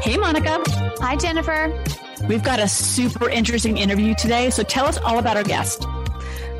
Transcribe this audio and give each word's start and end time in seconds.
Hey, 0.00 0.16
Monica. 0.16 0.62
Hi, 1.00 1.16
Jennifer. 1.16 1.72
We've 2.28 2.42
got 2.42 2.60
a 2.60 2.68
super 2.68 3.28
interesting 3.28 3.78
interview 3.78 4.14
today, 4.14 4.48
so 4.48 4.62
tell 4.62 4.86
us 4.86 4.96
all 4.98 5.18
about 5.18 5.36
our 5.36 5.42
guest. 5.42 5.86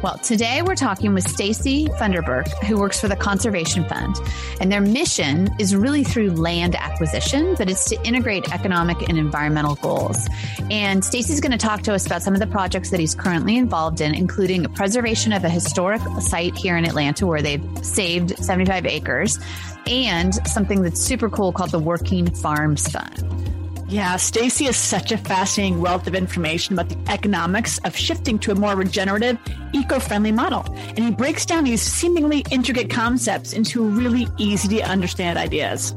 Well, 0.00 0.16
today 0.18 0.62
we're 0.62 0.76
talking 0.76 1.12
with 1.12 1.28
Stacy 1.28 1.86
Funderburke, 1.86 2.46
who 2.66 2.78
works 2.78 3.00
for 3.00 3.08
the 3.08 3.16
Conservation 3.16 3.84
Fund. 3.88 4.14
And 4.60 4.70
their 4.70 4.80
mission 4.80 5.48
is 5.58 5.74
really 5.74 6.04
through 6.04 6.30
land 6.30 6.76
acquisition, 6.76 7.56
but 7.58 7.68
it's 7.68 7.88
to 7.88 8.00
integrate 8.04 8.52
economic 8.52 9.08
and 9.08 9.18
environmental 9.18 9.74
goals. 9.74 10.28
And 10.70 11.04
Stacy's 11.04 11.40
going 11.40 11.50
to 11.50 11.58
talk 11.58 11.82
to 11.82 11.94
us 11.94 12.06
about 12.06 12.22
some 12.22 12.32
of 12.32 12.38
the 12.38 12.46
projects 12.46 12.90
that 12.90 13.00
he's 13.00 13.16
currently 13.16 13.56
involved 13.56 14.00
in, 14.00 14.14
including 14.14 14.62
preservation 14.66 15.32
of 15.32 15.42
a 15.42 15.50
historic 15.50 16.00
site 16.20 16.56
here 16.56 16.76
in 16.76 16.84
Atlanta 16.84 17.26
where 17.26 17.42
they've 17.42 17.64
saved 17.82 18.38
75 18.38 18.86
acres 18.86 19.40
and 19.88 20.32
something 20.46 20.82
that's 20.82 21.00
super 21.00 21.28
cool 21.28 21.50
called 21.50 21.72
the 21.72 21.78
Working 21.80 22.30
Farms 22.30 22.86
Fund. 22.86 23.57
Yeah, 23.88 24.16
Stacy 24.16 24.66
is 24.66 24.76
such 24.76 25.12
a 25.12 25.16
fascinating 25.16 25.80
wealth 25.80 26.06
of 26.06 26.14
information 26.14 26.78
about 26.78 26.90
the 26.90 27.10
economics 27.10 27.78
of 27.84 27.96
shifting 27.96 28.38
to 28.40 28.52
a 28.52 28.54
more 28.54 28.76
regenerative, 28.76 29.38
eco-friendly 29.72 30.30
model. 30.30 30.62
And 30.76 30.98
he 30.98 31.10
breaks 31.10 31.46
down 31.46 31.64
these 31.64 31.80
seemingly 31.80 32.44
intricate 32.50 32.90
concepts 32.90 33.54
into 33.54 33.82
really 33.82 34.28
easy 34.36 34.76
to 34.76 34.82
understand 34.82 35.38
ideas. 35.38 35.94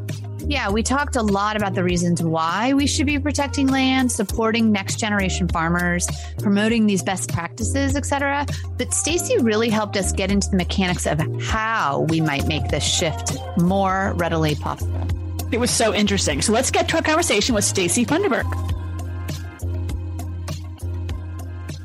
Yeah, 0.48 0.70
we 0.72 0.84
talked 0.84 1.18
a 1.18 1.22
lot 1.22 1.58
about 1.58 1.76
the 1.76 1.84
reasons 1.84 2.24
why 2.24 2.74
we 2.74 2.88
should 2.88 3.08
be 3.08 3.20
protecting 3.20 3.68
land, 3.68 4.10
supporting 4.10 4.72
next 4.72 4.98
generation 4.98 5.50
farmers, 5.50 6.08
promoting 6.40 6.88
these 6.88 7.04
best 7.04 7.32
practices, 7.32 7.98
etc. 7.98 8.46
But 8.78 8.94
Stacy 8.94 9.38
really 9.40 9.70
helped 9.70 9.98
us 9.98 10.14
get 10.14 10.32
into 10.32 10.50
the 10.50 10.56
mechanics 10.56 11.06
of 11.06 11.20
how 11.42 12.06
we 12.10 12.22
might 12.22 12.48
make 12.48 12.70
this 12.70 12.86
shift 12.86 13.38
more 13.58 14.14
readily 14.16 14.56
possible. 14.56 15.08
It 15.52 15.60
was 15.60 15.70
so 15.70 15.94
interesting. 15.94 16.42
So 16.42 16.54
let's 16.54 16.72
get 16.72 16.88
to 16.90 16.96
our 16.96 17.02
conversation 17.02 17.54
with 17.54 17.66
Stacy 17.66 18.06
Funderburke. 18.06 18.70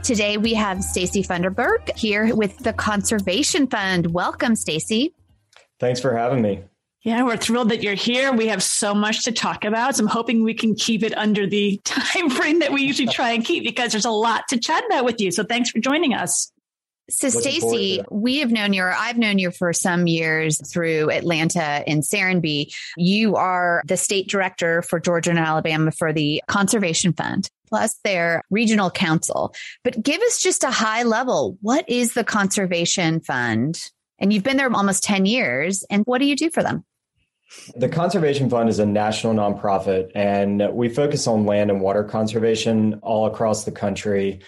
Today 0.04 0.36
we 0.36 0.54
have 0.54 0.84
Stacy 0.84 1.24
Funderburke 1.24 1.96
here 1.96 2.32
with 2.34 2.58
the 2.58 2.72
Conservation 2.72 3.66
Fund. 3.66 4.12
Welcome, 4.12 4.54
Stacy. 4.54 5.12
Thanks 5.80 5.98
for 5.98 6.16
having 6.16 6.42
me. 6.42 6.62
Yeah, 7.02 7.24
we're 7.24 7.36
thrilled 7.36 7.70
that 7.70 7.82
you're 7.82 7.94
here. 7.94 8.32
We 8.32 8.46
have 8.48 8.62
so 8.62 8.94
much 8.94 9.24
to 9.24 9.32
talk 9.32 9.64
about. 9.64 9.96
So 9.96 10.04
I'm 10.04 10.08
hoping 10.08 10.44
we 10.44 10.54
can 10.54 10.76
keep 10.76 11.02
it 11.02 11.16
under 11.16 11.46
the 11.46 11.80
time 11.84 12.30
frame 12.30 12.60
that 12.60 12.72
we 12.72 12.82
usually 12.82 13.08
try 13.08 13.32
and 13.32 13.44
keep 13.44 13.64
because 13.64 13.90
there's 13.90 14.04
a 14.04 14.10
lot 14.10 14.46
to 14.48 14.58
chat 14.58 14.84
about 14.86 15.04
with 15.04 15.20
you. 15.20 15.32
So 15.32 15.42
thanks 15.42 15.70
for 15.70 15.80
joining 15.80 16.14
us. 16.14 16.52
So, 17.08 17.28
Stacy, 17.28 18.02
we 18.10 18.38
have 18.38 18.50
known 18.50 18.72
you, 18.72 18.82
or 18.82 18.92
I've 18.92 19.16
known 19.16 19.38
you 19.38 19.52
for 19.52 19.72
some 19.72 20.08
years 20.08 20.60
through 20.70 21.10
Atlanta 21.10 21.62
and 21.62 22.02
Serenbe. 22.02 22.74
You 22.96 23.36
are 23.36 23.82
the 23.86 23.96
state 23.96 24.28
director 24.28 24.82
for 24.82 24.98
Georgia 24.98 25.30
and 25.30 25.38
Alabama 25.38 25.92
for 25.92 26.12
the 26.12 26.42
Conservation 26.48 27.12
Fund, 27.12 27.48
plus 27.68 27.94
their 28.02 28.42
regional 28.50 28.90
counsel. 28.90 29.54
But 29.84 30.02
give 30.02 30.20
us 30.22 30.42
just 30.42 30.64
a 30.64 30.70
high 30.70 31.04
level. 31.04 31.56
What 31.60 31.88
is 31.88 32.14
the 32.14 32.24
Conservation 32.24 33.20
Fund? 33.20 33.80
And 34.18 34.32
you've 34.32 34.42
been 34.42 34.56
there 34.56 34.72
almost 34.72 35.04
10 35.04 35.26
years. 35.26 35.84
And 35.88 36.02
what 36.06 36.18
do 36.18 36.26
you 36.26 36.34
do 36.34 36.50
for 36.50 36.62
them? 36.62 36.84
The 37.76 37.88
Conservation 37.88 38.50
Fund 38.50 38.68
is 38.68 38.80
a 38.80 38.86
national 38.86 39.34
nonprofit, 39.34 40.10
and 40.16 40.68
we 40.72 40.88
focus 40.88 41.28
on 41.28 41.46
land 41.46 41.70
and 41.70 41.80
water 41.80 42.02
conservation 42.02 42.98
all 43.02 43.26
across 43.26 43.64
the 43.64 43.70
country. 43.70 44.40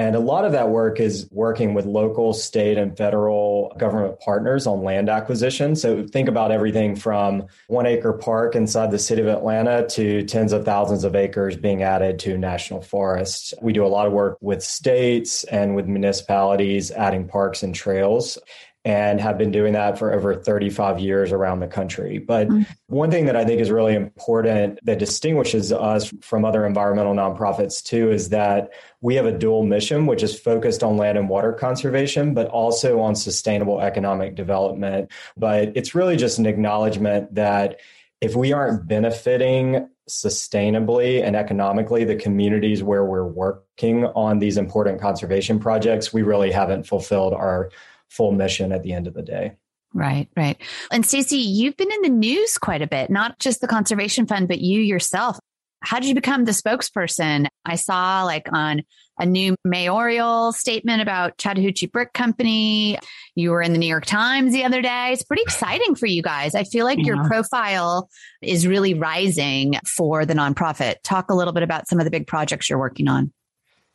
And 0.00 0.16
a 0.16 0.18
lot 0.18 0.46
of 0.46 0.52
that 0.52 0.70
work 0.70 0.98
is 0.98 1.28
working 1.30 1.74
with 1.74 1.84
local, 1.84 2.32
state, 2.32 2.78
and 2.78 2.96
federal 2.96 3.76
government 3.76 4.18
partners 4.20 4.66
on 4.66 4.82
land 4.82 5.10
acquisition. 5.10 5.76
So 5.76 6.06
think 6.06 6.26
about 6.26 6.50
everything 6.50 6.96
from 6.96 7.48
one 7.68 7.84
acre 7.84 8.14
park 8.14 8.56
inside 8.56 8.92
the 8.92 8.98
city 8.98 9.20
of 9.20 9.28
Atlanta 9.28 9.86
to 9.88 10.22
tens 10.22 10.54
of 10.54 10.64
thousands 10.64 11.04
of 11.04 11.14
acres 11.14 11.58
being 11.58 11.82
added 11.82 12.18
to 12.20 12.38
national 12.38 12.80
forests. 12.80 13.52
We 13.60 13.74
do 13.74 13.84
a 13.84 13.88
lot 13.88 14.06
of 14.06 14.14
work 14.14 14.38
with 14.40 14.62
states 14.62 15.44
and 15.44 15.76
with 15.76 15.86
municipalities 15.86 16.90
adding 16.90 17.28
parks 17.28 17.62
and 17.62 17.74
trails 17.74 18.38
and 18.84 19.20
have 19.20 19.36
been 19.36 19.50
doing 19.50 19.74
that 19.74 19.98
for 19.98 20.12
over 20.12 20.34
35 20.34 21.00
years 21.00 21.32
around 21.32 21.60
the 21.60 21.66
country. 21.66 22.18
But 22.18 22.48
mm-hmm. 22.48 22.62
one 22.86 23.10
thing 23.10 23.26
that 23.26 23.36
I 23.36 23.44
think 23.44 23.60
is 23.60 23.70
really 23.70 23.94
important 23.94 24.78
that 24.84 24.98
distinguishes 24.98 25.70
us 25.70 26.12
from 26.22 26.46
other 26.46 26.64
environmental 26.64 27.14
nonprofits 27.14 27.82
too 27.82 28.10
is 28.10 28.30
that 28.30 28.70
we 29.02 29.16
have 29.16 29.26
a 29.26 29.36
dual 29.36 29.64
mission, 29.64 30.06
which 30.06 30.22
is 30.22 30.38
focused 30.38 30.82
on 30.82 30.96
land 30.96 31.18
and 31.18 31.28
water 31.28 31.52
conservation, 31.52 32.32
but 32.32 32.48
also 32.48 33.00
on 33.00 33.14
sustainable 33.14 33.80
economic 33.80 34.34
development. 34.34 35.10
But 35.36 35.76
it's 35.76 35.94
really 35.94 36.16
just 36.16 36.38
an 36.38 36.46
acknowledgement 36.46 37.34
that 37.34 37.80
if 38.22 38.34
we 38.34 38.52
aren't 38.52 38.86
benefiting 38.86 39.88
sustainably 40.08 41.22
and 41.22 41.36
economically 41.36 42.04
the 42.04 42.16
communities 42.16 42.82
where 42.82 43.04
we're 43.04 43.26
working 43.26 44.04
on 44.06 44.38
these 44.38 44.56
important 44.56 45.00
conservation 45.00 45.58
projects, 45.58 46.12
we 46.12 46.22
really 46.22 46.50
haven't 46.50 46.86
fulfilled 46.86 47.32
our 47.32 47.70
full 48.10 48.32
mission 48.32 48.72
at 48.72 48.82
the 48.82 48.92
end 48.92 49.06
of 49.06 49.14
the 49.14 49.22
day. 49.22 49.52
Right, 49.92 50.28
right. 50.36 50.60
And 50.92 51.04
Stacy, 51.04 51.38
you've 51.38 51.76
been 51.76 51.90
in 51.90 52.02
the 52.02 52.08
news 52.10 52.58
quite 52.58 52.82
a 52.82 52.86
bit, 52.86 53.10
not 53.10 53.38
just 53.38 53.60
the 53.60 53.66
Conservation 53.66 54.26
Fund, 54.26 54.46
but 54.46 54.60
you 54.60 54.80
yourself. 54.80 55.38
How 55.82 55.98
did 55.98 56.08
you 56.08 56.14
become 56.14 56.44
the 56.44 56.52
spokesperson? 56.52 57.46
I 57.64 57.76
saw 57.76 58.24
like 58.24 58.46
on 58.52 58.82
a 59.18 59.26
new 59.26 59.56
mayoral 59.64 60.52
statement 60.52 61.02
about 61.02 61.38
Chattahoochee 61.38 61.86
Brick 61.86 62.12
Company. 62.12 62.98
You 63.34 63.50
were 63.50 63.62
in 63.62 63.72
the 63.72 63.78
New 63.78 63.86
York 63.86 64.06
Times 64.06 64.52
the 64.52 64.64
other 64.64 64.82
day. 64.82 65.10
It's 65.12 65.24
pretty 65.24 65.42
exciting 65.42 65.94
for 65.94 66.06
you 66.06 66.22
guys. 66.22 66.54
I 66.54 66.64
feel 66.64 66.84
like 66.84 66.98
yeah. 66.98 67.06
your 67.06 67.24
profile 67.24 68.08
is 68.42 68.66
really 68.66 68.94
rising 68.94 69.74
for 69.86 70.24
the 70.24 70.34
nonprofit. 70.34 70.96
Talk 71.02 71.30
a 71.30 71.34
little 71.34 71.52
bit 71.52 71.62
about 71.62 71.88
some 71.88 71.98
of 71.98 72.04
the 72.04 72.10
big 72.10 72.26
projects 72.26 72.68
you're 72.68 72.78
working 72.78 73.08
on. 73.08 73.32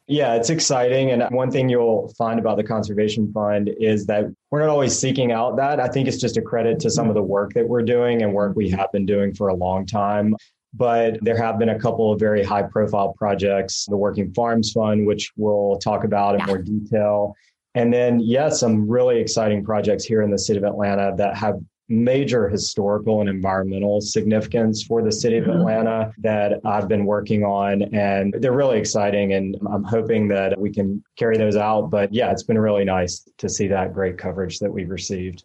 Yeah, 0.07 0.35
it's 0.35 0.51
exciting. 0.51 1.09
And 1.11 1.23
one 1.35 1.49
thing 1.49 1.67
you'll 1.67 2.13
find 2.15 2.39
about 2.39 2.57
the 2.57 2.63
Conservation 2.63 3.31
Fund 3.33 3.71
is 3.79 4.05
that 4.05 4.25
we're 4.51 4.59
not 4.59 4.69
always 4.69 4.97
seeking 4.97 5.31
out 5.31 5.57
that. 5.57 5.79
I 5.79 5.87
think 5.87 6.07
it's 6.07 6.19
just 6.19 6.37
a 6.37 6.41
credit 6.41 6.79
to 6.81 6.91
some 6.91 7.09
of 7.09 7.15
the 7.15 7.23
work 7.23 7.53
that 7.53 7.67
we're 7.67 7.81
doing 7.81 8.21
and 8.21 8.31
work 8.31 8.55
we 8.55 8.69
have 8.69 8.91
been 8.91 9.07
doing 9.07 9.33
for 9.33 9.47
a 9.47 9.55
long 9.55 9.85
time. 9.85 10.35
But 10.75 11.17
there 11.21 11.37
have 11.37 11.57
been 11.57 11.69
a 11.69 11.79
couple 11.79 12.11
of 12.13 12.19
very 12.19 12.43
high 12.43 12.63
profile 12.63 13.13
projects, 13.17 13.85
the 13.85 13.97
Working 13.97 14.31
Farms 14.33 14.71
Fund, 14.73 15.07
which 15.07 15.31
we'll 15.37 15.79
talk 15.79 16.03
about 16.03 16.35
in 16.35 16.41
yeah. 16.41 16.45
more 16.45 16.57
detail. 16.59 17.35
And 17.73 17.91
then, 17.91 18.19
yes, 18.19 18.27
yeah, 18.27 18.49
some 18.49 18.87
really 18.87 19.19
exciting 19.19 19.63
projects 19.63 20.05
here 20.05 20.21
in 20.21 20.29
the 20.29 20.37
city 20.37 20.59
of 20.59 20.65
Atlanta 20.65 21.15
that 21.17 21.35
have 21.35 21.55
major 21.87 22.49
historical 22.49 23.21
and 23.21 23.29
environmental 23.29 24.01
significance 24.01 24.83
for 24.83 25.03
the 25.03 25.11
city 25.11 25.37
of 25.37 25.45
mm-hmm. 25.45 25.59
Atlanta 25.59 26.11
that 26.19 26.59
I've 26.65 26.87
been 26.87 27.05
working 27.05 27.43
on. 27.43 27.83
And 27.93 28.33
they're 28.39 28.51
really 28.53 28.79
exciting. 28.79 29.33
And 29.33 29.55
I'm 29.71 29.83
hoping 29.83 30.27
that 30.29 30.59
we 30.59 30.71
can 30.71 31.03
carry 31.15 31.37
those 31.37 31.55
out. 31.55 31.89
But 31.89 32.13
yeah, 32.13 32.31
it's 32.31 32.43
been 32.43 32.57
really 32.57 32.85
nice 32.85 33.27
to 33.37 33.49
see 33.49 33.67
that 33.67 33.93
great 33.93 34.17
coverage 34.17 34.59
that 34.59 34.71
we've 34.71 34.89
received. 34.89 35.43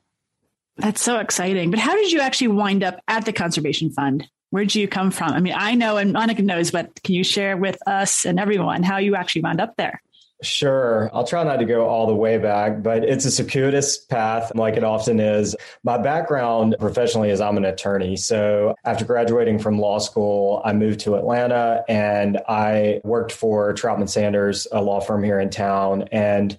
That's 0.77 1.03
so 1.03 1.19
exciting. 1.19 1.71
But 1.71 1.81
how 1.81 1.95
did 1.95 2.11
you 2.11 2.21
actually 2.21 2.49
wind 2.49 2.83
up 2.83 3.01
at 3.07 3.27
the 3.27 3.33
Conservation 3.33 3.91
Fund? 3.91 4.27
Where 4.49 4.65
did 4.65 4.75
you 4.75 4.89
come 4.89 5.11
from? 5.11 5.33
I 5.33 5.41
mean, 5.41 5.55
I 5.57 5.75
know 5.75 5.97
and 5.97 6.13
Monica 6.13 6.43
knows, 6.43 6.71
but 6.71 7.03
can 7.05 7.15
you 7.15 7.23
share 7.23 7.57
with 7.57 7.79
us 7.87 8.25
and 8.25 8.41
everyone 8.41 8.83
how 8.83 8.97
you 8.97 9.15
actually 9.15 9.43
wound 9.43 9.61
up 9.61 9.77
there? 9.77 10.03
Sure. 10.43 11.11
I'll 11.13 11.27
try 11.27 11.45
not 11.45 11.59
to 11.59 11.67
go 11.67 11.87
all 11.87 12.07
the 12.07 12.15
way 12.15 12.39
back, 12.39 12.83
but 12.83 13.05
it's 13.05 13.27
a 13.27 13.31
circuitous 13.31 13.99
path 13.99 14.53
like 14.55 14.77
it 14.77 14.85
often 14.85 15.21
is. 15.21 15.55
My 15.85 15.99
background 15.99 16.77
professionally 16.79 17.29
is 17.29 17.43
I'm 17.43 17.59
an 17.59 17.67
attorney. 17.67 18.17
So 18.17 18.75
after 18.85 19.05
graduating 19.05 19.59
from 19.59 19.79
law 19.79 19.99
school, 19.99 20.63
I 20.65 20.73
moved 20.73 21.01
to 21.01 21.17
Atlanta 21.17 21.85
and 21.89 22.39
I 22.49 23.03
worked 23.05 23.33
for 23.33 23.75
Troutman 23.75 24.09
Sanders, 24.09 24.67
a 24.73 24.81
law 24.81 25.01
firm 25.01 25.23
here 25.23 25.41
in 25.41 25.51
town. 25.51 26.05
And 26.11 26.57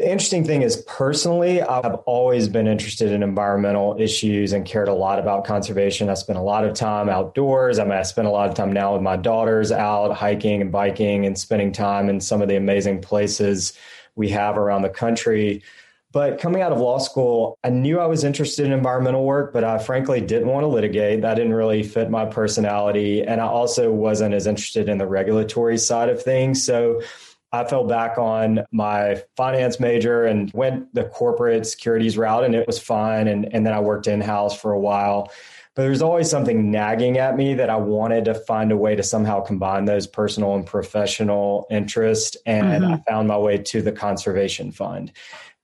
the 0.00 0.10
interesting 0.10 0.44
thing 0.44 0.62
is, 0.62 0.78
personally, 0.86 1.60
I've 1.60 1.96
always 2.06 2.48
been 2.48 2.66
interested 2.66 3.12
in 3.12 3.22
environmental 3.22 4.00
issues 4.00 4.54
and 4.54 4.64
cared 4.64 4.88
a 4.88 4.94
lot 4.94 5.18
about 5.18 5.44
conservation. 5.44 6.08
I 6.08 6.14
spent 6.14 6.38
a 6.38 6.42
lot 6.42 6.64
of 6.64 6.72
time 6.72 7.10
outdoors. 7.10 7.78
I 7.78 7.84
mean, 7.84 7.92
I 7.92 8.02
spend 8.02 8.26
a 8.26 8.30
lot 8.30 8.48
of 8.48 8.54
time 8.54 8.72
now 8.72 8.94
with 8.94 9.02
my 9.02 9.18
daughters 9.18 9.70
out 9.70 10.16
hiking 10.16 10.62
and 10.62 10.72
biking 10.72 11.26
and 11.26 11.38
spending 11.38 11.70
time 11.70 12.08
in 12.08 12.18
some 12.18 12.40
of 12.40 12.48
the 12.48 12.56
amazing 12.56 13.02
places 13.02 13.74
we 14.14 14.30
have 14.30 14.56
around 14.56 14.82
the 14.82 14.88
country. 14.88 15.62
But 16.12 16.40
coming 16.40 16.62
out 16.62 16.72
of 16.72 16.80
law 16.80 16.96
school, 16.96 17.58
I 17.62 17.68
knew 17.68 18.00
I 18.00 18.06
was 18.06 18.24
interested 18.24 18.64
in 18.64 18.72
environmental 18.72 19.26
work, 19.26 19.52
but 19.52 19.64
I 19.64 19.76
frankly 19.76 20.22
didn't 20.22 20.48
want 20.48 20.64
to 20.64 20.68
litigate. 20.68 21.20
That 21.20 21.34
didn't 21.34 21.52
really 21.52 21.82
fit 21.82 22.08
my 22.08 22.24
personality. 22.24 23.22
And 23.22 23.38
I 23.38 23.44
also 23.44 23.92
wasn't 23.92 24.34
as 24.34 24.46
interested 24.46 24.88
in 24.88 24.96
the 24.96 25.06
regulatory 25.06 25.76
side 25.76 26.08
of 26.08 26.22
things. 26.22 26.64
So 26.64 27.02
I 27.52 27.64
fell 27.64 27.84
back 27.84 28.16
on 28.16 28.64
my 28.70 29.22
finance 29.36 29.80
major 29.80 30.24
and 30.24 30.50
went 30.52 30.94
the 30.94 31.04
corporate 31.04 31.66
securities 31.66 32.16
route, 32.16 32.44
and 32.44 32.54
it 32.54 32.66
was 32.66 32.78
fine. 32.78 33.26
And, 33.26 33.52
and 33.52 33.66
then 33.66 33.72
I 33.72 33.80
worked 33.80 34.06
in 34.06 34.20
house 34.20 34.58
for 34.58 34.72
a 34.72 34.78
while. 34.78 35.30
But 35.74 35.82
there's 35.82 36.02
always 36.02 36.28
something 36.28 36.70
nagging 36.70 37.18
at 37.18 37.36
me 37.36 37.54
that 37.54 37.70
I 37.70 37.76
wanted 37.76 38.24
to 38.26 38.34
find 38.34 38.72
a 38.72 38.76
way 38.76 38.96
to 38.96 39.02
somehow 39.02 39.40
combine 39.40 39.84
those 39.84 40.06
personal 40.06 40.54
and 40.54 40.66
professional 40.66 41.66
interests. 41.70 42.36
And 42.44 42.84
mm-hmm. 42.84 42.94
I 42.94 43.02
found 43.08 43.28
my 43.28 43.38
way 43.38 43.58
to 43.58 43.82
the 43.82 43.92
Conservation 43.92 44.72
Fund. 44.72 45.12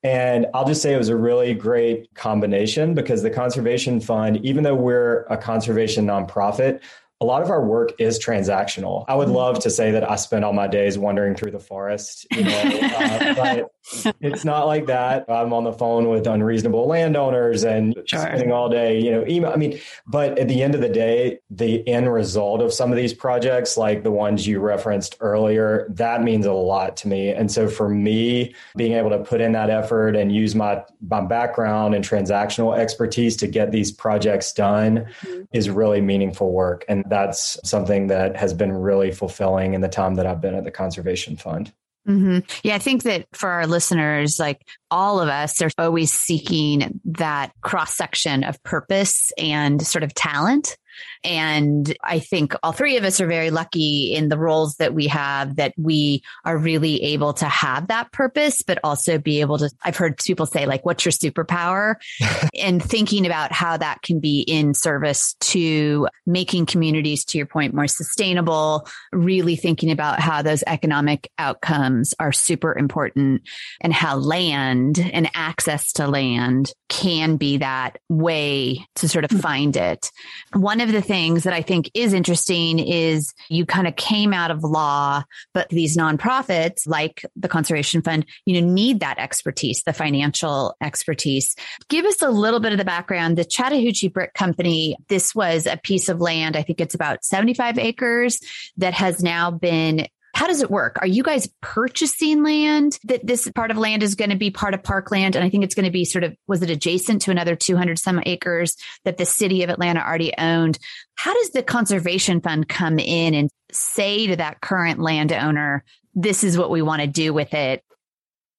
And 0.03 0.47
I'll 0.55 0.67
just 0.67 0.83
say 0.83 0.94
it 0.94 0.99
was 0.99 1.09
a 1.09 1.17
really 1.17 1.55
great 1.55 2.15
combination 2.15 2.94
because 2.94 3.23
the 3.23 3.31
Conservation 3.31 4.00
Fund, 4.00 4.44
even 4.44 4.62
though 4.62 4.75
we're 4.75 5.23
a 5.25 5.37
conservation 5.37 6.06
nonprofit, 6.06 6.81
a 7.21 7.25
lot 7.25 7.43
of 7.43 7.49
our 7.49 7.65
work 7.65 7.93
is 7.99 8.19
transactional. 8.19 9.05
I 9.09 9.15
would 9.15 9.29
mm-hmm. 9.29 9.37
love 9.37 9.59
to 9.61 9.71
say 9.71 9.91
that 9.93 10.09
I 10.09 10.17
spend 10.17 10.45
all 10.45 10.53
my 10.53 10.67
days 10.67 10.99
wandering 10.99 11.35
through 11.35 11.53
the 11.53 11.59
forest, 11.59 12.27
you 12.31 12.45
know, 12.45 12.51
uh, 12.51 13.35
but 14.05 14.15
it's 14.21 14.45
not 14.45 14.67
like 14.67 14.87
that. 14.87 15.25
I'm 15.31 15.53
on 15.55 15.65
the 15.65 15.73
phone 15.73 16.11
with 16.11 16.27
unreasonable 16.27 16.87
landowners 16.87 17.65
and 17.65 17.95
sure. 18.05 18.21
spending 18.21 18.53
all 18.53 18.69
day, 18.69 19.01
you 19.01 19.13
know, 19.13 19.25
email. 19.27 19.51
I 19.51 19.57
mean, 19.57 19.79
but 20.07 20.39
at 20.39 20.49
the 20.49 20.63
end 20.63 20.75
of 20.75 20.83
the 20.83 20.91
day, 20.91 21.39
the 21.49 21.87
end 21.89 22.13
result 22.13 22.61
of 22.61 22.73
some 22.73 22.91
of 22.91 22.97
these 22.97 23.15
projects, 23.15 23.79
like 23.79 24.03
the 24.03 24.11
ones 24.11 24.47
you 24.47 24.61
referenced 24.61 25.17
earlier, 25.21 25.87
that 25.91 26.23
means 26.23 26.45
a 26.45 26.53
lot 26.53 26.99
to 26.99 27.09
me. 27.09 27.31
And 27.31 27.51
so 27.51 27.67
for 27.67 27.89
me, 27.89 28.55
being 28.77 28.93
able 28.93 29.11
to 29.11 29.21
put 29.21 29.41
in 29.41 29.53
that 29.53 29.71
effort 29.71 30.17
and 30.17 30.35
use 30.35 30.55
my 30.55 30.83
my 31.09 31.21
background 31.21 31.95
and 31.95 32.05
transactional 32.05 32.77
expertise 32.77 33.37
to 33.37 33.47
get 33.47 33.71
these 33.71 33.91
projects 33.91 34.53
done 34.53 35.07
mm-hmm. 35.23 35.43
is 35.53 35.71
really 35.71 36.01
meaningful 36.01 36.53
work. 36.53 36.85
And 36.89 37.06
that's 37.08 37.58
something 37.69 38.08
that 38.08 38.37
has 38.37 38.55
been 38.55 38.73
really 38.73 39.11
fulfilling 39.11 39.75
in 39.75 39.81
the 39.81 39.88
time 39.88 40.14
that 40.17 40.26
I've 40.26 40.41
been 40.41 40.55
at 40.55 40.64
the 40.64 40.70
Conservation 40.70 41.37
Fund. 41.37 41.73
Mm-hmm. 42.08 42.38
Yeah, 42.62 42.76
I 42.76 42.79
think 42.79 43.03
that 43.03 43.26
for 43.32 43.49
our 43.50 43.67
listeners, 43.67 44.38
like 44.38 44.64
all 44.91 45.20
of 45.20 45.29
us 45.29 45.61
are 45.61 45.70
always 45.76 46.12
seeking 46.12 47.00
that 47.05 47.53
cross 47.62 47.97
section 47.97 48.44
of 48.44 48.62
purpose 48.62 49.32
and 49.37 49.85
sort 49.85 50.05
of 50.05 50.14
talent. 50.14 50.76
And 51.25 51.97
I 52.03 52.19
think 52.19 52.55
all 52.63 52.73
three 52.73 52.97
of 52.97 53.05
us 53.05 53.21
are 53.21 53.27
very 53.27 53.51
lucky 53.51 54.15
in 54.15 54.29
the 54.29 54.39
roles 54.39 54.77
that 54.77 54.95
we 54.95 55.09
have 55.09 55.57
that 55.57 55.75
we 55.77 56.23
are 56.45 56.57
really 56.57 57.03
able 57.03 57.33
to 57.35 57.47
have 57.47 57.89
that 57.89 58.13
purpose, 58.13 58.63
but 58.63 58.79
also 58.85 59.19
be 59.19 59.41
able 59.41 59.59
to. 59.59 59.71
I've 59.83 59.97
heard 59.97 60.19
people 60.19 60.47
say, 60.47 60.67
like, 60.67 60.85
what's 60.85 61.05
your 61.05 61.13
superpower? 61.13 61.97
and 62.61 62.83
thinking 62.83 63.27
about 63.27 63.53
how 63.53 63.77
that 63.77 64.03
can 64.03 64.21
be 64.21 64.41
in 64.41 64.75
service 64.75 65.35
to 65.41 66.09
making 66.27 66.67
communities, 66.67 67.25
to 67.27 67.39
your 67.39 67.47
point, 67.47 67.75
more 67.75 67.87
sustainable, 67.87 68.87
really 69.13 69.57
thinking 69.57 69.91
about 69.91 70.21
how 70.21 70.43
those 70.43 70.63
economic 70.67 71.31
outcomes 71.39 72.15
are 72.19 72.33
super 72.33 72.77
important 72.77 73.43
and 73.81 73.93
how 73.93 74.17
land 74.17 74.99
and 75.13 75.31
access 75.35 75.93
to 75.93 76.07
land 76.07 76.73
can 76.89 77.37
be 77.37 77.59
that 77.59 77.99
way 78.09 78.87
to 78.97 79.09
sort 79.09 79.25
of 79.25 79.31
mm. 79.31 79.41
find 79.41 79.77
it. 79.77 80.11
One 80.53 80.81
of 80.81 80.86
the 80.93 81.03
things 81.03 81.44
that 81.44 81.53
I 81.53 81.62
think 81.62 81.91
is 81.94 82.12
interesting 82.12 82.79
is 82.79 83.33
you 83.49 83.67
kind 83.67 83.87
of 83.87 83.97
came 83.97 84.33
out 84.33 84.50
of 84.50 84.62
law, 84.62 85.23
but 85.55 85.69
these 85.69 85.97
nonprofits 85.97 86.87
like 86.87 87.25
the 87.37 87.49
Conservation 87.49 88.03
Fund, 88.03 88.27
you 88.44 88.61
know, 88.61 88.67
need 88.67 89.00
that 89.00 89.19
expertise, 89.19 89.83
the 89.83 89.93
financial 89.93 90.75
expertise. 90.81 91.56
Give 91.88 92.05
us 92.05 92.23
a 92.23 92.31
little 92.31 92.61
bit 92.61 92.73
of 92.73 92.79
the 92.79 92.85
background. 92.85 93.37
The 93.37 93.44
Chattahoochee 93.44 94.09
Brick 94.09 94.35
Company, 94.35 94.97
this 95.09 95.35
was 95.35 95.67
a 95.67 95.77
piece 95.77 96.09
of 96.09 96.21
land, 96.21 96.56
I 96.56 96.62
think 96.62 96.81
it's 96.81 96.94
about 96.94 97.25
75 97.25 97.79
acres 97.79 98.41
that 98.77 98.94
has 98.94 99.23
now 99.23 99.50
been 99.50 100.09
how 100.37 100.47
does 100.47 100.61
it 100.61 100.71
work? 100.71 100.99
Are 101.00 101.06
you 101.06 101.23
guys 101.23 101.49
purchasing 101.62 102.43
land 102.43 102.99
that 103.05 103.27
this 103.27 103.50
part 103.53 103.71
of 103.71 103.79
land 103.79 104.03
is 104.03 104.17
going 104.17 104.29
to 104.29 104.37
be 104.37 104.50
part 104.50 104.75
of 104.75 104.83
parkland? 104.83 105.35
And 105.35 105.43
I 105.43 105.49
think 105.49 105.65
it's 105.65 105.75
going 105.75 105.87
to 105.87 105.91
be 105.91 106.05
sort 106.05 106.25
of, 106.25 106.37
was 106.47 106.61
it 106.61 106.69
adjacent 106.69 107.23
to 107.23 107.31
another 107.31 107.56
200 107.56 107.99
some 107.99 108.23
acres 108.27 108.77
that 109.05 109.17
the 109.17 109.25
city 109.25 109.62
of 109.62 109.71
Atlanta 109.71 110.00
already 110.00 110.35
owned? 110.37 110.79
How 111.15 111.33
does 111.33 111.53
the 111.53 111.62
conservation 111.62 112.43
fund 112.43 112.69
come 112.69 112.99
in 112.99 113.33
and 113.33 113.49
say 113.73 114.27
to 114.27 114.37
that 114.37 114.61
current 114.61 115.00
landowner, 115.00 115.85
this 116.15 116.44
is 116.44 116.59
what 116.59 116.71
we 116.71 116.83
want 116.83 117.00
to 117.00 117.09
do 117.09 117.33
with 117.33 117.55
it? 117.55 117.83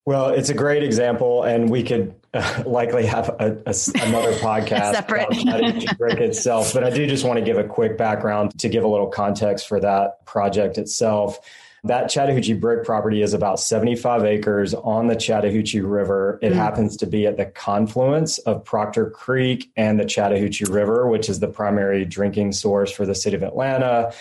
Well, 0.03 0.29
it's 0.29 0.49
a 0.49 0.55
great 0.55 0.81
example, 0.81 1.43
and 1.43 1.69
we 1.69 1.83
could 1.83 2.15
uh, 2.33 2.63
likely 2.65 3.05
have 3.05 3.29
a, 3.39 3.55
a, 3.67 3.75
another 4.01 4.31
podcast 4.39 4.93
separate 4.93 5.97
brick 5.99 6.19
itself. 6.21 6.73
But 6.73 6.85
I 6.85 6.89
do 6.89 7.05
just 7.05 7.23
want 7.23 7.37
to 7.37 7.45
give 7.45 7.59
a 7.59 7.63
quick 7.63 7.99
background 7.99 8.57
to 8.61 8.67
give 8.67 8.83
a 8.83 8.87
little 8.87 9.09
context 9.09 9.67
for 9.67 9.79
that 9.81 10.25
project 10.25 10.79
itself. 10.79 11.39
That 11.87 12.09
Chattahoochee 12.09 12.53
brick 12.53 12.83
property 12.83 13.21
is 13.21 13.33
about 13.33 13.61
75 13.61 14.25
acres 14.25 14.73
on 14.73 15.07
the 15.07 15.15
Chattahoochee 15.15 15.79
River. 15.79 16.37
It 16.41 16.51
mm 16.51 16.57
happens 16.57 16.97
to 16.97 17.05
be 17.05 17.27
at 17.27 17.37
the 17.37 17.45
confluence 17.45 18.39
of 18.39 18.65
Proctor 18.65 19.11
Creek 19.11 19.71
and 19.77 19.99
the 19.99 20.05
Chattahoochee 20.05 20.65
River, 20.65 21.07
which 21.07 21.29
is 21.29 21.39
the 21.39 21.47
primary 21.47 22.03
drinking 22.03 22.53
source 22.53 22.91
for 22.91 23.05
the 23.05 23.13
city 23.13 23.35
of 23.35 23.43
Atlanta. 23.43 24.11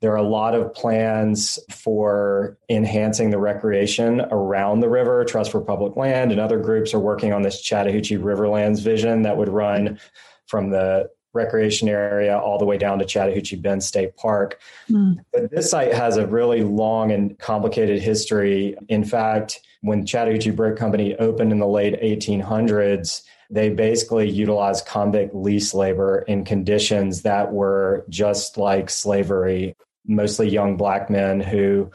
There 0.00 0.12
are 0.12 0.16
a 0.16 0.22
lot 0.22 0.54
of 0.54 0.74
plans 0.74 1.58
for 1.70 2.58
enhancing 2.68 3.30
the 3.30 3.38
recreation 3.38 4.20
around 4.30 4.80
the 4.80 4.90
river. 4.90 5.24
Trust 5.24 5.50
for 5.50 5.60
Public 5.62 5.96
Land 5.96 6.32
and 6.32 6.40
other 6.40 6.58
groups 6.58 6.92
are 6.92 7.00
working 7.00 7.32
on 7.32 7.42
this 7.42 7.62
Chattahoochee 7.62 8.18
Riverlands 8.18 8.82
vision 8.82 9.22
that 9.22 9.38
would 9.38 9.48
run 9.48 9.98
from 10.46 10.70
the 10.70 11.08
recreation 11.36 11.88
area 11.88 12.36
all 12.38 12.58
the 12.58 12.64
way 12.64 12.78
down 12.78 12.98
to 12.98 13.04
Chattahoochee 13.04 13.56
Bend 13.56 13.84
State 13.84 14.16
Park. 14.16 14.60
Mm. 14.90 15.18
But 15.32 15.50
this 15.50 15.70
site 15.70 15.92
has 15.92 16.16
a 16.16 16.26
really 16.26 16.62
long 16.62 17.12
and 17.12 17.38
complicated 17.38 18.00
history. 18.00 18.76
In 18.88 19.04
fact, 19.04 19.60
when 19.82 20.04
Chattahoochee 20.04 20.50
Brick 20.50 20.76
Company 20.76 21.14
opened 21.16 21.52
in 21.52 21.58
the 21.58 21.66
late 21.66 22.00
1800s, 22.00 23.22
they 23.50 23.68
basically 23.68 24.28
utilized 24.28 24.86
convict 24.86 25.34
lease 25.34 25.72
labor 25.72 26.24
in 26.26 26.44
conditions 26.44 27.22
that 27.22 27.52
were 27.52 28.04
just 28.08 28.58
like 28.58 28.90
slavery, 28.90 29.76
mostly 30.06 30.48
young 30.48 30.76
black 30.76 31.08
men 31.08 31.40
who 31.40 31.90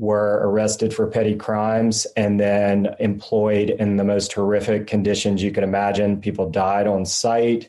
were 0.00 0.40
arrested 0.42 0.94
for 0.94 1.06
petty 1.06 1.36
crimes 1.36 2.06
and 2.16 2.40
then 2.40 2.88
employed 3.00 3.68
in 3.68 3.96
the 3.96 4.04
most 4.04 4.32
horrific 4.32 4.86
conditions 4.86 5.42
you 5.42 5.52
could 5.52 5.62
imagine. 5.62 6.20
People 6.20 6.50
died 6.50 6.86
on 6.86 7.04
site. 7.04 7.68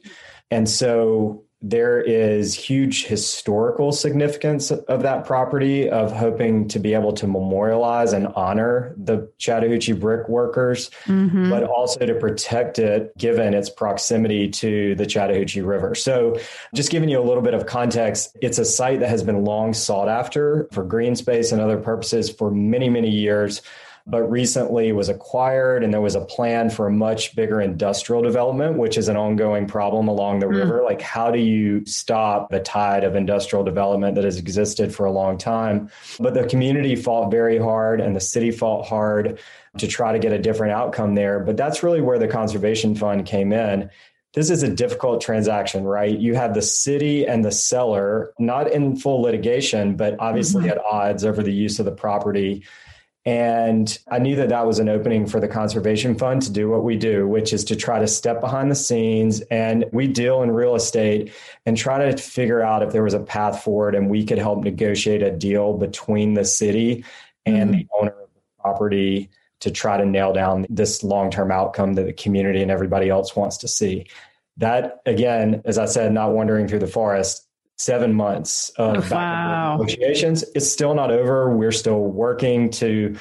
And 0.52 0.70
so 0.70 1.44
there 1.64 2.02
is 2.02 2.56
huge 2.56 3.06
historical 3.06 3.92
significance 3.92 4.72
of 4.72 5.04
that 5.04 5.26
property 5.26 5.88
of 5.88 6.12
hoping 6.12 6.68
to 6.68 6.80
be 6.80 6.96
able 6.96 7.14
to 7.14 7.28
memorialize 7.28 8.14
and 8.14 8.26
honor 8.36 8.96
the 8.98 9.32
Chattahoochee 9.38 9.94
brick 9.94 10.28
workers, 10.28 10.90
mm-hmm. 11.06 11.52
but 11.52 11.64
also 11.64 12.04
to 12.04 12.16
protect 12.16 12.80
it 12.80 13.16
given 13.16 13.54
its 13.54 13.70
proximity 13.70 14.50
to 14.50 14.96
the 14.96 15.06
Chattahoochee 15.06 15.62
River. 15.62 15.94
So 15.94 16.40
just 16.74 16.90
giving 16.90 17.10
you 17.10 17.20
a 17.20 17.26
little 17.26 17.44
bit 17.44 17.54
of 17.54 17.68
context, 17.68 18.36
it's 18.42 18.58
a 18.58 18.66
site 18.66 19.00
that 19.02 19.10
has 19.10 19.22
been 19.22 19.46
long 19.46 19.74
sought 19.74 20.10
after 20.10 20.68
for 20.72 20.84
green 20.84 21.16
space 21.16 21.52
and 21.52 21.62
other 21.62 21.78
purposes 21.78 22.32
for 22.32 22.50
many, 22.50 22.90
many 22.90 23.12
years 23.12 23.62
but 24.08 24.24
recently 24.24 24.92
was 24.92 25.10
acquired 25.10 25.84
and 25.84 25.94
there 25.94 26.02
was 26.02 26.16
a 26.16 26.22
plan 26.22 26.70
for 26.70 26.88
a 26.88 26.92
much 26.92 27.36
bigger 27.36 27.62
industrial 27.62 28.22
development 28.22 28.78
which 28.78 28.98
is 28.98 29.08
an 29.08 29.16
ongoing 29.16 29.68
problem 29.68 30.08
along 30.08 30.40
the 30.40 30.46
mm. 30.46 30.56
river 30.56 30.82
like 30.84 31.02
how 31.02 31.30
do 31.30 31.40
you 31.40 31.86
stop 31.86 32.50
the 32.50 32.60
tide 32.60 33.04
of 33.04 33.16
industrial 33.16 33.64
development 33.64 34.16
that 34.16 34.24
has 34.24 34.38
existed 34.38 34.94
for 34.94 35.06
a 35.06 35.12
long 35.12 35.38
time 35.38 35.90
but 36.20 36.34
the 36.34 36.46
community 36.48 36.96
fought 36.96 37.30
very 37.30 37.58
hard 37.58 38.02
and 38.02 38.16
the 38.16 38.22
city 38.22 38.52
fought 38.52 38.86
hard 38.86 39.40
to 39.78 39.88
try 39.88 40.12
to 40.12 40.20
get 40.20 40.34
a 40.34 40.40
different 40.40 40.74
outcome 40.74 41.16
there 41.16 41.40
but 41.40 41.58
that's 41.58 41.84
really 41.84 42.02
where 42.02 42.20
the 42.20 42.28
conservation 42.28 42.96
fund 42.96 43.26
came 43.26 43.54
in 43.54 43.90
this 44.34 44.50
is 44.50 44.64
a 44.64 44.70
difficult 44.70 45.20
transaction, 45.20 45.84
right? 45.84 46.18
You 46.18 46.36
have 46.36 46.54
the 46.54 46.62
city 46.62 47.28
and 47.28 47.44
the 47.44 47.52
seller 47.52 48.32
not 48.40 48.72
in 48.72 48.96
full 48.96 49.22
litigation, 49.22 49.96
but 49.98 50.16
obviously 50.20 50.64
mm-hmm. 50.64 50.80
at 50.80 50.86
odds 50.86 51.26
over 51.26 51.44
the 51.44 51.52
use 51.52 51.80
of 51.80 51.86
the 51.86 51.92
property. 51.92 52.64
And 53.24 54.00
I 54.10 54.18
knew 54.18 54.36
that 54.38 54.50
that 54.50 54.66
was 54.66 54.80
an 54.80 54.90
opening 54.90 55.28
for 55.28 55.40
the 55.40 55.48
Conservation 55.48 56.16
Fund 56.16 56.42
to 56.42 56.52
do 56.52 56.70
what 56.70 56.84
we 56.84 56.96
do, 56.96 57.28
which 57.28 57.54
is 57.54 57.64
to 57.66 57.76
try 57.76 58.00
to 58.00 58.08
step 58.08 58.42
behind 58.42 58.72
the 58.72 58.76
scenes. 58.76 59.42
And 59.42 59.86
we 59.92 60.08
deal 60.08 60.42
in 60.42 60.50
real 60.50 60.74
estate 60.74 61.32
and 61.68 61.78
try 61.78 62.04
to 62.04 62.18
figure 62.18 62.62
out 62.62 62.82
if 62.82 62.92
there 62.92 63.04
was 63.04 63.14
a 63.14 63.20
path 63.20 63.64
forward 63.64 63.94
and 63.94 64.10
we 64.10 64.26
could 64.26 64.40
help 64.40 64.64
negotiate 64.64 65.22
a 65.22 65.30
deal 65.30 65.78
between 65.78 66.34
the 66.34 66.46
city 66.46 67.06
and 67.46 67.70
mm-hmm. 67.70 67.80
the 67.80 67.88
owner 68.00 68.12
of 68.12 68.30
the 68.34 68.42
property 68.62 69.30
to 69.60 69.70
try 69.70 69.98
to 69.98 70.06
nail 70.06 70.34
down 70.34 70.66
this 70.70 71.04
long 71.04 71.30
term 71.30 71.52
outcome 71.52 71.94
that 71.94 72.08
the 72.08 72.14
community 72.14 72.64
and 72.64 72.72
everybody 72.72 73.10
else 73.10 73.36
wants 73.36 73.58
to 73.58 73.68
see. 73.68 74.08
That, 74.58 75.02
again, 75.06 75.62
as 75.66 75.78
I 75.78 75.86
said, 75.86 76.12
not 76.12 76.32
wandering 76.32 76.68
through 76.68 76.80
the 76.80 76.88
forest, 76.88 77.48
seven 77.82 78.14
months 78.14 78.70
of 78.78 79.12
oh, 79.12 79.16
wow. 79.16 79.78
negotiations. 79.78 80.44
It's 80.56 80.72
still 80.72 80.94
not 80.94 81.12
over. 81.12 81.56
We're 81.56 81.72
still 81.72 82.02
working 82.02 82.70
to 82.72 83.16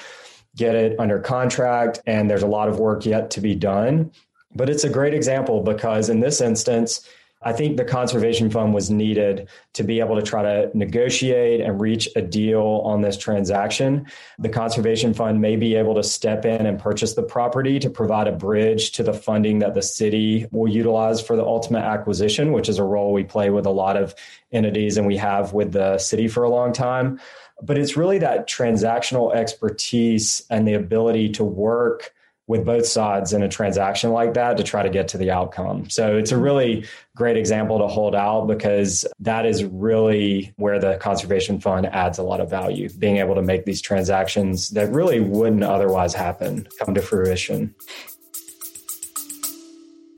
get 0.57 0.75
it 0.75 0.99
under 0.99 1.19
contract, 1.19 2.01
and 2.07 2.29
there's 2.29 2.43
a 2.43 2.47
lot 2.47 2.69
of 2.69 2.79
work 2.79 3.07
yet 3.07 3.31
to 3.33 3.41
be 3.41 3.55
done. 3.55 4.11
But 4.55 4.69
it's 4.69 4.85
a 4.85 4.89
great 4.89 5.15
example 5.15 5.63
because 5.63 6.09
in 6.09 6.21
this 6.21 6.41
instance, 6.41 7.09
I 7.43 7.55
think 7.55 7.79
the 7.79 7.85
conservation 7.85 8.51
fund 8.51 8.75
was 8.75 8.91
needed 8.91 9.49
to 9.73 9.83
be 9.83 10.01
able 10.01 10.17
to 10.17 10.23
try 10.23 10.43
to 10.43 10.71
negotiate 10.77 11.63
and 11.63 11.81
reach 11.81 12.07
a 12.15 12.21
deal 12.21 12.83
on 12.85 13.01
this 13.01 13.17
transaction. 13.17 14.07
The 14.39 14.51
conservation 14.51 15.15
fund 15.15 15.41
may 15.41 15.57
be 15.57 15.75
able 15.75 15.95
to 15.95 16.03
step 16.03 16.45
in 16.45 16.67
and 16.67 16.79
purchase 16.79 17.15
the 17.15 17.23
property 17.23 17.79
to 17.79 17.89
provide 17.89 18.29
a 18.29 18.33
bridge 18.33 18.93
to 18.93 19.03
the 19.03 19.15
funding 19.15 19.61
that 19.61 19.73
the 19.73 19.81
city 19.81 20.49
will 20.51 20.69
utilize 20.69 21.23
for 21.23 21.35
the 21.35 21.45
ultimate 21.45 21.83
acquisition, 21.83 22.53
which 22.53 22.69
is 22.69 22.79
a 22.79 22.85
role 22.85 23.11
we 23.11 23.25
play 23.25 23.49
with 23.49 23.65
a 23.65 23.71
lot 23.71 23.97
of 23.97 24.15
entities 24.53 24.99
and 24.99 25.07
we 25.07 25.17
have 25.17 25.55
with 25.55 25.73
the 25.73 25.97
city 25.97 26.29
for 26.29 26.43
a 26.43 26.51
long 26.51 26.75
time. 26.75 27.19
But 27.63 27.79
it's 27.79 27.97
really 27.97 28.19
that 28.19 28.49
transactional 28.49 29.35
expertise 29.35 30.45
and 30.51 30.69
the 30.69 30.75
ability 30.75 31.31
to 31.31 31.45
work 31.45 32.13
with 32.51 32.65
both 32.65 32.85
sides 32.85 33.33
in 33.33 33.45
a 33.45 33.49
transaction 33.49 34.11
like 34.11 34.35
that 34.35 34.57
to 34.57 34.65
try 34.65 34.83
to 34.83 34.91
get 34.91 35.07
to 35.07 35.17
the 35.17 35.31
outcome. 35.31 35.89
So 35.89 36.17
it's 36.17 36.33
a 36.33 36.37
really 36.37 36.85
great 37.21 37.37
example 37.37 37.79
to 37.79 37.87
hold 37.87 38.15
out 38.15 38.47
because 38.47 39.05
that 39.19 39.45
is 39.45 39.63
really 39.63 40.55
where 40.57 40.81
the 40.81 40.97
conservation 41.03 41.61
fund 41.61 41.85
adds 41.85 42.17
a 42.17 42.23
lot 42.23 42.41
of 42.41 42.49
value, 42.49 42.89
being 42.99 43.19
able 43.19 43.35
to 43.35 43.43
make 43.43 43.67
these 43.67 43.83
transactions 43.83 44.71
that 44.71 44.91
really 44.91 45.21
wouldn't 45.21 45.63
otherwise 45.63 46.15
happen 46.15 46.67
come 46.79 46.95
to 46.95 47.03
fruition. 47.03 47.75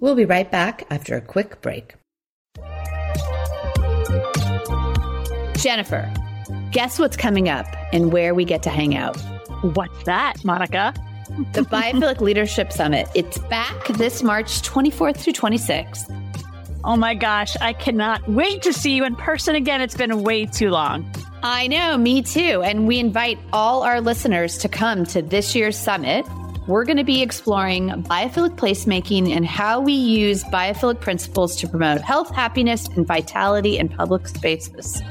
We'll 0.00 0.14
be 0.14 0.24
right 0.24 0.48
back 0.48 0.86
after 0.90 1.16
a 1.16 1.20
quick 1.20 1.60
break. 1.60 1.96
Jennifer, 5.56 6.08
guess 6.70 7.00
what's 7.00 7.16
coming 7.16 7.48
up 7.48 7.66
and 7.92 8.12
where 8.12 8.32
we 8.32 8.44
get 8.44 8.62
to 8.62 8.70
hang 8.70 8.94
out? 8.94 9.16
What's 9.74 10.04
that, 10.04 10.44
Monica? 10.44 10.94
the 11.54 11.62
Biophilic 11.62 12.20
Leadership 12.20 12.72
Summit. 12.72 13.08
It's 13.14 13.38
back 13.38 13.86
this 13.88 14.22
March 14.22 14.60
24th 14.62 15.16
through 15.16 15.32
26th. 15.32 16.21
Oh 16.84 16.96
my 16.96 17.14
gosh, 17.14 17.56
I 17.60 17.72
cannot 17.74 18.28
wait 18.28 18.62
to 18.62 18.72
see 18.72 18.96
you 18.96 19.04
in 19.04 19.14
person 19.14 19.54
again. 19.54 19.80
It's 19.80 19.96
been 19.96 20.24
way 20.24 20.46
too 20.46 20.70
long. 20.70 21.08
I 21.44 21.68
know, 21.68 21.96
me 21.96 22.22
too. 22.22 22.62
And 22.64 22.88
we 22.88 22.98
invite 22.98 23.38
all 23.52 23.84
our 23.84 24.00
listeners 24.00 24.58
to 24.58 24.68
come 24.68 25.06
to 25.06 25.22
this 25.22 25.54
year's 25.54 25.76
summit. 25.76 26.26
We're 26.66 26.84
going 26.84 26.96
to 26.96 27.04
be 27.04 27.22
exploring 27.22 27.88
biophilic 28.04 28.56
placemaking 28.56 29.30
and 29.30 29.46
how 29.46 29.80
we 29.80 29.92
use 29.92 30.42
biophilic 30.44 31.00
principles 31.00 31.54
to 31.56 31.68
promote 31.68 32.00
health, 32.00 32.34
happiness, 32.34 32.88
and 32.88 33.06
vitality 33.06 33.78
in 33.78 33.88
public 33.88 34.26
spaces. 34.26 35.02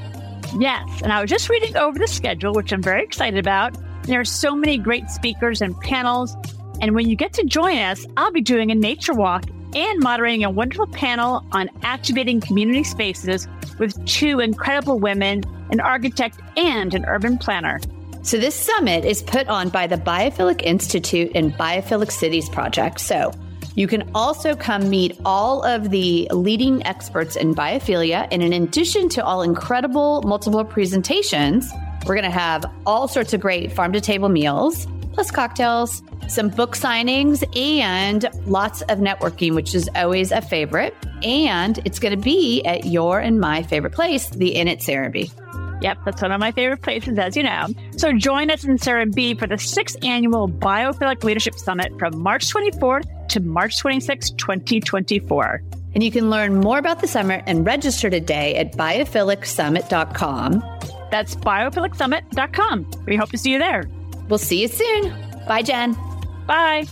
Yes, 0.60 1.02
and 1.02 1.14
I 1.14 1.22
was 1.22 1.30
just 1.30 1.48
reading 1.48 1.78
over 1.78 1.98
the 1.98 2.08
schedule, 2.08 2.54
which 2.54 2.74
I'm 2.74 2.82
very 2.82 3.04
excited 3.04 3.40
about. 3.40 3.78
There 4.04 4.20
are 4.20 4.26
so 4.26 4.56
many 4.56 4.78
great 4.78 5.10
speakers 5.10 5.62
and 5.62 5.80
panels. 5.80 6.36
And 6.82 6.96
when 6.96 7.08
you 7.08 7.16
get 7.16 7.32
to 7.34 7.46
join 7.46 7.78
us, 7.78 8.06
I'll 8.18 8.32
be 8.32 8.42
doing 8.42 8.72
a 8.72 8.76
nature 8.76 9.14
walk 9.14 9.46
and 9.76 10.00
moderating 10.00 10.44
a 10.44 10.50
wonderful 10.50 10.88
panel 10.88 11.46
on 11.52 11.70
activating 11.84 12.42
community 12.42 12.84
spaces 12.84 13.48
with 13.80 14.06
two 14.06 14.40
incredible 14.40 15.00
women, 15.00 15.44
an 15.72 15.80
architect 15.80 16.40
and 16.58 16.94
an 16.94 17.06
urban 17.06 17.38
planner. 17.38 17.80
So, 18.24 18.38
this 18.38 18.56
summit 18.56 19.04
is 19.04 19.24
put 19.24 19.48
on 19.48 19.70
by 19.70 19.88
the 19.88 19.98
Biophilic 19.98 20.62
Institute 20.62 21.32
and 21.34 21.54
Biophilic 21.54 22.12
Cities 22.12 22.48
Project. 22.50 23.00
So, 23.00 23.34
you 23.76 23.88
can 23.88 24.10
also 24.14 24.56
come 24.56 24.90
meet 24.90 25.18
all 25.26 25.64
of 25.64 25.90
the 25.92 26.28
leading 26.32 26.86
experts 26.86 27.36
in 27.36 27.56
biophilia. 27.56 28.28
And 28.32 28.44
in 28.44 28.54
addition 28.54 29.10
to 29.10 29.24
all 29.26 29.42
incredible 29.42 30.22
multiple 30.24 30.66
presentations, 30.66 31.72
we're 32.06 32.16
going 32.16 32.26
to 32.26 32.30
have 32.30 32.66
all 32.86 33.08
sorts 33.08 33.34
of 33.34 33.40
great 33.40 33.72
farm 33.72 33.94
to 33.94 34.02
table 34.02 34.30
meals, 34.30 34.88
plus 35.14 35.32
cocktails, 35.32 36.04
some 36.28 36.50
book 36.50 36.76
signings, 36.76 37.44
and 37.58 38.30
lots 38.46 38.82
of 38.84 39.00
networking, 39.00 39.54
which 39.56 39.76
is 39.76 39.90
always 39.96 40.32
a 40.32 40.42
favorite. 40.42 40.96
And 41.24 41.80
it's 41.86 42.00
going 42.00 42.16
to 42.16 42.22
be 42.22 42.64
at 42.64 42.86
your 42.86 43.20
and 43.20 43.40
my 43.40 43.64
favorite 43.64 43.94
place, 43.94 44.30
the 44.30 44.56
Inn 44.56 44.68
at 44.68 44.80
Serenbe. 44.80 45.32
Yep, 45.82 45.98
that's 46.06 46.22
one 46.22 46.32
of 46.32 46.40
my 46.40 46.52
favorite 46.52 46.84
places, 46.84 47.18
as 47.18 47.36
you 47.36 47.44
know. 47.44 47.68
So 47.98 48.14
join 48.14 48.52
us 48.52 48.64
in 48.64 48.78
Serenbe 48.78 49.38
for 49.40 49.48
the 49.48 49.58
sixth 49.58 49.98
annual 50.04 50.48
Biophilic 50.48 51.24
Leadership 51.24 51.56
Summit 51.56 51.92
from 51.98 52.20
March 52.20 52.54
24th 52.54 53.28
to 53.30 53.40
March 53.40 53.80
26, 53.80 54.30
2024. 54.32 55.62
And 55.94 56.04
you 56.04 56.12
can 56.12 56.30
learn 56.30 56.60
more 56.60 56.78
about 56.78 57.02
the 57.02 57.08
summit 57.08 57.44
and 57.48 57.66
register 57.66 58.10
today 58.10 58.56
at 58.56 58.74
biophilic.summit.com. 58.74 60.64
That's 61.10 61.36
biophilic.summit.com. 61.36 62.92
We 63.08 63.16
hope 63.18 63.30
to 63.32 63.38
see 63.38 63.52
you 63.52 63.60
there. 63.60 63.90
We'll 64.30 64.38
see 64.40 64.62
you 64.62 64.68
soon. 64.68 65.14
Bye, 65.48 65.64
Jen. 65.64 65.98
Bye. 66.52 66.86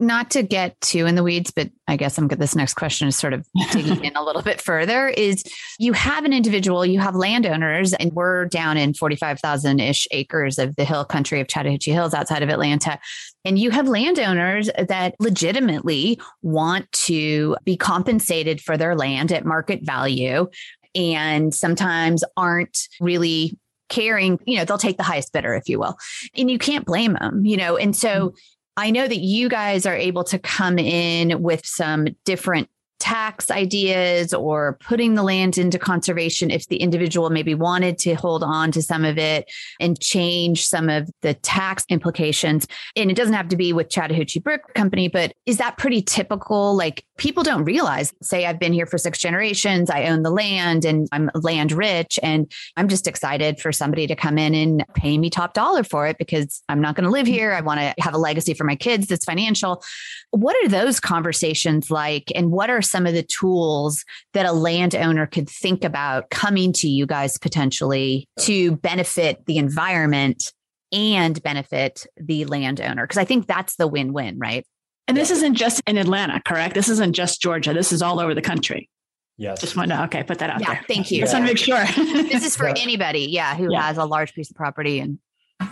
not 0.00 0.30
to 0.30 0.42
get 0.42 0.80
too 0.80 1.06
in 1.06 1.14
the 1.14 1.22
weeds, 1.22 1.52
but 1.54 1.70
I 1.86 1.96
guess 1.96 2.18
I'm 2.18 2.26
good. 2.26 2.38
this 2.38 2.56
next 2.56 2.74
question 2.74 3.08
is 3.08 3.16
sort 3.16 3.34
of 3.34 3.46
digging 3.72 4.04
in 4.04 4.16
a 4.16 4.24
little 4.24 4.42
bit 4.42 4.60
further. 4.60 5.08
Is 5.08 5.44
you 5.78 5.92
have 5.92 6.24
an 6.24 6.32
individual, 6.32 6.84
you 6.84 6.98
have 6.98 7.14
landowners, 7.14 7.92
and 7.92 8.12
we're 8.12 8.46
down 8.46 8.76
in 8.76 8.94
45,000 8.94 9.80
ish 9.80 10.08
acres 10.10 10.58
of 10.58 10.74
the 10.76 10.84
hill 10.84 11.04
country 11.04 11.40
of 11.40 11.46
Chattahoochee 11.46 11.92
Hills 11.92 12.14
outside 12.14 12.42
of 12.42 12.48
Atlanta. 12.48 12.98
And 13.44 13.58
you 13.58 13.70
have 13.70 13.86
landowners 13.86 14.70
that 14.76 15.14
legitimately 15.20 16.18
want 16.42 16.90
to 16.92 17.56
be 17.64 17.76
compensated 17.76 18.60
for 18.60 18.76
their 18.76 18.96
land 18.96 19.30
at 19.30 19.44
market 19.44 19.84
value 19.84 20.48
and 20.94 21.54
sometimes 21.54 22.24
aren't 22.36 22.88
really 23.00 23.58
caring, 23.88 24.38
you 24.46 24.56
know, 24.56 24.64
they'll 24.64 24.78
take 24.78 24.96
the 24.96 25.02
highest 25.02 25.32
bidder, 25.32 25.54
if 25.54 25.68
you 25.68 25.78
will. 25.78 25.96
And 26.36 26.50
you 26.50 26.58
can't 26.58 26.86
blame 26.86 27.14
them, 27.14 27.44
you 27.44 27.56
know. 27.56 27.76
And 27.76 27.94
so 27.94 28.28
mm-hmm. 28.28 28.36
I 28.76 28.90
know 28.90 29.06
that 29.06 29.18
you 29.18 29.48
guys 29.48 29.84
are 29.84 29.94
able 29.94 30.24
to 30.24 30.38
come 30.38 30.78
in 30.78 31.42
with 31.42 31.66
some 31.66 32.08
different 32.24 32.68
tax 33.02 33.50
ideas 33.50 34.32
or 34.32 34.78
putting 34.80 35.14
the 35.14 35.24
land 35.24 35.58
into 35.58 35.76
conservation 35.76 36.52
if 36.52 36.68
the 36.68 36.76
individual 36.76 37.30
maybe 37.30 37.52
wanted 37.52 37.98
to 37.98 38.14
hold 38.14 38.44
on 38.44 38.70
to 38.70 38.80
some 38.80 39.04
of 39.04 39.18
it 39.18 39.50
and 39.80 40.00
change 40.00 40.64
some 40.64 40.88
of 40.88 41.10
the 41.20 41.34
tax 41.34 41.84
implications. 41.88 42.68
And 42.94 43.10
it 43.10 43.16
doesn't 43.16 43.34
have 43.34 43.48
to 43.48 43.56
be 43.56 43.72
with 43.72 43.90
Chattahoochee 43.90 44.38
Brick 44.38 44.74
Company, 44.74 45.08
but 45.08 45.32
is 45.46 45.56
that 45.56 45.78
pretty 45.78 46.00
typical? 46.00 46.76
Like 46.76 47.04
people 47.18 47.42
don't 47.42 47.64
realize, 47.64 48.14
say, 48.22 48.46
I've 48.46 48.60
been 48.60 48.72
here 48.72 48.86
for 48.86 48.98
six 48.98 49.18
generations, 49.18 49.90
I 49.90 50.04
own 50.04 50.22
the 50.22 50.30
land 50.30 50.84
and 50.84 51.08
I'm 51.10 51.28
land 51.34 51.72
rich, 51.72 52.20
and 52.22 52.52
I'm 52.76 52.86
just 52.86 53.08
excited 53.08 53.58
for 53.58 53.72
somebody 53.72 54.06
to 54.06 54.14
come 54.14 54.38
in 54.38 54.54
and 54.54 54.84
pay 54.94 55.18
me 55.18 55.28
top 55.28 55.54
dollar 55.54 55.82
for 55.82 56.06
it 56.06 56.18
because 56.18 56.62
I'm 56.68 56.80
not 56.80 56.94
going 56.94 57.04
to 57.04 57.10
live 57.10 57.26
here. 57.26 57.52
I 57.52 57.62
want 57.62 57.80
to 57.80 57.94
have 57.98 58.14
a 58.14 58.18
legacy 58.18 58.54
for 58.54 58.62
my 58.62 58.76
kids 58.76 59.08
that's 59.08 59.24
financial. 59.24 59.82
What 60.30 60.54
are 60.64 60.68
those 60.68 61.00
conversations 61.00 61.90
like? 61.90 62.30
And 62.36 62.52
what 62.52 62.70
are 62.70 62.80
some 62.92 63.06
of 63.06 63.14
the 63.14 63.24
tools 63.24 64.04
that 64.34 64.46
a 64.46 64.52
landowner 64.52 65.26
could 65.26 65.48
think 65.48 65.82
about 65.82 66.30
coming 66.30 66.72
to 66.74 66.88
you 66.88 67.06
guys 67.06 67.38
potentially 67.38 68.28
to 68.40 68.76
benefit 68.76 69.44
the 69.46 69.58
environment 69.58 70.52
and 70.92 71.42
benefit 71.42 72.06
the 72.16 72.44
landowner? 72.44 73.04
Because 73.04 73.18
I 73.18 73.24
think 73.24 73.48
that's 73.48 73.74
the 73.76 73.88
win 73.88 74.12
win, 74.12 74.38
right? 74.38 74.64
And 75.08 75.16
this 75.16 75.32
isn't 75.32 75.54
just 75.54 75.82
in 75.88 75.98
Atlanta, 75.98 76.40
correct? 76.46 76.74
This 76.74 76.88
isn't 76.88 77.14
just 77.14 77.42
Georgia. 77.42 77.72
This 77.72 77.90
is 77.90 78.02
all 78.02 78.20
over 78.20 78.34
the 78.34 78.42
country. 78.42 78.88
Yes. 79.36 79.60
Just 79.60 79.76
want 79.76 79.90
to, 79.90 80.04
okay, 80.04 80.22
put 80.22 80.38
that 80.38 80.50
out 80.50 80.60
yeah, 80.60 80.74
there. 80.74 80.84
Thank 80.86 81.10
you. 81.10 81.20
Just 81.20 81.32
want 81.32 81.46
to 81.46 81.50
make 81.50 81.58
sure. 81.58 81.84
this 82.22 82.44
is 82.44 82.54
for 82.54 82.68
yeah. 82.68 82.74
anybody, 82.78 83.26
yeah, 83.28 83.56
who 83.56 83.72
yeah. 83.72 83.82
has 83.82 83.96
a 83.96 84.04
large 84.04 84.34
piece 84.34 84.50
of 84.50 84.56
property 84.56 85.00
and 85.00 85.18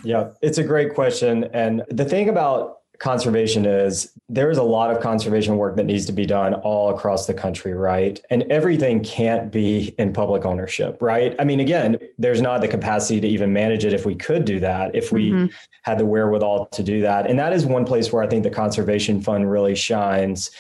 yeah, 0.05 0.31
it's 0.43 0.59
a 0.59 0.65
great 0.65 0.95
question. 0.95 1.45
And 1.53 1.83
the 1.89 2.05
thing 2.05 2.29
about 2.29 2.79
conservation 3.01 3.65
is 3.65 4.13
there's 4.29 4.59
a 4.59 4.63
lot 4.63 4.95
of 4.95 5.03
conservation 5.03 5.57
work 5.57 5.75
that 5.77 5.87
needs 5.87 6.05
to 6.05 6.13
be 6.13 6.27
done 6.27 6.53
all 6.55 6.95
across 6.95 7.27
the 7.27 7.33
country, 7.33 7.73
right? 7.73 8.21
And 8.29 8.43
everything 8.45 9.03
can't 9.03 9.51
be 9.51 9.95
in 9.99 10.13
public 10.13 10.45
ownership, 10.45 10.99
right? 11.01 11.35
I 11.39 11.45
mean, 11.45 11.61
again, 11.61 11.99
there's 12.19 12.43
not 12.43 12.61
the 12.61 12.69
capacity 12.69 13.19
to 13.23 13.27
even 13.27 13.55
manage 13.55 13.87
it 13.87 13.95
if 13.95 14.05
we 14.05 14.15
could 14.15 14.45
do 14.45 14.61
that, 14.61 14.95
if 14.95 15.13
we 15.13 15.31
mm-hmm. 15.31 15.47
had 15.83 15.99
the 15.99 16.05
wherewithal 16.05 16.67
to 16.67 16.83
do 16.83 17.01
that. 17.01 17.29
And 17.29 17.39
that 17.39 17.55
is 17.55 17.65
one 17.65 17.87
place 17.87 18.13
where 18.13 18.23
I 18.23 18.27
think 18.27 18.43
the 18.43 18.51
conservation 18.51 19.23
fund 19.23 19.51
really 19.51 19.75
shines 19.75 20.51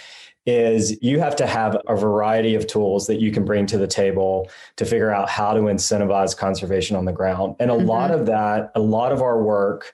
is 0.47 0.97
you 1.03 1.21
have 1.21 1.37
to 1.37 1.47
have 1.47 1.77
a 1.87 1.95
variety 1.95 2.55
of 2.55 2.67
tools 2.67 3.07
that 3.07 3.21
you 3.21 3.31
can 3.31 3.45
bring 3.45 3.67
to 3.67 3.77
the 3.77 3.87
table 3.87 4.49
to 4.77 4.87
figure 4.87 5.11
out 5.11 5.29
how 5.29 5.53
to 5.53 5.61
incentivize 5.61 6.35
conservation 6.35 6.97
on 6.97 7.05
the 7.05 7.13
ground. 7.13 7.57
And 7.61 7.71
a 7.71 7.75
mm-hmm. 7.75 7.87
lot 7.87 8.11
of 8.11 8.25
that, 8.27 8.73
a 8.75 8.81
lot 8.81 9.13
of 9.13 9.21
our 9.21 9.43
work 9.43 9.93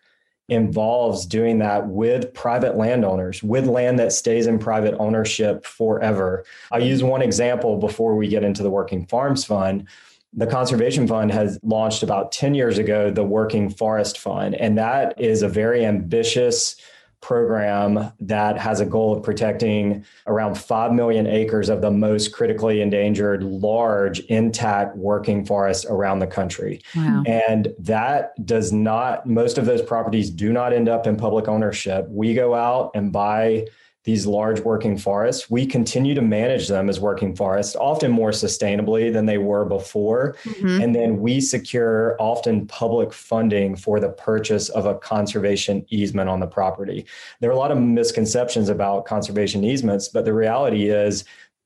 involves 0.48 1.26
doing 1.26 1.58
that 1.58 1.88
with 1.88 2.32
private 2.32 2.76
landowners, 2.76 3.42
with 3.42 3.66
land 3.66 3.98
that 3.98 4.12
stays 4.12 4.46
in 4.46 4.58
private 4.58 4.94
ownership 4.98 5.64
forever. 5.64 6.44
I'll 6.70 6.82
use 6.82 7.02
one 7.02 7.22
example 7.22 7.78
before 7.78 8.14
we 8.14 8.28
get 8.28 8.44
into 8.44 8.62
the 8.62 8.70
Working 8.70 9.06
Farms 9.06 9.44
Fund. 9.44 9.88
The 10.32 10.46
Conservation 10.46 11.08
Fund 11.08 11.32
has 11.32 11.58
launched 11.62 12.02
about 12.02 12.30
10 12.30 12.54
years 12.54 12.78
ago 12.78 13.10
the 13.10 13.24
Working 13.24 13.70
Forest 13.70 14.18
Fund, 14.18 14.54
and 14.54 14.78
that 14.78 15.20
is 15.20 15.42
a 15.42 15.48
very 15.48 15.84
ambitious 15.84 16.76
program 17.20 18.12
that 18.20 18.58
has 18.58 18.80
a 18.80 18.87
goal 18.87 19.16
of 19.16 19.23
protecting 19.23 20.04
around 20.26 20.56
5 20.56 20.92
million 20.92 21.26
acres 21.26 21.68
of 21.68 21.80
the 21.80 21.90
most 21.90 22.32
critically 22.32 22.80
endangered 22.80 23.42
large 23.42 24.20
intact 24.20 24.96
working 24.96 25.44
forests 25.44 25.85
around 25.87 26.20
the 26.20 26.26
country. 26.26 26.82
Wow. 26.94 27.25
And 27.26 27.75
that 27.78 28.32
does 28.46 28.73
not, 28.73 29.26
most 29.26 29.58
of 29.58 29.66
those 29.66 29.82
properties 29.82 30.30
do 30.30 30.52
not 30.52 30.73
end 30.73 30.88
up 30.88 31.06
in 31.06 31.16
public 31.16 31.49
ownership. 31.49 32.06
We 32.08 32.35
go 32.35 32.54
out 32.54 32.92
and 32.94 33.12
buy 33.12 33.66
these 34.06 34.25
large 34.25 34.60
working 34.60 34.96
forests, 34.96 35.50
we 35.50 35.66
continue 35.66 36.14
to 36.14 36.22
manage 36.22 36.68
them 36.68 36.88
as 36.88 37.00
working 37.00 37.34
forests, 37.34 37.75
often 37.75 38.12
more 38.12 38.30
sustainably 38.30 39.12
than 39.12 39.26
they 39.26 39.36
were 39.36 39.64
before. 39.64 40.36
Mm-hmm. 40.44 40.80
And 40.80 40.94
then 40.94 41.20
we 41.20 41.40
secure 41.40 42.16
often 42.20 42.68
public 42.68 43.12
funding 43.12 43.75
for 43.75 43.98
the 43.98 44.10
purchase 44.10 44.68
of 44.68 44.86
a 44.86 44.94
conservation 44.94 45.84
easement 45.90 46.30
on 46.30 46.38
the 46.38 46.46
property. 46.46 47.04
There 47.40 47.50
are 47.50 47.52
a 47.52 47.58
lot 47.58 47.72
of 47.72 47.78
misconceptions 47.78 48.68
about 48.68 49.06
conservation 49.06 49.64
easements, 49.64 50.06
but 50.06 50.25
the 50.25 50.32
reality 50.32 50.88
is 50.88 51.25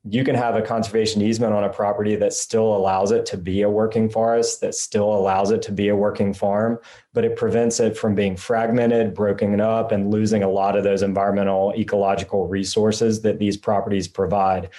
you 0.09 0.25
can 0.25 0.35
have 0.35 0.57
a 0.57 0.62
conservation 0.62 1.21
easement 1.21 1.52
on 1.52 1.64
a 1.64 1.69
property 1.69 2.16
that 2.16 2.33
still 2.33 2.75
allows 2.75 3.11
it 3.12 3.26
to 3.26 3.37
be 3.37 3.62
a 3.62 3.69
working 3.69 4.09
forest, 4.09 4.62
that 4.62 4.75
still 4.75 5.12
allows 5.12 5.50
it 5.50 5.61
to 5.61 5.73
be 5.73 5.88
a 5.88 5.97
working 5.97 6.33
farm, 6.33 6.78
but 7.12 7.25
it 7.25 7.37
prevents 7.37 7.80
it 7.80 7.99
from 7.99 8.14
being 8.14 8.35
fragmented, 8.35 9.12
broken 9.12 9.61
up, 9.61 9.92
and 9.92 10.11
losing 10.11 10.42
a 10.42 10.49
lot 10.49 10.75
of 10.75 10.85
those 10.85 11.02
environmental 11.02 11.75
ecological 11.76 12.49
resources 12.49 13.21
that 13.21 13.38
these 13.38 13.59
properties 13.59 14.09
provide. 14.09 14.71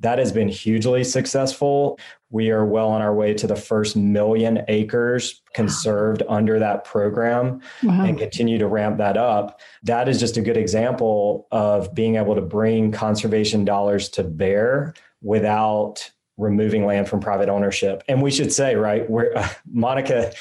That 0.00 0.18
has 0.18 0.32
been 0.32 0.48
hugely 0.48 1.04
successful. 1.04 1.98
We 2.30 2.50
are 2.50 2.64
well 2.64 2.88
on 2.88 3.02
our 3.02 3.14
way 3.14 3.34
to 3.34 3.46
the 3.46 3.56
first 3.56 3.96
million 3.96 4.62
acres 4.68 5.42
conserved 5.54 6.22
wow. 6.22 6.36
under 6.36 6.58
that 6.58 6.84
program 6.84 7.60
wow. 7.82 8.04
and 8.04 8.18
continue 8.18 8.58
to 8.58 8.66
ramp 8.66 8.98
that 8.98 9.16
up. 9.16 9.60
That 9.82 10.08
is 10.08 10.18
just 10.18 10.36
a 10.36 10.40
good 10.40 10.56
example 10.56 11.46
of 11.50 11.94
being 11.94 12.16
able 12.16 12.34
to 12.34 12.40
bring 12.40 12.92
conservation 12.92 13.64
dollars 13.64 14.08
to 14.10 14.24
bear 14.24 14.94
without 15.22 16.10
removing 16.36 16.86
land 16.86 17.08
from 17.08 17.20
private 17.20 17.48
ownership. 17.48 18.02
And 18.08 18.22
we 18.22 18.30
should 18.30 18.52
say, 18.52 18.76
right, 18.76 19.08
we're 19.10 19.34
uh, 19.34 19.48
Monica 19.70 20.32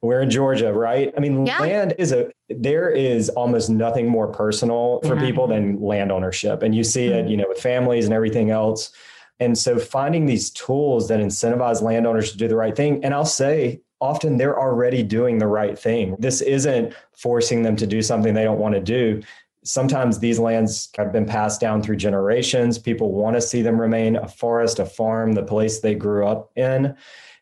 we're 0.00 0.20
in 0.20 0.30
Georgia, 0.30 0.72
right? 0.72 1.12
I 1.16 1.20
mean, 1.20 1.46
yeah. 1.46 1.60
land 1.60 1.94
is 1.98 2.12
a 2.12 2.30
there 2.48 2.88
is 2.88 3.28
almost 3.30 3.68
nothing 3.68 4.08
more 4.08 4.28
personal 4.28 5.00
for 5.02 5.14
yeah. 5.16 5.20
people 5.20 5.46
than 5.46 5.80
land 5.80 6.10
ownership. 6.10 6.62
And 6.62 6.74
you 6.74 6.82
see 6.84 7.06
it, 7.06 7.22
mm-hmm. 7.22 7.28
you 7.28 7.36
know, 7.36 7.48
with 7.48 7.60
families 7.60 8.06
and 8.06 8.14
everything 8.14 8.50
else. 8.50 8.90
And 9.40 9.56
so 9.56 9.78
finding 9.78 10.26
these 10.26 10.50
tools 10.50 11.08
that 11.08 11.20
incentivize 11.20 11.82
landowners 11.82 12.32
to 12.32 12.38
do 12.38 12.48
the 12.48 12.56
right 12.56 12.74
thing. 12.74 13.04
And 13.04 13.14
I'll 13.14 13.24
say 13.24 13.80
often 14.00 14.36
they're 14.36 14.58
already 14.58 15.02
doing 15.02 15.38
the 15.38 15.46
right 15.46 15.78
thing. 15.78 16.16
This 16.18 16.40
isn't 16.40 16.94
forcing 17.12 17.62
them 17.62 17.76
to 17.76 17.86
do 17.86 18.02
something 18.02 18.34
they 18.34 18.44
don't 18.44 18.58
want 18.58 18.74
to 18.74 18.80
do. 18.80 19.22
Sometimes 19.64 20.18
these 20.18 20.38
lands 20.38 20.88
have 20.96 21.12
been 21.12 21.26
passed 21.26 21.60
down 21.60 21.82
through 21.82 21.96
generations. 21.96 22.78
People 22.78 23.12
want 23.12 23.36
to 23.36 23.40
see 23.40 23.60
them 23.60 23.80
remain 23.80 24.16
a 24.16 24.28
forest, 24.28 24.78
a 24.78 24.86
farm, 24.86 25.32
the 25.32 25.42
place 25.42 25.80
they 25.80 25.94
grew 25.94 26.26
up 26.26 26.50
in. 26.56 26.96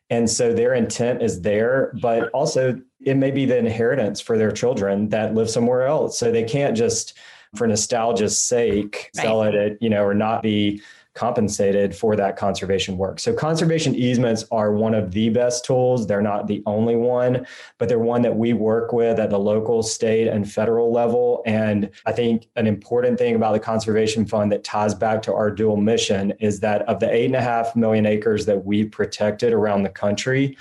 And 0.09 0.29
so 0.29 0.53
their 0.53 0.73
intent 0.73 1.21
is 1.21 1.41
there, 1.41 1.91
but 2.01 2.29
also 2.29 2.79
it 3.01 3.17
may 3.17 3.31
be 3.31 3.45
the 3.45 3.57
inheritance 3.57 4.21
for 4.21 4.37
their 4.37 4.51
children 4.51 5.09
that 5.09 5.35
live 5.35 5.49
somewhere 5.49 5.85
else. 5.85 6.17
So 6.17 6.31
they 6.31 6.43
can't 6.43 6.77
just, 6.77 7.13
for 7.55 7.67
nostalgia's 7.67 8.39
sake, 8.39 9.11
right. 9.15 9.23
sell 9.23 9.43
it 9.43 9.55
at, 9.55 9.81
you 9.81 9.89
know, 9.89 10.03
or 10.03 10.13
not 10.13 10.41
be 10.41 10.81
compensated 11.17 11.95
for 11.95 12.15
that 12.15 12.37
conservation 12.37 12.95
work. 12.95 13.19
So 13.19 13.33
conservation 13.33 13.95
easements 13.95 14.45
are 14.51 14.71
one 14.71 14.93
of 14.93 15.11
the 15.11 15.29
best 15.29 15.65
tools. 15.65 16.05
They're 16.05 16.21
not 16.21 16.45
the 16.45 16.61
only 16.67 16.95
one, 16.95 17.47
but 17.79 17.89
they're 17.89 17.97
one 17.97 18.21
that 18.21 18.35
we 18.35 18.53
work 18.53 18.93
with 18.93 19.19
at 19.19 19.31
the 19.31 19.39
local, 19.39 19.81
state, 19.81 20.27
and 20.27 20.49
federal 20.49 20.93
level. 20.93 21.41
And 21.47 21.89
I 22.05 22.11
think 22.11 22.47
an 22.55 22.67
important 22.67 23.17
thing 23.17 23.35
about 23.35 23.53
the 23.53 23.59
Conservation 23.59 24.27
Fund 24.27 24.51
that 24.51 24.63
ties 24.63 24.93
back 24.93 25.23
to 25.23 25.33
our 25.33 25.49
dual 25.49 25.77
mission 25.77 26.33
is 26.39 26.59
that 26.59 26.83
of 26.83 26.99
the 26.99 27.11
eight 27.11 27.25
and 27.25 27.35
a 27.35 27.41
half 27.41 27.75
million 27.75 28.05
acres 28.05 28.45
that 28.45 28.63
we've 28.63 28.91
protected 28.91 29.53
around 29.53 29.81
the 29.81 29.89
country, 29.89 30.55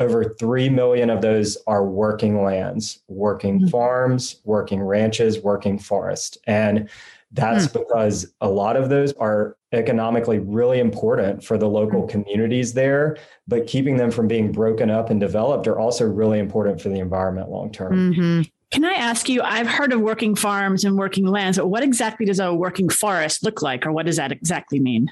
over 0.00 0.24
3 0.24 0.68
million 0.68 1.08
of 1.08 1.22
those 1.22 1.56
are 1.66 1.86
working 1.86 2.42
lands, 2.42 3.00
working 3.08 3.60
mm-hmm. 3.60 3.68
farms, 3.68 4.40
working 4.44 4.82
ranches, 4.82 5.40
working 5.40 5.78
forests. 5.78 6.36
And 6.46 6.90
that's 7.34 7.66
hmm. 7.66 7.80
because 7.80 8.32
a 8.40 8.48
lot 8.48 8.76
of 8.76 8.88
those 8.88 9.12
are 9.14 9.56
economically 9.72 10.38
really 10.38 10.78
important 10.78 11.44
for 11.44 11.58
the 11.58 11.68
local 11.68 12.02
hmm. 12.02 12.08
communities 12.08 12.72
there, 12.72 13.16
but 13.46 13.66
keeping 13.66 13.96
them 13.96 14.10
from 14.10 14.28
being 14.28 14.52
broken 14.52 14.88
up 14.88 15.10
and 15.10 15.20
developed 15.20 15.66
are 15.66 15.78
also 15.78 16.06
really 16.06 16.38
important 16.38 16.80
for 16.80 16.88
the 16.88 16.98
environment 16.98 17.50
long 17.50 17.70
term. 17.70 18.12
Mm-hmm. 18.12 18.42
Can 18.70 18.84
I 18.84 18.94
ask 18.94 19.28
you? 19.28 19.40
I've 19.42 19.68
heard 19.68 19.92
of 19.92 20.00
working 20.00 20.34
farms 20.34 20.84
and 20.84 20.96
working 20.96 21.26
lands, 21.26 21.58
but 21.58 21.68
what 21.68 21.82
exactly 21.82 22.26
does 22.26 22.40
a 22.40 22.52
working 22.52 22.88
forest 22.88 23.44
look 23.44 23.62
like, 23.62 23.86
or 23.86 23.92
what 23.92 24.06
does 24.06 24.16
that 24.16 24.32
exactly 24.32 24.80
mean? 24.80 25.10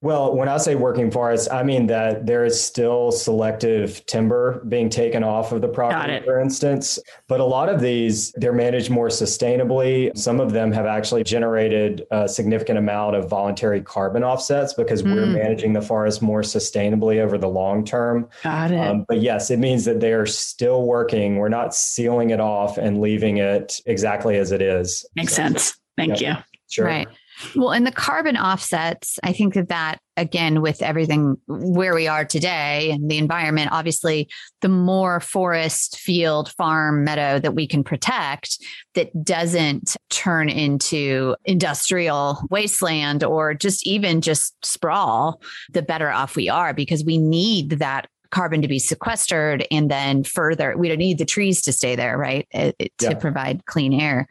Well, 0.00 0.36
when 0.36 0.48
I 0.48 0.58
say 0.58 0.76
working 0.76 1.10
forests, 1.10 1.48
I 1.50 1.64
mean 1.64 1.88
that 1.88 2.24
there 2.24 2.44
is 2.44 2.60
still 2.60 3.10
selective 3.10 4.06
timber 4.06 4.62
being 4.68 4.90
taken 4.90 5.24
off 5.24 5.50
of 5.50 5.60
the 5.60 5.66
property, 5.66 6.24
for 6.24 6.40
instance. 6.40 7.00
But 7.26 7.40
a 7.40 7.44
lot 7.44 7.68
of 7.68 7.80
these, 7.80 8.30
they're 8.36 8.52
managed 8.52 8.90
more 8.90 9.08
sustainably. 9.08 10.16
Some 10.16 10.38
of 10.38 10.52
them 10.52 10.70
have 10.70 10.86
actually 10.86 11.24
generated 11.24 12.06
a 12.12 12.28
significant 12.28 12.78
amount 12.78 13.16
of 13.16 13.28
voluntary 13.28 13.80
carbon 13.80 14.22
offsets 14.22 14.72
because 14.72 15.02
mm. 15.02 15.12
we're 15.12 15.26
managing 15.26 15.72
the 15.72 15.82
forest 15.82 16.22
more 16.22 16.42
sustainably 16.42 17.18
over 17.18 17.36
the 17.36 17.48
long 17.48 17.84
term. 17.84 18.28
Got 18.44 18.70
it. 18.70 18.78
Um, 18.78 19.04
but 19.08 19.20
yes, 19.20 19.50
it 19.50 19.58
means 19.58 19.84
that 19.86 19.98
they 19.98 20.12
are 20.12 20.26
still 20.26 20.84
working. 20.84 21.38
We're 21.38 21.48
not 21.48 21.74
sealing 21.74 22.30
it 22.30 22.38
off 22.38 22.78
and 22.78 23.00
leaving 23.00 23.38
it 23.38 23.80
exactly 23.84 24.36
as 24.36 24.52
it 24.52 24.62
is. 24.62 25.04
Makes 25.16 25.32
so, 25.32 25.42
sense. 25.42 25.76
Thank 25.96 26.20
you. 26.20 26.34
Sure. 26.70 26.84
Right. 26.84 27.08
Well, 27.54 27.70
and 27.70 27.86
the 27.86 27.92
carbon 27.92 28.36
offsets, 28.36 29.18
I 29.22 29.32
think 29.32 29.54
that 29.54 29.68
that 29.68 29.98
again, 30.16 30.60
with 30.60 30.82
everything 30.82 31.36
where 31.46 31.94
we 31.94 32.08
are 32.08 32.24
today 32.24 32.90
and 32.90 33.08
the 33.08 33.18
environment, 33.18 33.70
obviously, 33.72 34.28
the 34.60 34.68
more 34.68 35.20
forest, 35.20 35.98
field, 35.98 36.52
farm, 36.56 37.04
meadow 37.04 37.38
that 37.38 37.54
we 37.54 37.66
can 37.66 37.84
protect 37.84 38.58
that 38.94 39.24
doesn't 39.24 39.96
turn 40.10 40.48
into 40.48 41.36
industrial 41.44 42.42
wasteland 42.50 43.22
or 43.22 43.54
just 43.54 43.86
even 43.86 44.20
just 44.20 44.54
sprawl, 44.64 45.40
the 45.72 45.82
better 45.82 46.10
off 46.10 46.34
we 46.34 46.48
are 46.48 46.74
because 46.74 47.04
we 47.04 47.18
need 47.18 47.70
that 47.70 48.08
carbon 48.30 48.60
to 48.60 48.68
be 48.68 48.78
sequestered 48.78 49.66
and 49.70 49.90
then 49.90 50.22
further 50.22 50.76
we 50.76 50.88
don't 50.88 50.98
need 50.98 51.16
the 51.16 51.24
trees 51.24 51.62
to 51.62 51.72
stay 51.72 51.96
there 51.96 52.18
right 52.18 52.46
eh, 52.52 52.58
eh, 52.58 52.66
it, 52.66 52.74
it, 52.78 52.92
yeah. 53.00 53.08
to 53.08 53.16
provide 53.16 53.64
clean 53.64 53.98
air 53.98 54.28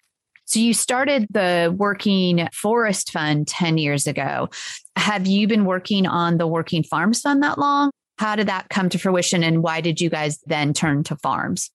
so 0.48 0.60
you 0.60 0.74
started 0.74 1.28
the 1.30 1.76
Working 1.78 2.48
Forest 2.54 3.12
Fund 3.12 3.48
10 3.48 3.78
years 3.78 4.08
ago. 4.08 4.50
Have 4.96 5.28
you 5.28 5.46
been 5.46 5.66
working 5.66 6.08
on 6.08 6.38
the 6.38 6.48
Working 6.48 6.84
Farms 6.84 7.20
Fund 7.20 7.44
that 7.44 7.60
long? 7.60 7.92
How 8.18 8.38
did 8.38 8.48
that 8.48 8.70
come 8.70 8.88
to 8.90 8.98
fruition 8.98 9.44
and 9.44 9.62
why 9.62 9.82
did 9.82 10.00
you 10.00 10.10
guys 10.10 10.40
then 10.46 10.74
turn 10.74 11.04
to 11.04 11.18
farms? 11.18 11.70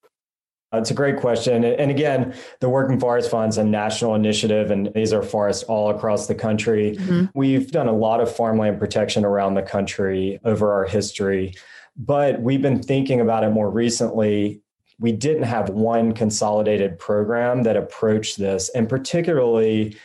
It's 0.73 0.91
a 0.91 0.95
great 0.95 1.19
question. 1.19 1.65
And 1.65 1.91
again, 1.91 2.35
the 2.61 2.71
Working 2.71 2.99
Forest 2.99 3.31
Fund 3.31 3.51
is 3.51 3.59
a 3.59 3.65
national 3.65 4.15
initiative, 4.15 4.71
and 4.71 4.91
these 4.95 5.13
are 5.13 5.23
forests 5.23 5.65
all 5.65 5.91
across 5.91 6.27
the 6.27 6.35
country. 6.35 6.97
Mm-hmm. 6.97 7.27
We've 7.35 7.71
done 7.71 7.89
a 7.89 7.93
lot 7.93 8.23
of 8.23 8.35
farmland 8.35 8.79
protection 8.79 9.27
around 9.27 9.53
the 9.53 9.63
country 9.63 10.41
over 10.47 10.73
our 10.73 10.87
history, 10.87 11.55
but 11.95 12.41
we've 12.41 12.63
been 12.63 12.83
thinking 12.83 13.21
about 13.21 13.45
it 13.45 13.51
more 13.51 13.71
recently 13.71 14.63
we 15.03 15.13
didn't 15.13 15.43
have 15.43 15.69
one 15.69 16.13
consolidated 16.13 16.99
program 16.99 17.65
that 17.65 17.77
approached 17.77 18.39
this, 18.39 18.69
and 18.71 18.89
particularly 18.89 19.97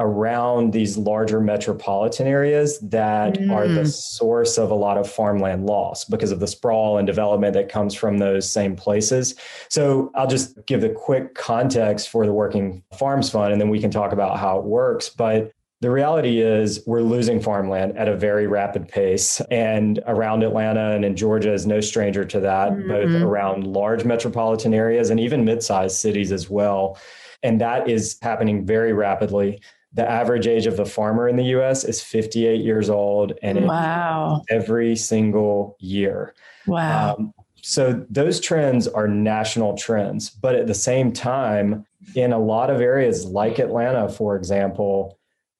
around 0.00 0.72
these 0.72 0.96
larger 0.96 1.40
metropolitan 1.40 2.28
areas 2.28 2.78
that 2.78 3.34
mm. 3.34 3.52
are 3.52 3.66
the 3.66 3.80
mm. 3.80 3.92
source 3.92 4.56
of 4.56 4.70
a 4.70 4.74
lot 4.74 4.96
of 4.96 5.10
farmland 5.10 5.66
loss 5.66 6.04
because 6.04 6.30
of 6.30 6.38
the 6.38 6.46
sprawl 6.46 6.98
and 6.98 7.06
development 7.08 7.52
that 7.52 7.68
comes 7.68 7.94
from 7.94 8.18
those 8.18 8.48
same 8.48 8.76
places. 8.76 9.34
So 9.68 10.12
I'll 10.14 10.28
just 10.28 10.64
give 10.66 10.82
the 10.82 10.90
quick 10.90 11.34
context 11.34 12.10
for 12.10 12.24
the 12.24 12.32
Working 12.32 12.84
Farms 12.96 13.28
Fund 13.28 13.52
and 13.52 13.60
then 13.60 13.70
we 13.70 13.80
can 13.80 13.90
talk 13.90 14.12
about 14.12 14.38
how 14.38 14.60
it 14.60 14.64
works. 14.64 15.08
But 15.08 15.50
the 15.80 15.90
reality 15.90 16.40
is, 16.40 16.82
we're 16.86 17.02
losing 17.02 17.40
farmland 17.40 17.96
at 17.96 18.08
a 18.08 18.16
very 18.16 18.48
rapid 18.48 18.88
pace. 18.88 19.40
And 19.50 20.00
around 20.06 20.42
Atlanta 20.42 20.90
and 20.90 21.04
in 21.04 21.14
Georgia 21.14 21.52
is 21.52 21.66
no 21.66 21.80
stranger 21.80 22.24
to 22.24 22.40
that, 22.40 22.72
mm-hmm. 22.72 22.88
both 22.88 23.22
around 23.22 23.66
large 23.66 24.04
metropolitan 24.04 24.74
areas 24.74 25.10
and 25.10 25.20
even 25.20 25.44
mid 25.44 25.62
sized 25.62 25.96
cities 25.96 26.32
as 26.32 26.50
well. 26.50 26.98
And 27.44 27.60
that 27.60 27.88
is 27.88 28.18
happening 28.22 28.66
very 28.66 28.92
rapidly. 28.92 29.60
The 29.92 30.08
average 30.08 30.48
age 30.48 30.66
of 30.66 30.76
the 30.76 30.84
farmer 30.84 31.28
in 31.28 31.36
the 31.36 31.44
US 31.56 31.84
is 31.84 32.02
58 32.02 32.60
years 32.60 32.90
old, 32.90 33.32
and 33.42 33.66
wow. 33.66 34.42
every 34.50 34.96
single 34.96 35.76
year. 35.78 36.34
Wow. 36.66 37.14
Um, 37.16 37.32
so 37.62 38.04
those 38.10 38.40
trends 38.40 38.88
are 38.88 39.08
national 39.08 39.76
trends. 39.76 40.30
But 40.30 40.56
at 40.56 40.66
the 40.66 40.74
same 40.74 41.12
time, 41.12 41.86
in 42.14 42.32
a 42.32 42.38
lot 42.38 42.70
of 42.70 42.80
areas 42.80 43.26
like 43.26 43.58
Atlanta, 43.58 44.08
for 44.08 44.36
example, 44.36 45.17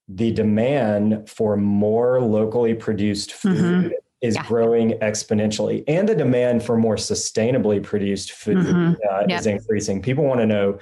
the 0.09 0.33
demand 0.33 1.29
for 1.29 1.57
more 1.57 2.21
locally 2.21 2.75
produced 2.75 3.33
food 3.33 3.59
mm-hmm. 3.59 3.89
is 4.23 4.35
yeah. 4.37 4.43
growing 4.47 4.93
exponentially 5.01 5.85
and 5.87 6.09
the 6.09 6.15
demand 6.15 6.63
for 6.63 6.77
more 6.77 6.97
sustainably 6.97 7.83
produced 7.83 8.33
food 8.33 8.57
mm-hmm. 8.57 8.95
uh, 9.11 9.25
yep. 9.29 9.41
is 9.41 9.47
increasing 9.47 10.01
people 10.01 10.25
want 10.25 10.41
to 10.41 10.47
know 10.47 10.79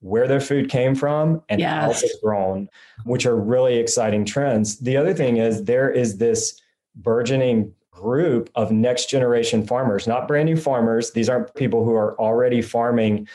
where 0.00 0.28
their 0.28 0.40
food 0.40 0.68
came 0.68 0.94
from 0.94 1.40
and 1.48 1.60
yes. 1.60 1.82
how 1.82 1.90
it's 1.90 2.20
grown 2.20 2.68
which 3.04 3.26
are 3.26 3.36
really 3.36 3.76
exciting 3.76 4.24
trends 4.24 4.78
the 4.80 4.96
other 4.96 5.14
thing 5.14 5.36
is 5.36 5.64
there 5.64 5.90
is 5.90 6.18
this 6.18 6.60
burgeoning 6.96 7.72
group 7.92 8.50
of 8.56 8.72
next 8.72 9.08
generation 9.08 9.64
farmers 9.64 10.08
not 10.08 10.26
brand 10.26 10.46
new 10.46 10.56
farmers 10.56 11.12
these 11.12 11.28
aren't 11.28 11.54
people 11.54 11.84
who 11.84 11.94
are 11.94 12.18
already 12.18 12.60
farming 12.60 13.26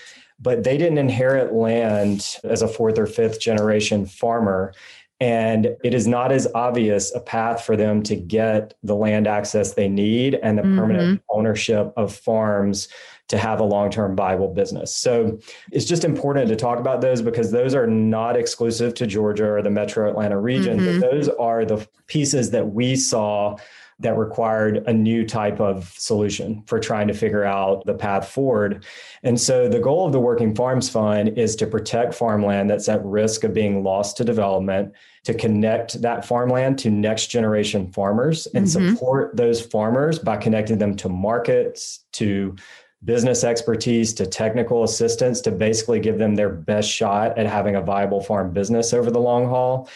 but 0.42 0.64
they 0.64 0.78
didn't 0.78 0.98
inherit 0.98 1.54
land 1.54 2.38
as 2.44 2.62
a 2.62 2.68
fourth 2.68 2.98
or 2.98 3.06
fifth 3.06 3.40
generation 3.40 4.06
farmer 4.06 4.74
And 5.22 5.76
it 5.84 5.94
is 5.94 6.08
not 6.08 6.32
as 6.32 6.48
obvious 6.56 7.14
a 7.14 7.20
path 7.20 7.66
for 7.66 7.76
them 7.76 8.04
to 8.04 8.16
get 8.16 8.74
the 8.84 8.96
land 8.96 9.28
access 9.28 9.74
they 9.74 9.90
need 9.90 10.36
and 10.36 10.58
the 10.58 10.62
mm-hmm. 10.62 10.78
permanent 10.78 11.22
ownership 11.30 11.92
of 11.98 12.16
farms 12.16 12.88
to 13.30 13.38
have 13.38 13.60
a 13.60 13.64
long 13.64 13.92
term 13.92 14.16
viable 14.16 14.54
business. 14.54 14.96
So 14.96 15.40
it's 15.72 15.86
just 15.86 16.04
important 16.04 16.50
to 16.50 16.56
talk 16.56 16.80
about 16.80 17.02
those 17.02 17.22
because 17.22 17.52
those 17.52 17.76
are 17.76 17.88
not 17.88 18.36
exclusive 18.36 18.94
to 18.96 19.08
Georgia 19.08 19.52
or 19.52 19.62
the 19.62 19.70
metro 19.70 20.10
Atlanta 20.10 20.40
region, 20.40 20.80
mm-hmm. 20.80 21.00
but 21.00 21.12
those 21.12 21.30
are 21.30 21.64
the 21.64 21.88
pieces 22.08 22.52
that 22.52 22.72
we 22.72 22.96
saw 22.96 23.56
that 24.00 24.18
required 24.18 24.78
a 24.88 24.94
new 24.94 25.26
type 25.26 25.60
of 25.60 25.94
solution 25.98 26.64
for 26.68 26.80
trying 26.80 27.08
to 27.08 27.14
figure 27.14 27.44
out 27.44 27.86
the 27.86 27.94
path 27.94 28.30
forward. 28.30 28.86
And 29.24 29.40
so 29.40 29.68
the 29.68 29.80
goal 29.80 30.06
of 30.06 30.14
the 30.14 30.20
Working 30.20 30.56
Farms 30.56 30.90
Fund 30.90 31.38
is 31.38 31.56
to 31.58 31.68
protect 31.68 32.14
farmland 32.14 32.70
that's 32.70 32.88
at 32.88 33.04
risk 33.04 33.44
of 33.44 33.54
being 33.54 33.84
lost 33.84 34.18
to 34.18 34.24
development, 34.24 34.94
to 35.30 35.38
connect 35.38 36.02
that 36.02 36.26
farmland 36.26 36.80
to 36.80 36.90
next 36.90 37.28
generation 37.28 37.92
farmers 37.92 38.48
and 38.56 38.66
mm-hmm. 38.66 38.90
support 38.90 39.38
those 39.38 39.62
farmers 39.62 40.18
by 40.18 40.36
connecting 40.36 40.80
them 40.80 40.96
to 40.96 41.08
markets, 41.08 42.06
to 42.12 42.56
business 43.06 43.44
expertise 43.44 44.12
to 44.12 44.26
technical 44.26 44.84
assistance 44.84 45.40
to 45.40 45.52
basically 45.52 46.00
give 46.00 46.18
them 46.18 46.34
their 46.34 46.50
best 46.50 46.90
shot 46.90 47.38
at 47.38 47.46
having 47.46 47.76
a 47.76 47.82
viable 47.82 48.22
farm 48.22 48.52
business 48.52 48.92
over 48.92 49.12
the 49.12 49.20
long 49.20 49.48
haul 49.48 49.88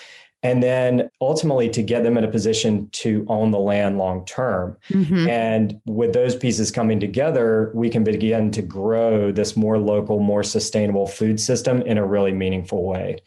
and 0.43 0.61
then 0.61 1.09
ultimately 1.19 1.67
to 1.67 1.81
get 1.81 2.03
them 2.03 2.15
in 2.15 2.23
a 2.23 2.27
position 2.29 2.87
to 2.91 3.25
own 3.27 3.49
the 3.49 3.59
land 3.59 3.97
long 3.97 4.25
term. 4.25 4.77
Mm-hmm. 4.89 5.27
And 5.29 5.81
with 5.85 6.13
those 6.13 6.35
pieces 6.35 6.69
coming 6.69 6.99
together, 6.99 7.71
we 7.73 7.89
can 7.89 8.03
begin 8.03 8.51
to 8.51 8.61
grow 8.61 9.31
this 9.31 9.57
more 9.57 9.79
local, 9.79 10.19
more 10.19 10.43
sustainable 10.43 11.07
food 11.07 11.39
system 11.39 11.81
in 11.81 11.97
a 11.97 12.05
really 12.05 12.33
meaningful 12.33 12.83
way. 12.83 13.17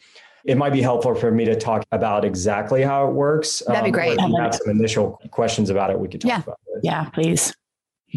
It 0.47 0.57
might 0.57 0.71
be 0.71 0.81
helpful 0.81 1.13
for 1.13 1.29
me 1.29 1.43
to 1.45 1.55
talk 1.55 1.85
about 1.91 2.23
exactly 2.23 2.81
how 2.81 3.07
it 3.07 3.11
works. 3.11 3.61
That'd 3.67 3.83
be 3.83 3.87
um, 3.89 3.91
great. 3.91 4.19
You 4.19 4.41
have 4.41 4.55
some 4.55 4.69
initial 4.69 5.19
questions 5.29 5.69
about 5.69 5.91
it, 5.91 5.99
we 5.99 6.07
could 6.07 6.21
talk 6.21 6.29
yeah. 6.29 6.41
about 6.41 6.59
it. 6.67 6.79
Yeah, 6.83 7.09
please. 7.09 7.53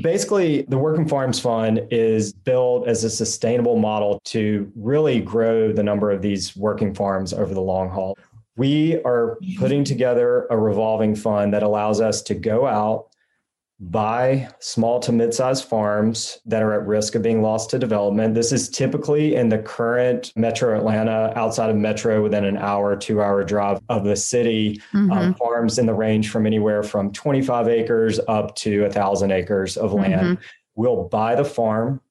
Basically, 0.01 0.63
the 0.63 0.79
Working 0.79 1.09
Farms 1.09 1.41
Fund 1.41 1.83
is 1.91 2.33
built 2.33 2.87
as 2.87 3.03
a 3.03 3.11
sustainable 3.11 3.77
model 3.77 4.21
to 4.27 4.71
really 4.77 5.21
grow 5.21 5.73
the 5.73 5.83
number 5.83 6.13
of 6.13 6.23
these 6.23 6.57
working 6.57 6.95
farms 6.95 7.33
over 7.33 7.53
the 7.53 7.61
long 7.61 7.91
haul. 7.91 8.17
We 8.57 9.03
are 9.03 9.37
putting 9.59 9.83
together 9.83 10.47
a 10.51 10.57
revolving 10.57 11.17
fund 11.17 11.53
that 11.55 11.65
allows 11.65 12.01
us 12.01 12.23
to 12.23 12.35
go 12.35 12.67
out, 12.67 13.09
buy 13.81 14.47
small 14.59 15.01
to 15.01 15.11
mid-sized 15.11 15.65
farms 15.65 16.39
that 16.45 16.63
are 16.63 16.75
at 16.75 16.87
risk 16.87 17.15
of 17.15 17.23
being 17.23 17.41
lost 17.41 17.71
to 17.71 17.79
development. 17.79 18.35
This 18.35 18.53
is 18.53 18.69
typically 18.69 19.35
in 19.35 19.49
the 19.49 19.59
current 19.59 20.33
Metro 20.37 20.77
Atlanta, 20.77 21.33
outside 21.35 21.71
of 21.71 21.77
Metro, 21.77 22.23
within 22.23 22.45
an 22.45 22.59
hour, 22.59 22.95
two-hour 22.95 23.43
drive 23.45 23.81
of 23.89 24.05
the 24.05 24.17
city. 24.17 24.83
Um, 24.93 25.09
mm-hmm. 25.09 25.13
Um, 25.13 25.35
farms 25.35 25.79
in 25.79 25.87
the 25.87 25.95
range 25.95 26.31
from 26.31 26.47
anywhere 26.47 26.83
from 26.83 27.11
25 27.13 27.69
acres 27.69 28.21
up 28.29 28.55
to 28.57 28.85
a 28.85 28.91
thousand 28.91 29.31
acres 29.31 29.79
of 29.79 29.95
land. 29.95 30.39
Mm-hmm. 30.39 30.43
We'll 30.75 31.09
buy 31.09 31.35
the 31.35 31.45
farm. 31.45 32.03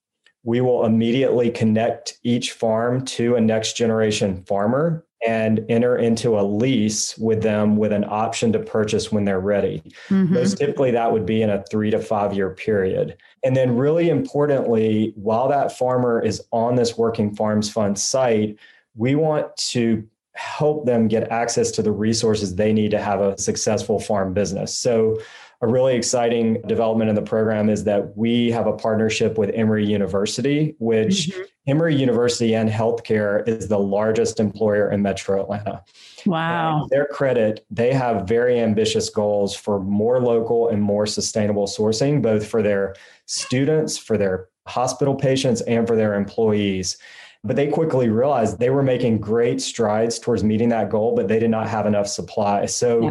We 0.43 0.61
will 0.61 0.85
immediately 0.85 1.51
connect 1.51 2.17
each 2.23 2.53
farm 2.53 3.05
to 3.05 3.35
a 3.35 3.41
next 3.41 3.77
generation 3.77 4.43
farmer 4.43 5.05
and 5.25 5.65
enter 5.69 5.97
into 5.97 6.39
a 6.39 6.41
lease 6.41 7.17
with 7.17 7.41
them 7.41 7.75
with 7.75 7.91
an 7.91 8.05
option 8.07 8.53
to 8.53 8.59
purchase 8.59 9.11
when 9.11 9.25
they're 9.25 9.39
ready. 9.39 9.81
Mm-hmm. 10.09 10.33
Most 10.33 10.57
typically, 10.57 10.91
that 10.91 11.11
would 11.11 11.25
be 11.25 11.41
in 11.41 11.49
a 11.49 11.63
three 11.63 11.91
to 11.91 11.99
five 11.99 12.33
year 12.33 12.51
period. 12.51 13.17
And 13.43 13.55
then, 13.55 13.75
really 13.75 14.09
importantly, 14.09 15.13
while 15.15 15.49
that 15.49 15.77
farmer 15.77 16.21
is 16.21 16.41
on 16.51 16.75
this 16.75 16.97
Working 16.97 17.35
Farms 17.35 17.69
Fund 17.69 17.99
site, 17.99 18.57
we 18.95 19.15
want 19.15 19.55
to 19.57 20.07
help 20.33 20.85
them 20.85 21.09
get 21.09 21.29
access 21.29 21.69
to 21.71 21.81
the 21.81 21.91
resources 21.91 22.55
they 22.55 22.71
need 22.71 22.91
to 22.91 23.01
have 23.01 23.19
a 23.19 23.37
successful 23.37 23.99
farm 23.99 24.33
business. 24.33 24.73
So, 24.73 25.19
a 25.61 25.67
really 25.67 25.95
exciting 25.95 26.61
development 26.67 27.09
in 27.09 27.15
the 27.15 27.21
program 27.21 27.69
is 27.69 27.83
that 27.83 28.15
we 28.15 28.49
have 28.49 28.65
a 28.65 28.71
partnership 28.71 29.37
with 29.37 29.51
Emory 29.53 29.85
University, 29.85 30.75
which 30.79 31.29
mm-hmm. 31.29 31.41
Emory 31.67 31.95
University 31.95 32.55
and 32.55 32.69
healthcare 32.69 33.45
is 33.45 33.67
the 33.67 33.77
largest 33.77 34.39
employer 34.39 34.89
in 34.89 35.01
Metro 35.01 35.41
Atlanta. 35.41 35.83
Wow. 36.25 36.83
And 36.83 36.89
their 36.89 37.05
credit, 37.07 37.65
they 37.69 37.93
have 37.93 38.25
very 38.25 38.57
ambitious 38.57 39.09
goals 39.09 39.53
for 39.53 39.81
more 39.81 40.21
local 40.21 40.69
and 40.69 40.81
more 40.81 41.05
sustainable 41.05 41.67
sourcing, 41.67 42.21
both 42.21 42.47
for 42.47 42.63
their 42.63 42.95
students, 43.25 43.97
for 43.97 44.17
their 44.17 44.47
hospital 44.65 45.15
patients, 45.15 45.59
and 45.61 45.85
for 45.85 45.97
their 45.97 46.13
employees. 46.13 46.97
But 47.43 47.57
they 47.57 47.67
quickly 47.67 48.07
realized 48.07 48.59
they 48.59 48.69
were 48.69 48.83
making 48.83 49.19
great 49.19 49.61
strides 49.61 50.19
towards 50.19 50.43
meeting 50.43 50.69
that 50.69 50.89
goal, 50.89 51.15
but 51.15 51.27
they 51.27 51.39
did 51.39 51.49
not 51.49 51.67
have 51.67 51.85
enough 51.85 52.07
supply. 52.07 52.65
So 52.65 53.01
yeah 53.01 53.09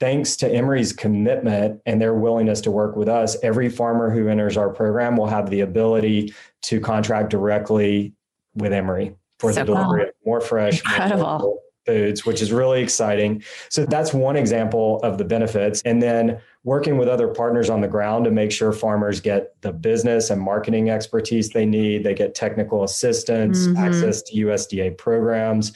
thanks 0.00 0.34
to 0.36 0.50
Emory's 0.50 0.92
commitment 0.92 1.80
and 1.86 2.00
their 2.00 2.14
willingness 2.14 2.62
to 2.62 2.70
work 2.70 2.96
with 2.96 3.08
us, 3.08 3.36
every 3.42 3.68
farmer 3.68 4.10
who 4.10 4.28
enters 4.28 4.56
our 4.56 4.70
program 4.70 5.16
will 5.16 5.26
have 5.26 5.50
the 5.50 5.60
ability 5.60 6.34
to 6.62 6.80
contract 6.80 7.30
directly 7.30 8.14
with 8.54 8.72
Emory 8.72 9.14
for 9.38 9.52
so 9.52 9.60
the 9.60 9.66
delivery 9.66 10.00
cool. 10.00 10.08
of 10.08 10.14
more 10.24 10.40
fresh, 10.40 10.80
incredible 10.80 11.62
foods, 11.86 12.26
which 12.26 12.42
is 12.42 12.52
really 12.52 12.82
exciting. 12.82 13.42
So 13.68 13.84
that's 13.84 14.12
one 14.12 14.36
example 14.36 15.00
of 15.02 15.18
the 15.18 15.24
benefits. 15.24 15.82
And 15.82 16.02
then 16.02 16.40
working 16.64 16.98
with 16.98 17.08
other 17.08 17.28
partners 17.28 17.70
on 17.70 17.80
the 17.80 17.88
ground 17.88 18.24
to 18.24 18.30
make 18.30 18.52
sure 18.52 18.72
farmers 18.72 19.20
get 19.20 19.60
the 19.62 19.72
business 19.72 20.30
and 20.30 20.40
marketing 20.40 20.90
expertise 20.90 21.50
they 21.50 21.66
need, 21.66 22.04
they 22.04 22.14
get 22.14 22.34
technical 22.34 22.84
assistance, 22.84 23.66
mm-hmm. 23.66 23.76
access 23.76 24.22
to 24.22 24.36
USDA 24.36 24.96
programs. 24.98 25.72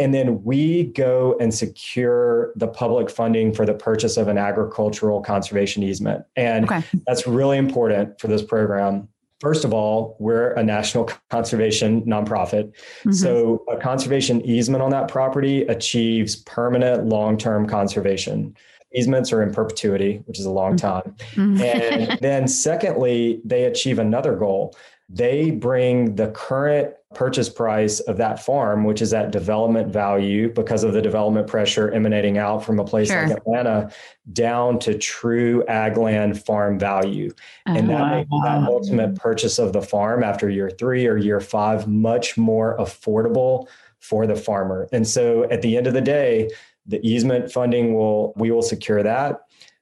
And 0.00 0.14
then 0.14 0.42
we 0.42 0.84
go 0.84 1.36
and 1.40 1.52
secure 1.52 2.52
the 2.56 2.66
public 2.66 3.10
funding 3.10 3.52
for 3.52 3.66
the 3.66 3.74
purchase 3.74 4.16
of 4.16 4.28
an 4.28 4.38
agricultural 4.38 5.20
conservation 5.20 5.82
easement. 5.82 6.24
And 6.36 6.64
okay. 6.64 6.82
that's 7.06 7.26
really 7.26 7.58
important 7.58 8.18
for 8.18 8.26
this 8.26 8.42
program. 8.42 9.08
First 9.40 9.64
of 9.64 9.72
all, 9.74 10.16
we're 10.18 10.52
a 10.52 10.62
national 10.62 11.10
conservation 11.28 12.02
nonprofit. 12.02 12.72
Mm-hmm. 12.72 13.12
So, 13.12 13.64
a 13.70 13.76
conservation 13.76 14.42
easement 14.42 14.82
on 14.82 14.90
that 14.90 15.08
property 15.08 15.62
achieves 15.62 16.36
permanent 16.36 17.06
long 17.06 17.38
term 17.38 17.66
conservation. 17.66 18.56
Easements 18.94 19.32
are 19.32 19.42
in 19.42 19.52
perpetuity, 19.52 20.20
which 20.24 20.38
is 20.38 20.46
a 20.46 20.50
long 20.50 20.76
time. 20.76 21.14
Mm-hmm. 21.34 21.60
and 21.60 22.18
then, 22.20 22.48
secondly, 22.48 23.40
they 23.44 23.64
achieve 23.64 23.98
another 23.98 24.34
goal 24.34 24.74
they 25.12 25.50
bring 25.50 26.14
the 26.14 26.28
current 26.28 26.94
purchase 27.14 27.48
price 27.48 27.98
of 28.00 28.16
that 28.18 28.44
farm, 28.44 28.84
which 28.84 29.02
is 29.02 29.12
at 29.12 29.32
development 29.32 29.92
value 29.92 30.48
because 30.52 30.84
of 30.84 30.92
the 30.92 31.02
development 31.02 31.48
pressure 31.48 31.90
emanating 31.90 32.38
out 32.38 32.64
from 32.64 32.78
a 32.78 32.84
place 32.84 33.08
sure. 33.08 33.26
like 33.26 33.36
Atlanta, 33.36 33.90
down 34.32 34.78
to 34.78 34.96
true 34.96 35.64
ag 35.66 35.96
land 35.96 36.40
farm 36.40 36.78
value. 36.78 37.30
Uh-huh. 37.66 37.78
And 37.78 37.90
that 37.90 38.14
makes 38.14 38.30
that 38.44 38.62
ultimate 38.62 39.16
purchase 39.16 39.58
of 39.58 39.72
the 39.72 39.82
farm 39.82 40.22
after 40.22 40.48
year 40.48 40.70
three 40.70 41.06
or 41.06 41.16
year 41.16 41.40
five 41.40 41.88
much 41.88 42.38
more 42.38 42.76
affordable 42.78 43.66
for 43.98 44.26
the 44.26 44.36
farmer. 44.36 44.88
And 44.92 45.06
so 45.06 45.50
at 45.50 45.62
the 45.62 45.76
end 45.76 45.88
of 45.88 45.94
the 45.94 46.00
day, 46.00 46.50
the 46.86 47.04
easement 47.06 47.50
funding 47.50 47.94
will 47.94 48.32
we 48.36 48.50
will 48.50 48.62
secure 48.62 49.02
that 49.02 49.40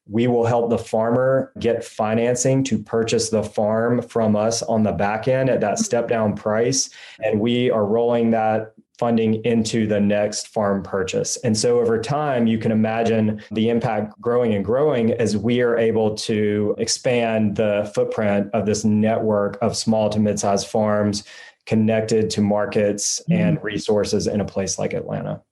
we 0.08 0.26
will 0.26 0.46
help 0.46 0.70
the 0.70 0.78
farmer 0.78 1.52
get 1.58 1.84
financing 1.84 2.64
to 2.64 2.78
purchase 2.78 3.28
the 3.28 3.42
farm 3.42 4.00
from 4.02 4.36
us 4.36 4.62
on 4.62 4.82
the 4.82 4.92
back 4.92 5.28
end 5.28 5.50
at 5.50 5.60
that 5.60 5.78
step 5.78 6.08
down 6.08 6.34
price. 6.34 6.90
And 7.22 7.40
we 7.40 7.70
are 7.70 7.84
rolling 7.84 8.30
that 8.30 8.72
funding 8.98 9.44
into 9.44 9.86
the 9.86 10.00
next 10.00 10.48
farm 10.48 10.82
purchase. 10.82 11.36
And 11.44 11.56
so 11.56 11.78
over 11.78 12.00
time, 12.00 12.46
you 12.48 12.58
can 12.58 12.72
imagine 12.72 13.40
the 13.52 13.68
impact 13.68 14.20
growing 14.20 14.54
and 14.54 14.64
growing 14.64 15.12
as 15.12 15.36
we 15.36 15.60
are 15.60 15.78
able 15.78 16.16
to 16.16 16.74
expand 16.78 17.56
the 17.56 17.90
footprint 17.94 18.50
of 18.54 18.66
this 18.66 18.84
network 18.84 19.56
of 19.62 19.76
small 19.76 20.10
to 20.10 20.18
mid 20.18 20.40
sized 20.40 20.66
farms 20.66 21.22
connected 21.66 22.30
to 22.30 22.40
markets 22.40 23.20
mm-hmm. 23.28 23.40
and 23.40 23.62
resources 23.62 24.26
in 24.26 24.40
a 24.40 24.44
place 24.44 24.78
like 24.78 24.94
Atlanta. 24.94 25.42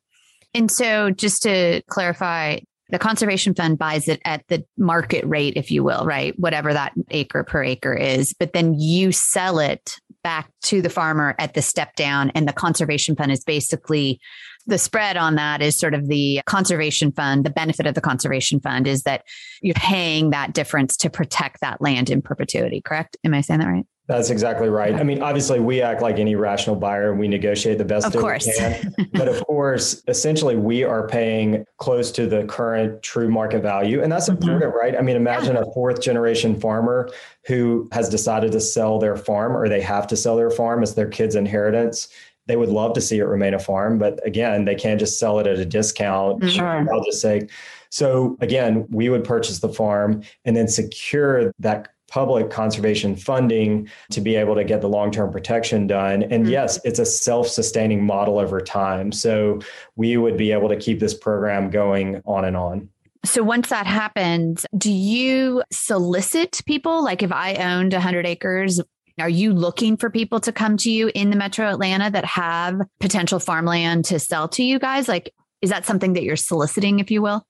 And 0.53 0.71
so, 0.71 1.11
just 1.11 1.43
to 1.43 1.83
clarify, 1.89 2.59
the 2.91 2.99
conservation 2.99 3.55
fund 3.55 3.79
buys 3.79 4.09
it 4.09 4.21
at 4.25 4.47
the 4.49 4.65
market 4.79 5.25
rate, 5.27 5.55
if 5.57 5.71
you 5.71 5.83
will, 5.83 6.05
right? 6.05 6.39
Whatever 6.39 6.73
that 6.73 6.93
acre 7.11 7.43
per 7.45 7.63
acre 7.63 7.95
is. 7.95 8.33
But 8.39 8.53
then 8.53 8.75
you 8.75 9.13
sell 9.13 9.59
it 9.59 9.99
back 10.23 10.51
to 10.65 10.83
the 10.83 10.91
farmer 10.91 11.35
at 11.39 11.55
the 11.55 11.63
step 11.63 11.95
down. 11.97 12.31
And 12.31 12.49
the 12.49 12.53
conservation 12.53 13.17
fund 13.17 13.33
is 13.33 13.45
basically 13.45 14.21
the 14.67 14.79
spread 14.79 15.17
on 15.17 15.37
that 15.37 15.63
is 15.63 15.79
sort 15.79 15.95
of 15.95 16.09
the 16.09 16.41
conservation 16.47 17.13
fund. 17.13 17.45
The 17.45 17.51
benefit 17.51 17.87
of 17.87 17.95
the 17.95 18.01
conservation 18.01 18.61
fund 18.61 18.87
is 18.87 19.03
that 19.03 19.23
you're 19.63 19.75
paying 19.75 20.31
that 20.31 20.53
difference 20.53 20.97
to 20.99 21.11
protect 21.11 21.61
that 21.61 21.81
land 21.81 22.11
in 22.11 22.23
perpetuity, 22.23 22.81
correct? 22.81 23.17
Am 23.25 23.35
I 23.35 23.41
saying 23.41 23.61
that 23.61 23.69
right? 23.69 23.87
That's 24.07 24.31
exactly 24.31 24.69
right. 24.69 24.95
I 24.95 25.03
mean, 25.03 25.21
obviously, 25.21 25.59
we 25.59 25.83
act 25.83 26.01
like 26.01 26.19
any 26.19 26.37
rational 26.37 26.77
buyer 26.77 27.11
and 27.11 27.19
we 27.19 27.27
negotiate 27.27 27.79
the 27.79 27.85
best 27.85 28.07
of 28.07 28.21
course. 28.21 28.47
we 28.47 28.53
can. 28.53 28.93
but 29.13 29.27
of 29.27 29.45
course, 29.47 30.03
essentially, 30.07 30.55
we 30.55 30.85
are 30.85 31.09
paying 31.09 31.65
close 31.79 32.13
to 32.13 32.27
the 32.27 32.45
current 32.45 33.03
true 33.03 33.29
market 33.29 33.63
value. 33.63 34.03
And 34.03 34.13
that's 34.13 34.29
mm-hmm. 34.29 34.43
important, 34.43 34.75
right? 34.77 34.97
I 34.97 35.03
mean, 35.03 35.17
imagine 35.17 35.57
yeah. 35.57 35.63
a 35.63 35.73
fourth 35.73 36.01
generation 36.01 36.59
farmer 36.59 37.11
who 37.47 37.89
has 37.91 38.09
decided 38.09 38.53
to 38.53 38.61
sell 38.61 39.01
their 39.01 39.17
farm 39.17 39.57
or 39.57 39.69
they 39.69 39.81
have 39.81 40.07
to 40.09 40.17
sell 40.17 40.37
their 40.37 40.51
farm 40.51 40.85
as 40.85 40.95
their 40.95 41.09
kid's 41.09 41.35
inheritance 41.35 42.09
they 42.47 42.57
would 42.57 42.69
love 42.69 42.93
to 42.95 43.01
see 43.01 43.19
it 43.19 43.25
remain 43.25 43.55
a 43.55 43.59
farm, 43.59 43.99
but 43.99 44.25
again, 44.25 44.65
they 44.65 44.75
can't 44.75 45.01
just 45.01 45.19
sell 45.19 45.41
it 45.41 45.47
at 45.47 45.59
a 45.59 45.65
discount. 45.65 46.41
Mm-hmm. 46.41 46.49
Sure. 46.49 46.95
I'll 46.95 47.05
just 47.05 47.21
say. 47.21 47.49
So 47.91 48.37
again, 48.41 48.87
we 48.91 49.09
would 49.09 49.25
purchase 49.25 49.59
the 49.59 49.69
farm 49.69 50.23
and 50.45 50.57
then 50.57 50.69
secure 50.69 51.53
that 51.59 51.89
public 52.09 52.51
conservation 52.51 53.17
funding 53.17 53.89
to 54.11 54.21
be 54.21 54.37
able 54.37 54.55
to 54.55 54.65
get 54.65 54.81
the 54.81 54.89
long-term 54.89 55.31
protection 55.33 55.87
done 55.87 56.23
and 56.23 56.45
mm-hmm. 56.45 56.53
yes 56.53 56.79
it's 56.85 56.99
a 56.99 57.07
self-sustaining 57.07 58.05
model 58.05 58.39
over 58.39 58.61
time 58.61 59.11
so 59.11 59.59
we 59.97 60.17
would 60.17 60.37
be 60.37 60.53
able 60.53 60.69
to 60.69 60.77
keep 60.77 61.01
this 61.01 61.15
program 61.15 61.71
going 61.71 62.23
on 62.25 62.45
and 62.45 62.57
on 62.57 62.89
so 63.25 63.43
once 63.43 63.69
that 63.69 63.87
happens 63.87 64.65
do 64.79 64.93
you 64.93 65.63
solicit 65.73 66.63
people 66.67 67.03
like 67.03 67.23
if 67.23 67.33
i 67.33 67.55
owned 67.55 67.93
100 67.93 68.25
acres 68.25 68.81
are 69.19 69.29
you 69.29 69.55
looking 69.55 69.97
for 69.97 70.11
people 70.11 70.41
to 70.41 70.53
come 70.53 70.77
to 70.79 70.91
you 70.91 71.11
in 71.15 71.31
the 71.31 71.37
metro 71.37 71.67
Atlanta 71.67 72.11
that 72.11 72.27
have 72.27 72.83
potential 73.01 73.39
farmland 73.39 74.05
to 74.07 74.19
sell 74.19 74.47
to 74.49 74.63
you 74.63 74.79
guys? 74.79 75.09
Like, 75.09 75.33
is 75.63 75.71
that 75.71 75.87
something 75.87 76.13
that 76.13 76.23
you're 76.23 76.37
soliciting, 76.37 76.99
if 76.99 77.11
you 77.11 77.23
will? 77.23 77.47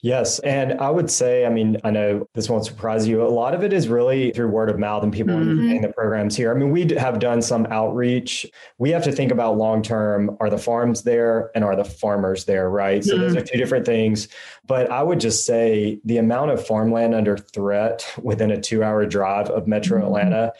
Yes. 0.00 0.38
And 0.40 0.80
I 0.80 0.90
would 0.90 1.10
say, 1.10 1.44
I 1.44 1.48
mean, 1.48 1.76
I 1.84 1.90
know 1.90 2.28
this 2.34 2.48
won't 2.48 2.64
surprise 2.64 3.06
you. 3.06 3.22
A 3.22 3.28
lot 3.28 3.54
of 3.54 3.62
it 3.62 3.72
is 3.72 3.88
really 3.88 4.30
through 4.32 4.48
word 4.48 4.70
of 4.70 4.78
mouth 4.78 5.02
and 5.02 5.12
people 5.12 5.34
mm-hmm. 5.34 5.70
in 5.70 5.82
the 5.82 5.92
programs 5.92 6.36
here. 6.36 6.54
I 6.54 6.58
mean, 6.58 6.70
we 6.70 6.88
have 6.94 7.18
done 7.18 7.42
some 7.42 7.66
outreach. 7.66 8.46
We 8.78 8.90
have 8.90 9.04
to 9.04 9.12
think 9.12 9.32
about 9.32 9.56
long 9.56 9.82
term 9.82 10.36
are 10.40 10.50
the 10.50 10.58
farms 10.58 11.02
there 11.02 11.50
and 11.54 11.64
are 11.64 11.76
the 11.76 11.84
farmers 11.84 12.44
there, 12.44 12.70
right? 12.70 13.04
So 13.04 13.14
mm-hmm. 13.14 13.22
those 13.22 13.36
are 13.36 13.44
two 13.44 13.58
different 13.58 13.86
things. 13.86 14.28
But 14.66 14.90
I 14.90 15.02
would 15.02 15.20
just 15.20 15.46
say 15.46 16.00
the 16.04 16.18
amount 16.18 16.50
of 16.50 16.64
farmland 16.66 17.14
under 17.14 17.36
threat 17.36 18.06
within 18.22 18.50
a 18.50 18.60
two 18.60 18.82
hour 18.82 19.04
drive 19.06 19.50
of 19.50 19.66
Metro 19.66 19.98
mm-hmm. 19.98 20.06
Atlanta 20.06 20.52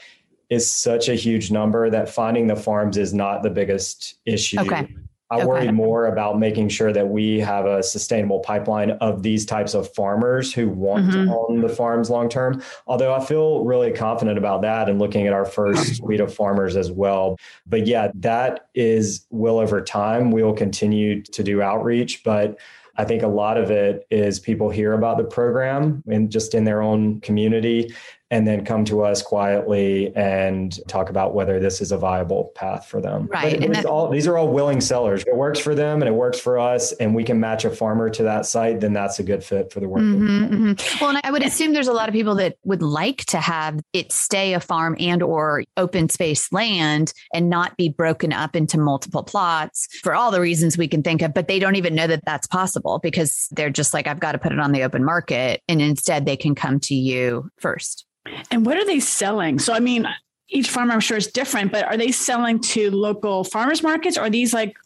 is 0.51 0.71
such 0.71 1.09
a 1.09 1.15
huge 1.15 1.51
number 1.51 1.91
that 1.91 2.09
finding 2.09 2.47
the 2.47 2.57
farms 2.57 2.97
is 2.97 3.13
not 3.13 3.43
the 3.43 3.51
biggest 3.51 4.15
issue. 4.25 4.61
Okay. 4.61 4.89
I 5.31 5.37
okay. 5.37 5.47
worry 5.47 5.73
more 5.73 6.07
about 6.07 6.39
making 6.39 6.71
sure 6.71 6.93
that 6.93 7.09
we 7.09 7.39
have 7.41 7.67
a 7.67 7.83
sustainable 7.83 8.41
pipeline 8.41 8.93
of 8.93 9.23
these 9.23 9.45
types 9.45 9.75
of 9.75 9.93
farmers 9.95 10.55
who 10.55 10.69
want 10.71 11.07
mm-hmm. 11.07 11.27
to 11.27 11.37
own 11.37 11.61
the 11.61 11.69
farms 11.69 12.09
long 12.09 12.29
term. 12.31 12.63
Although 12.87 13.15
I 13.15 13.25
feel 13.25 13.65
really 13.65 13.93
confident 13.93 14.39
about 14.39 14.63
that 14.63 14.89
and 14.89 14.99
looking 14.99 15.27
at 15.27 15.35
our 15.35 15.45
first 15.45 15.97
suite 15.97 16.21
of 16.21 16.35
farmers 16.35 16.77
as 16.77 16.91
well. 16.91 17.39
But 17.67 17.87
yeah, 17.87 18.11
that 18.15 18.69
is 18.75 19.27
will 19.31 19.59
over 19.59 19.83
time. 19.83 20.31
We 20.31 20.43
will 20.43 20.55
continue 20.55 21.23
to 21.23 21.43
do 21.43 21.61
outreach, 21.61 22.25
but 22.25 22.59
I 22.99 23.05
think 23.05 23.23
a 23.23 23.29
lot 23.29 23.57
of 23.57 23.71
it 23.71 24.07
is 24.11 24.41
people 24.41 24.71
hear 24.71 24.93
about 24.93 25.19
the 25.19 25.25
program 25.25 26.03
and 26.09 26.31
just 26.31 26.53
in 26.53 26.65
their 26.65 26.83
own 26.83 27.21
community 27.21 27.95
and 28.31 28.47
then 28.47 28.65
come 28.65 28.85
to 28.85 29.03
us 29.03 29.23
quietly 29.23 30.15
and 30.15 30.79
talk 30.87 31.09
about 31.09 31.35
whether 31.35 31.59
this 31.59 31.81
is 31.81 31.93
a 31.93 31.99
viable 31.99 32.53
path 32.55 32.87
for 32.87 33.01
them. 33.01 33.27
Right. 33.27 33.63
and 33.63 33.87
all, 33.87 34.11
these 34.11 34.27
are 34.27 34.37
all 34.37 34.49
willing 34.49 34.81
sellers. 34.81 35.23
If 35.23 35.29
it 35.29 35.37
works 35.37 35.59
for 35.59 35.75
them 35.75 36.03
and 36.03 36.09
it 36.09 36.13
works 36.13 36.39
for 36.39 36.59
us 36.59 36.93
and 36.93 37.15
we 37.15 37.25
can 37.25 37.41
match 37.41 37.65
a 37.65 37.71
farmer 37.71 38.11
to 38.11 38.23
that 38.25 38.45
site, 38.45 38.81
then 38.81 38.93
that's 38.93 39.19
a 39.19 39.23
good 39.23 39.43
fit 39.43 39.73
for 39.73 39.81
the 39.81 39.89
work. 39.89 40.03
Mm-hmm, 40.03 40.55
mm-hmm. 40.55 40.99
Well, 41.01 41.11
and 41.11 41.21
I 41.25 41.31
would 41.31 41.43
assume 41.43 41.73
there's 41.73 41.89
a 41.89 41.93
lot 41.93 42.09
of 42.09 42.13
people 42.13 42.35
that 42.37 42.57
would 42.65 42.83
like 42.83 43.25
to 43.27 43.39
have 43.39 43.81
it 43.93 44.13
stay 44.13 44.53
a 44.53 44.61
farm 44.61 44.97
and 44.99 45.23
or 45.23 45.65
open 45.77 46.09
space 46.09 46.53
land 46.53 47.13
and 47.33 47.49
not 47.49 47.77
be 47.77 47.89
broken 47.89 48.33
up 48.33 48.55
into 48.55 48.79
multiple 48.79 49.23
plots 49.23 49.89
for 50.03 50.15
all 50.15 50.31
the 50.31 50.41
reasons 50.41 50.77
we 50.77 50.89
can 50.89 51.03
think 51.03 51.23
of, 51.23 51.33
but 51.33 51.49
they 51.49 51.59
don't 51.59 51.77
even 51.77 51.95
know 51.95 52.07
that 52.07 52.25
that's 52.27 52.47
possible 52.47 52.99
because 53.03 53.49
they're 53.53 53.71
just 53.71 53.95
like, 53.95 54.07
I've 54.07 54.21
got 54.21 54.33
to 54.33 54.39
put 54.39 54.53
it 54.53 54.61
on 54.61 54.73
the 54.73 54.83
open 54.83 55.05
market. 55.05 55.63
And 55.69 55.81
instead 55.81 56.27
they 56.27 56.37
can 56.37 56.55
come 56.55 56.79
to 56.81 56.95
you 56.95 57.49
first. 57.59 58.05
And 58.51 58.65
what 58.67 58.77
are 58.77 58.85
they 58.85 59.01
selling? 59.01 59.59
So, 59.59 59.73
I 59.73 59.81
mean, 59.81 60.07
each 60.49 60.71
farmer 60.71 60.93
I'm 60.93 61.01
sure 61.01 61.17
is 61.17 61.27
different, 61.27 61.73
but 61.73 61.85
are 61.85 61.97
they 61.97 62.11
selling 62.11 62.61
to 62.61 62.91
local 62.91 63.45
farmers 63.45 63.83
markets 63.83 64.17
or 64.17 64.23
are 64.23 64.31
these 64.31 64.55
like 64.55 64.77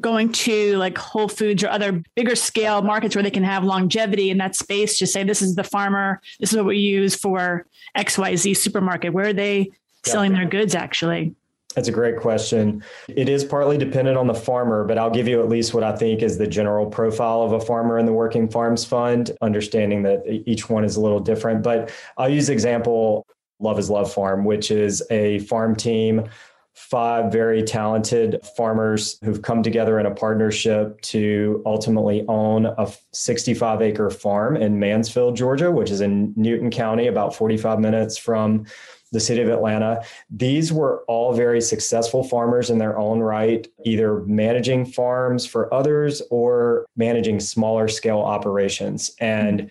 going 0.00 0.32
to 0.32 0.76
like 0.76 0.96
Whole 0.96 1.28
Foods 1.28 1.62
or 1.62 1.68
other 1.68 2.02
bigger 2.14 2.34
scale 2.34 2.80
markets 2.80 3.14
where 3.14 3.22
they 3.22 3.30
can 3.30 3.44
have 3.44 3.64
longevity 3.64 4.30
in 4.30 4.38
that 4.38 4.56
space? 4.56 4.98
Just 4.98 5.12
say, 5.12 5.24
this 5.24 5.42
is 5.42 5.56
the 5.56 5.64
farmer, 5.64 6.20
this 6.38 6.52
is 6.52 6.56
what 6.56 6.66
we 6.66 6.78
use 6.78 7.14
for 7.14 7.66
XYZ 7.96 8.56
supermarket. 8.56 9.12
Where 9.12 9.26
are 9.26 9.32
they 9.32 9.70
selling 10.04 10.32
their 10.32 10.46
goods 10.46 10.74
actually? 10.74 11.34
That's 11.76 11.86
a 11.86 11.92
great 11.92 12.16
question. 12.16 12.82
It 13.08 13.28
is 13.28 13.44
partly 13.44 13.78
dependent 13.78 14.18
on 14.18 14.26
the 14.26 14.34
farmer, 14.34 14.84
but 14.84 14.98
I'll 14.98 15.10
give 15.10 15.28
you 15.28 15.40
at 15.40 15.48
least 15.48 15.72
what 15.72 15.84
I 15.84 15.94
think 15.94 16.20
is 16.20 16.36
the 16.36 16.46
general 16.46 16.86
profile 16.86 17.42
of 17.42 17.52
a 17.52 17.60
farmer 17.60 17.96
in 17.96 18.06
the 18.06 18.12
Working 18.12 18.48
Farms 18.48 18.84
Fund, 18.84 19.30
understanding 19.40 20.02
that 20.02 20.24
each 20.26 20.68
one 20.68 20.84
is 20.84 20.96
a 20.96 21.00
little 21.00 21.20
different. 21.20 21.62
But 21.62 21.92
I'll 22.18 22.28
use 22.28 22.48
example 22.48 23.24
Love 23.60 23.78
is 23.78 23.88
Love 23.88 24.12
Farm, 24.12 24.44
which 24.44 24.70
is 24.70 25.02
a 25.10 25.38
farm 25.40 25.76
team, 25.76 26.28
five 26.74 27.30
very 27.30 27.62
talented 27.62 28.40
farmers 28.56 29.18
who've 29.22 29.42
come 29.42 29.62
together 29.62 30.00
in 30.00 30.06
a 30.06 30.10
partnership 30.14 31.00
to 31.02 31.62
ultimately 31.66 32.24
own 32.26 32.66
a 32.66 32.90
65 33.12 33.82
acre 33.82 34.10
farm 34.10 34.56
in 34.56 34.78
Mansfield, 34.80 35.36
Georgia, 35.36 35.70
which 35.70 35.90
is 35.90 36.00
in 36.00 36.32
Newton 36.36 36.70
County, 36.70 37.06
about 37.06 37.34
45 37.34 37.78
minutes 37.78 38.16
from 38.16 38.64
the 39.12 39.20
city 39.20 39.42
of 39.42 39.48
Atlanta. 39.48 40.02
These 40.30 40.72
were 40.72 41.02
all 41.08 41.32
very 41.32 41.60
successful 41.60 42.22
farmers 42.22 42.70
in 42.70 42.78
their 42.78 42.98
own 42.98 43.20
right, 43.20 43.66
either 43.84 44.20
managing 44.20 44.86
farms 44.86 45.44
for 45.46 45.72
others 45.74 46.22
or 46.30 46.86
managing 46.96 47.40
smaller 47.40 47.88
scale 47.88 48.20
operations. 48.20 49.10
And 49.20 49.70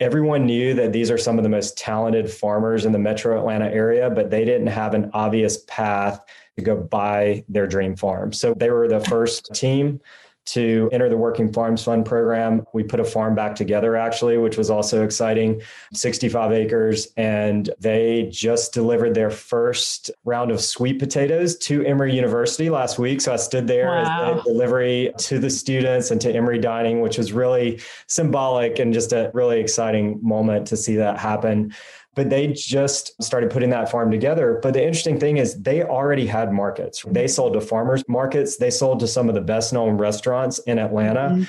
everyone 0.00 0.46
knew 0.46 0.74
that 0.74 0.92
these 0.92 1.10
are 1.10 1.18
some 1.18 1.38
of 1.38 1.44
the 1.44 1.48
most 1.48 1.78
talented 1.78 2.30
farmers 2.30 2.84
in 2.84 2.92
the 2.92 2.98
metro 2.98 3.38
Atlanta 3.38 3.66
area, 3.66 4.10
but 4.10 4.30
they 4.30 4.44
didn't 4.44 4.66
have 4.66 4.94
an 4.94 5.10
obvious 5.14 5.58
path 5.68 6.20
to 6.56 6.64
go 6.64 6.76
buy 6.76 7.44
their 7.48 7.66
dream 7.66 7.94
farm. 7.94 8.32
So 8.32 8.52
they 8.54 8.70
were 8.70 8.88
the 8.88 9.00
first 9.00 9.54
team 9.54 10.00
to 10.44 10.88
enter 10.92 11.08
the 11.08 11.16
Working 11.16 11.52
Farms 11.52 11.84
Fund 11.84 12.04
program. 12.04 12.66
We 12.72 12.82
put 12.82 13.00
a 13.00 13.04
farm 13.04 13.34
back 13.34 13.54
together, 13.54 13.96
actually, 13.96 14.38
which 14.38 14.58
was 14.58 14.70
also 14.70 15.04
exciting 15.04 15.62
65 15.92 16.52
acres. 16.52 17.08
And 17.16 17.70
they 17.78 18.28
just 18.32 18.72
delivered 18.72 19.14
their 19.14 19.30
first 19.30 20.10
round 20.24 20.50
of 20.50 20.60
sweet 20.60 20.98
potatoes 20.98 21.56
to 21.58 21.84
Emory 21.84 22.14
University 22.14 22.70
last 22.70 22.98
week. 22.98 23.20
So 23.20 23.32
I 23.32 23.36
stood 23.36 23.66
there 23.66 23.86
wow. 23.86 24.34
as 24.34 24.40
a 24.40 24.42
delivery 24.44 25.12
to 25.18 25.38
the 25.38 25.50
students 25.50 26.10
and 26.10 26.20
to 26.20 26.32
Emory 26.32 26.58
Dining, 26.58 27.00
which 27.00 27.18
was 27.18 27.32
really 27.32 27.80
symbolic 28.06 28.78
and 28.78 28.92
just 28.92 29.12
a 29.12 29.30
really 29.34 29.60
exciting 29.60 30.18
moment 30.22 30.66
to 30.68 30.76
see 30.76 30.96
that 30.96 31.18
happen 31.18 31.72
but 32.14 32.28
they 32.28 32.48
just 32.48 33.22
started 33.22 33.50
putting 33.50 33.70
that 33.70 33.90
farm 33.90 34.10
together. 34.10 34.58
But 34.62 34.74
the 34.74 34.84
interesting 34.84 35.18
thing 35.18 35.38
is 35.38 35.60
they 35.62 35.82
already 35.82 36.26
had 36.26 36.52
markets. 36.52 37.04
They 37.08 37.26
sold 37.26 37.54
to 37.54 37.60
farmers 37.60 38.04
markets, 38.08 38.56
they 38.56 38.70
sold 38.70 39.00
to 39.00 39.08
some 39.08 39.28
of 39.28 39.34
the 39.34 39.40
best 39.40 39.72
known 39.72 39.96
restaurants 39.96 40.58
in 40.60 40.78
Atlanta. 40.78 41.30
Mm-hmm. 41.30 41.44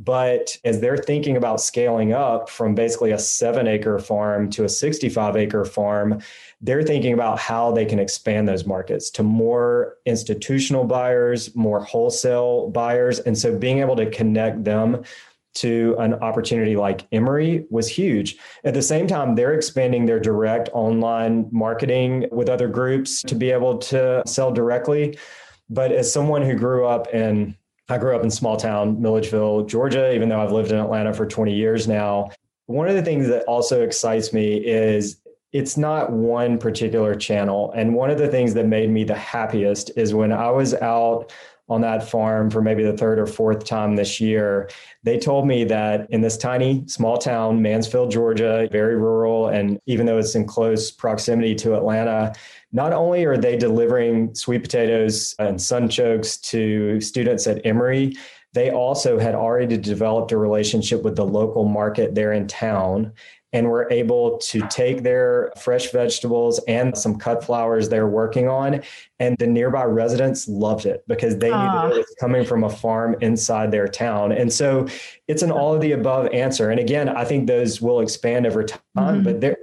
But 0.00 0.56
as 0.64 0.80
they're 0.80 0.96
thinking 0.96 1.36
about 1.36 1.60
scaling 1.60 2.12
up 2.12 2.48
from 2.48 2.76
basically 2.76 3.10
a 3.10 3.18
seven 3.18 3.66
acre 3.66 3.98
farm 3.98 4.48
to 4.50 4.62
a 4.62 4.68
65 4.68 5.36
acre 5.36 5.64
farm, 5.64 6.22
they're 6.60 6.84
thinking 6.84 7.14
about 7.14 7.40
how 7.40 7.72
they 7.72 7.84
can 7.84 7.98
expand 7.98 8.48
those 8.48 8.64
markets 8.64 9.10
to 9.10 9.24
more 9.24 9.96
institutional 10.06 10.84
buyers, 10.84 11.54
more 11.56 11.82
wholesale 11.82 12.70
buyers. 12.70 13.18
And 13.18 13.36
so 13.36 13.58
being 13.58 13.80
able 13.80 13.96
to 13.96 14.08
connect 14.08 14.62
them 14.62 15.02
to 15.54 15.96
an 15.98 16.14
opportunity 16.14 16.76
like 16.76 17.06
Emory 17.12 17.66
was 17.70 17.88
huge. 17.88 18.36
At 18.64 18.74
the 18.74 18.82
same 18.82 19.06
time, 19.06 19.34
they're 19.34 19.54
expanding 19.54 20.06
their 20.06 20.20
direct 20.20 20.68
online 20.72 21.48
marketing 21.50 22.26
with 22.30 22.48
other 22.48 22.68
groups 22.68 23.22
to 23.22 23.34
be 23.34 23.50
able 23.50 23.78
to 23.78 24.22
sell 24.26 24.52
directly. 24.52 25.18
But 25.70 25.92
as 25.92 26.12
someone 26.12 26.42
who 26.42 26.54
grew 26.54 26.86
up 26.86 27.08
in 27.08 27.56
I 27.90 27.96
grew 27.96 28.14
up 28.14 28.22
in 28.22 28.30
small 28.30 28.56
town 28.58 29.00
Milledgeville, 29.00 29.64
Georgia, 29.64 30.14
even 30.14 30.28
though 30.28 30.40
I've 30.40 30.52
lived 30.52 30.72
in 30.72 30.78
Atlanta 30.78 31.14
for 31.14 31.26
20 31.26 31.54
years 31.54 31.88
now. 31.88 32.30
One 32.66 32.86
of 32.86 32.94
the 32.94 33.02
things 33.02 33.28
that 33.28 33.44
also 33.44 33.82
excites 33.82 34.32
me 34.34 34.56
is 34.56 35.22
it's 35.52 35.78
not 35.78 36.12
one 36.12 36.58
particular 36.58 37.14
channel. 37.14 37.72
And 37.74 37.94
one 37.94 38.10
of 38.10 38.18
the 38.18 38.28
things 38.28 38.52
that 38.54 38.66
made 38.66 38.90
me 38.90 39.04
the 39.04 39.14
happiest 39.14 39.90
is 39.96 40.12
when 40.12 40.32
I 40.32 40.50
was 40.50 40.74
out 40.74 41.32
on 41.68 41.80
that 41.82 42.08
farm 42.08 42.50
for 42.50 42.62
maybe 42.62 42.82
the 42.82 42.96
third 42.96 43.18
or 43.18 43.26
fourth 43.26 43.64
time 43.64 43.96
this 43.96 44.20
year. 44.20 44.70
They 45.02 45.18
told 45.18 45.46
me 45.46 45.64
that 45.64 46.10
in 46.10 46.20
this 46.20 46.36
tiny 46.36 46.84
small 46.86 47.18
town, 47.18 47.60
Mansfield, 47.60 48.10
Georgia, 48.10 48.68
very 48.72 48.96
rural, 48.96 49.48
and 49.48 49.78
even 49.86 50.06
though 50.06 50.18
it's 50.18 50.34
in 50.34 50.46
close 50.46 50.90
proximity 50.90 51.54
to 51.56 51.76
Atlanta, 51.76 52.34
not 52.72 52.92
only 52.92 53.24
are 53.24 53.36
they 53.36 53.56
delivering 53.56 54.34
sweet 54.34 54.62
potatoes 54.62 55.34
and 55.38 55.58
sunchokes 55.58 56.40
to 56.42 57.00
students 57.00 57.46
at 57.46 57.64
Emory, 57.64 58.14
they 58.54 58.70
also 58.70 59.18
had 59.18 59.34
already 59.34 59.76
developed 59.76 60.32
a 60.32 60.36
relationship 60.38 61.02
with 61.02 61.16
the 61.16 61.24
local 61.24 61.64
market 61.64 62.14
there 62.14 62.32
in 62.32 62.46
town 62.46 63.12
and 63.52 63.66
we 63.66 63.70
were 63.70 63.90
able 63.90 64.38
to 64.38 64.60
take 64.68 65.02
their 65.02 65.52
fresh 65.56 65.90
vegetables 65.90 66.60
and 66.68 66.96
some 66.96 67.18
cut 67.18 67.42
flowers 67.42 67.88
they're 67.88 68.06
working 68.06 68.48
on. 68.48 68.82
And 69.18 69.36
the 69.38 69.46
nearby 69.46 69.84
residents 69.84 70.46
loved 70.48 70.86
it 70.86 71.02
because 71.08 71.38
they 71.38 71.48
knew 71.48 71.54
that 71.54 71.92
it 71.92 71.96
was 71.96 72.16
coming 72.20 72.44
from 72.44 72.64
a 72.64 72.70
farm 72.70 73.16
inside 73.20 73.70
their 73.70 73.88
town. 73.88 74.32
And 74.32 74.52
so 74.52 74.86
it's 75.28 75.42
an 75.42 75.50
all 75.50 75.74
of 75.74 75.80
the 75.80 75.92
above 75.92 76.28
answer. 76.32 76.70
And 76.70 76.78
again, 76.78 77.08
I 77.08 77.24
think 77.24 77.46
those 77.46 77.80
will 77.80 78.00
expand 78.00 78.46
over 78.46 78.62
time, 78.62 78.80
mm-hmm. 78.96 79.22
but 79.22 79.40
there, 79.40 79.56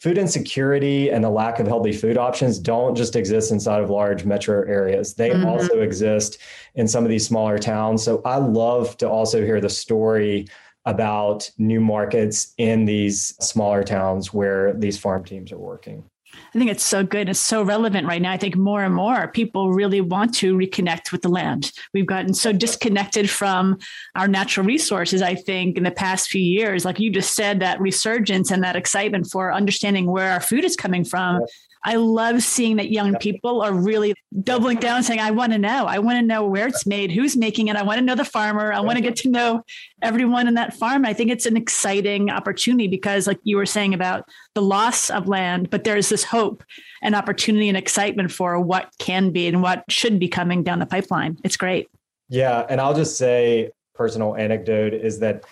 food 0.00 0.18
insecurity 0.18 1.10
and 1.10 1.24
the 1.24 1.30
lack 1.30 1.58
of 1.58 1.66
healthy 1.66 1.92
food 1.92 2.16
options 2.16 2.58
don't 2.58 2.94
just 2.94 3.16
exist 3.16 3.50
inside 3.50 3.82
of 3.82 3.90
large 3.90 4.24
metro 4.24 4.66
areas. 4.66 5.14
They 5.14 5.30
mm-hmm. 5.30 5.46
also 5.46 5.80
exist 5.80 6.38
in 6.74 6.86
some 6.86 7.04
of 7.04 7.10
these 7.10 7.26
smaller 7.26 7.58
towns. 7.58 8.02
So 8.02 8.22
I 8.24 8.36
love 8.36 8.96
to 8.98 9.08
also 9.08 9.44
hear 9.44 9.60
the 9.60 9.70
story 9.70 10.46
about 10.86 11.50
new 11.58 11.80
markets 11.80 12.54
in 12.58 12.84
these 12.84 13.34
smaller 13.44 13.82
towns 13.82 14.32
where 14.32 14.72
these 14.72 14.96
farm 14.96 15.24
teams 15.24 15.52
are 15.52 15.58
working. 15.58 16.04
I 16.54 16.58
think 16.58 16.70
it's 16.70 16.84
so 16.84 17.04
good. 17.04 17.28
It's 17.28 17.40
so 17.40 17.62
relevant 17.62 18.06
right 18.06 18.20
now. 18.20 18.32
I 18.32 18.36
think 18.36 18.56
more 18.56 18.82
and 18.82 18.94
more 18.94 19.28
people 19.28 19.72
really 19.72 20.00
want 20.00 20.34
to 20.36 20.56
reconnect 20.56 21.12
with 21.12 21.22
the 21.22 21.28
land. 21.28 21.72
We've 21.92 22.06
gotten 22.06 22.34
so 22.34 22.52
disconnected 22.52 23.28
from 23.28 23.78
our 24.14 24.28
natural 24.28 24.66
resources, 24.66 25.22
I 25.22 25.34
think, 25.34 25.76
in 25.76 25.84
the 25.84 25.90
past 25.90 26.28
few 26.28 26.42
years. 26.42 26.84
Like 26.84 27.00
you 27.00 27.10
just 27.10 27.34
said, 27.34 27.60
that 27.60 27.80
resurgence 27.80 28.50
and 28.50 28.62
that 28.64 28.76
excitement 28.76 29.28
for 29.30 29.52
understanding 29.52 30.10
where 30.10 30.30
our 30.30 30.40
food 30.40 30.64
is 30.64 30.76
coming 30.76 31.04
from. 31.04 31.42
I 31.86 31.94
love 31.94 32.42
seeing 32.42 32.76
that 32.76 32.90
young 32.90 33.14
people 33.14 33.62
are 33.62 33.72
really 33.72 34.12
doubling 34.42 34.78
down 34.78 35.04
saying, 35.04 35.20
I 35.20 35.30
want 35.30 35.52
to 35.52 35.58
know. 35.58 35.86
I 35.86 36.00
want 36.00 36.18
to 36.18 36.26
know 36.26 36.44
where 36.44 36.66
it's 36.66 36.84
made, 36.84 37.12
who's 37.12 37.36
making 37.36 37.68
it. 37.68 37.76
I 37.76 37.84
want 37.84 38.00
to 38.00 38.04
know 38.04 38.16
the 38.16 38.24
farmer. 38.24 38.72
I 38.72 38.80
want 38.80 38.96
to 38.96 39.02
get 39.02 39.14
to 39.18 39.30
know 39.30 39.62
everyone 40.02 40.48
in 40.48 40.54
that 40.54 40.74
farm. 40.74 41.06
I 41.06 41.12
think 41.12 41.30
it's 41.30 41.46
an 41.46 41.56
exciting 41.56 42.28
opportunity 42.28 42.88
because, 42.88 43.28
like 43.28 43.38
you 43.44 43.56
were 43.56 43.66
saying 43.66 43.94
about 43.94 44.28
the 44.54 44.62
loss 44.62 45.10
of 45.10 45.28
land, 45.28 45.70
but 45.70 45.84
there's 45.84 46.08
this 46.08 46.24
hope 46.24 46.64
and 47.02 47.14
opportunity 47.14 47.68
and 47.68 47.78
excitement 47.78 48.32
for 48.32 48.60
what 48.60 48.90
can 48.98 49.30
be 49.30 49.46
and 49.46 49.62
what 49.62 49.84
should 49.88 50.18
be 50.18 50.26
coming 50.26 50.64
down 50.64 50.80
the 50.80 50.86
pipeline. 50.86 51.38
It's 51.44 51.56
great. 51.56 51.88
Yeah. 52.28 52.66
And 52.68 52.80
I'll 52.80 52.94
just 52.94 53.16
say, 53.16 53.70
personal 53.94 54.34
anecdote 54.34 54.92
is 54.92 55.20
that 55.20 55.44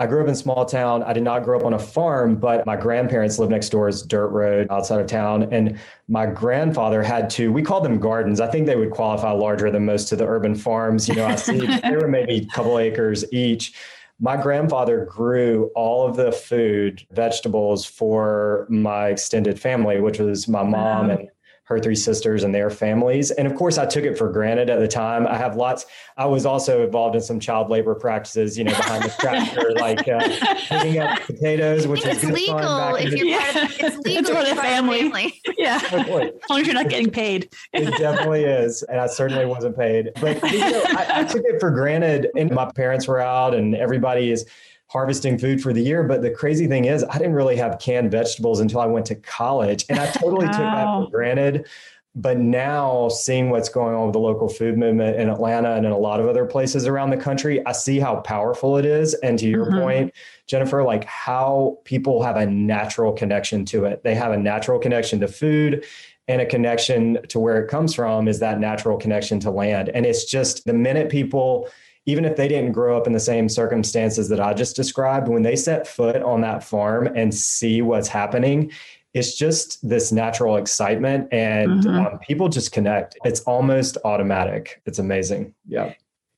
I 0.00 0.06
grew 0.06 0.22
up 0.22 0.28
in 0.28 0.34
small 0.36 0.64
town. 0.64 1.02
I 1.02 1.12
did 1.12 1.24
not 1.24 1.42
grow 1.42 1.58
up 1.58 1.64
on 1.64 1.74
a 1.74 1.78
farm, 1.78 2.36
but 2.36 2.64
my 2.64 2.76
grandparents 2.76 3.38
lived 3.38 3.50
next 3.50 3.70
door. 3.70 3.88
It's 3.88 4.02
dirt 4.02 4.28
road 4.28 4.68
outside 4.70 5.00
of 5.00 5.08
town. 5.08 5.52
And 5.52 5.78
my 6.06 6.26
grandfather 6.26 7.02
had 7.02 7.28
to, 7.30 7.52
we 7.52 7.62
called 7.62 7.84
them 7.84 7.98
gardens. 7.98 8.40
I 8.40 8.48
think 8.48 8.66
they 8.66 8.76
would 8.76 8.92
qualify 8.92 9.32
larger 9.32 9.70
than 9.72 9.84
most 9.84 10.12
of 10.12 10.18
the 10.18 10.26
urban 10.26 10.54
farms. 10.54 11.08
You 11.08 11.16
know, 11.16 11.26
I 11.26 11.34
see 11.34 11.58
they 11.82 11.96
were 11.96 12.06
maybe 12.06 12.36
a 12.36 12.46
couple 12.46 12.78
acres 12.78 13.24
each. 13.32 13.74
My 14.20 14.36
grandfather 14.40 15.04
grew 15.04 15.70
all 15.74 16.06
of 16.08 16.16
the 16.16 16.30
food, 16.32 17.04
vegetables 17.12 17.84
for 17.84 18.66
my 18.68 19.08
extended 19.08 19.60
family, 19.60 20.00
which 20.00 20.18
was 20.18 20.48
my 20.48 20.62
mom 20.62 21.08
wow. 21.08 21.16
and 21.16 21.28
her 21.68 21.78
three 21.78 21.94
sisters 21.94 22.44
and 22.44 22.54
their 22.54 22.70
families. 22.70 23.30
And 23.30 23.46
of 23.46 23.54
course, 23.54 23.76
I 23.76 23.84
took 23.84 24.04
it 24.04 24.16
for 24.16 24.32
granted 24.32 24.70
at 24.70 24.80
the 24.80 24.88
time. 24.88 25.26
I 25.26 25.36
have 25.36 25.54
lots. 25.54 25.84
I 26.16 26.24
was 26.24 26.46
also 26.46 26.82
involved 26.82 27.14
in 27.14 27.20
some 27.20 27.38
child 27.38 27.68
labor 27.68 27.94
practices, 27.94 28.56
you 28.56 28.64
know, 28.64 28.70
behind 28.70 29.04
the 29.04 29.14
tractor, 29.20 29.72
like 29.76 30.08
uh, 30.08 30.18
picking 30.66 30.98
up 30.98 31.20
potatoes, 31.20 31.86
which 31.86 32.06
is 32.06 32.24
legal 32.24 32.94
if 32.94 33.12
you're 33.12 33.26
yeah. 33.26 33.52
part 33.52 33.64
of, 33.64 33.70
it's 33.80 33.96
legal 34.06 34.18
it's 34.18 34.30
for 34.30 34.54
the 34.54 34.60
family. 34.60 35.10
family. 35.10 35.42
Yeah, 35.58 35.80
as 35.82 36.48
long 36.48 36.60
as 36.60 36.66
you're 36.66 36.74
not 36.74 36.88
getting 36.88 37.10
paid. 37.10 37.52
it 37.72 37.98
definitely 37.98 38.44
is, 38.44 38.84
and 38.84 39.00
I 39.00 39.08
certainly 39.08 39.44
wasn't 39.44 39.76
paid. 39.76 40.12
But 40.20 40.40
you 40.52 40.60
know, 40.60 40.82
I, 40.86 41.06
I 41.20 41.24
took 41.24 41.42
it 41.44 41.58
for 41.58 41.72
granted, 41.72 42.28
and 42.36 42.52
my 42.52 42.70
parents 42.70 43.08
were 43.08 43.20
out, 43.20 43.54
and 43.54 43.74
everybody 43.74 44.30
is 44.30 44.46
harvesting 44.88 45.38
food 45.38 45.62
for 45.62 45.72
the 45.72 45.82
year. 45.82 46.02
But 46.02 46.22
the 46.22 46.30
crazy 46.30 46.66
thing 46.66 46.86
is, 46.86 47.04
I 47.04 47.18
didn't 47.18 47.34
really 47.34 47.56
have 47.56 47.78
canned 47.78 48.10
vegetables 48.10 48.60
until 48.60 48.80
I 48.80 48.86
went 48.86 49.06
to 49.06 49.14
college. 49.14 49.84
And 49.88 49.98
I 49.98 50.10
totally 50.10 50.46
wow. 50.46 50.52
took 50.52 50.60
that 50.60 50.84
for 50.84 51.10
granted. 51.10 51.66
But 52.14 52.38
now, 52.38 53.08
seeing 53.10 53.50
what's 53.50 53.68
going 53.68 53.94
on 53.94 54.06
with 54.06 54.12
the 54.14 54.18
local 54.18 54.48
food 54.48 54.76
movement 54.76 55.20
in 55.20 55.28
Atlanta 55.28 55.74
and 55.74 55.86
in 55.86 55.92
a 55.92 55.98
lot 55.98 56.18
of 56.18 56.26
other 56.26 56.46
places 56.46 56.86
around 56.86 57.10
the 57.10 57.16
country, 57.16 57.64
I 57.64 57.72
see 57.72 58.00
how 58.00 58.16
powerful 58.16 58.76
it 58.76 58.84
is. 58.84 59.14
And 59.14 59.38
to 59.38 59.46
your 59.46 59.66
mm-hmm. 59.66 59.80
point, 59.80 60.14
Jennifer, 60.46 60.82
like 60.82 61.04
how 61.04 61.78
people 61.84 62.22
have 62.22 62.36
a 62.36 62.46
natural 62.46 63.12
connection 63.12 63.64
to 63.66 63.84
it. 63.84 64.02
They 64.02 64.16
have 64.16 64.32
a 64.32 64.38
natural 64.38 64.80
connection 64.80 65.20
to 65.20 65.28
food 65.28 65.84
and 66.28 66.42
a 66.42 66.46
connection 66.46 67.18
to 67.28 67.38
where 67.38 67.62
it 67.62 67.68
comes 67.68 67.94
from 67.94 68.28
is 68.28 68.38
that 68.40 68.60
natural 68.60 68.98
connection 68.98 69.40
to 69.40 69.50
land. 69.50 69.88
And 69.88 70.04
it's 70.04 70.24
just 70.24 70.66
the 70.66 70.74
minute 70.74 71.08
people, 71.08 71.68
even 72.08 72.24
if 72.24 72.36
they 72.36 72.48
didn't 72.48 72.72
grow 72.72 72.96
up 72.96 73.06
in 73.06 73.12
the 73.12 73.20
same 73.20 73.50
circumstances 73.50 74.30
that 74.30 74.40
I 74.40 74.54
just 74.54 74.74
described, 74.74 75.28
when 75.28 75.42
they 75.42 75.54
set 75.54 75.86
foot 75.86 76.22
on 76.22 76.40
that 76.40 76.64
farm 76.64 77.06
and 77.06 77.34
see 77.34 77.82
what's 77.82 78.08
happening, 78.08 78.72
it's 79.12 79.36
just 79.36 79.86
this 79.86 80.10
natural 80.10 80.56
excitement 80.56 81.28
and 81.32 81.84
mm-hmm. 81.84 82.06
um, 82.06 82.18
people 82.20 82.48
just 82.48 82.72
connect. 82.72 83.18
It's 83.24 83.40
almost 83.40 83.98
automatic. 84.06 84.80
It's 84.86 84.98
amazing. 84.98 85.52
Yeah. 85.66 85.92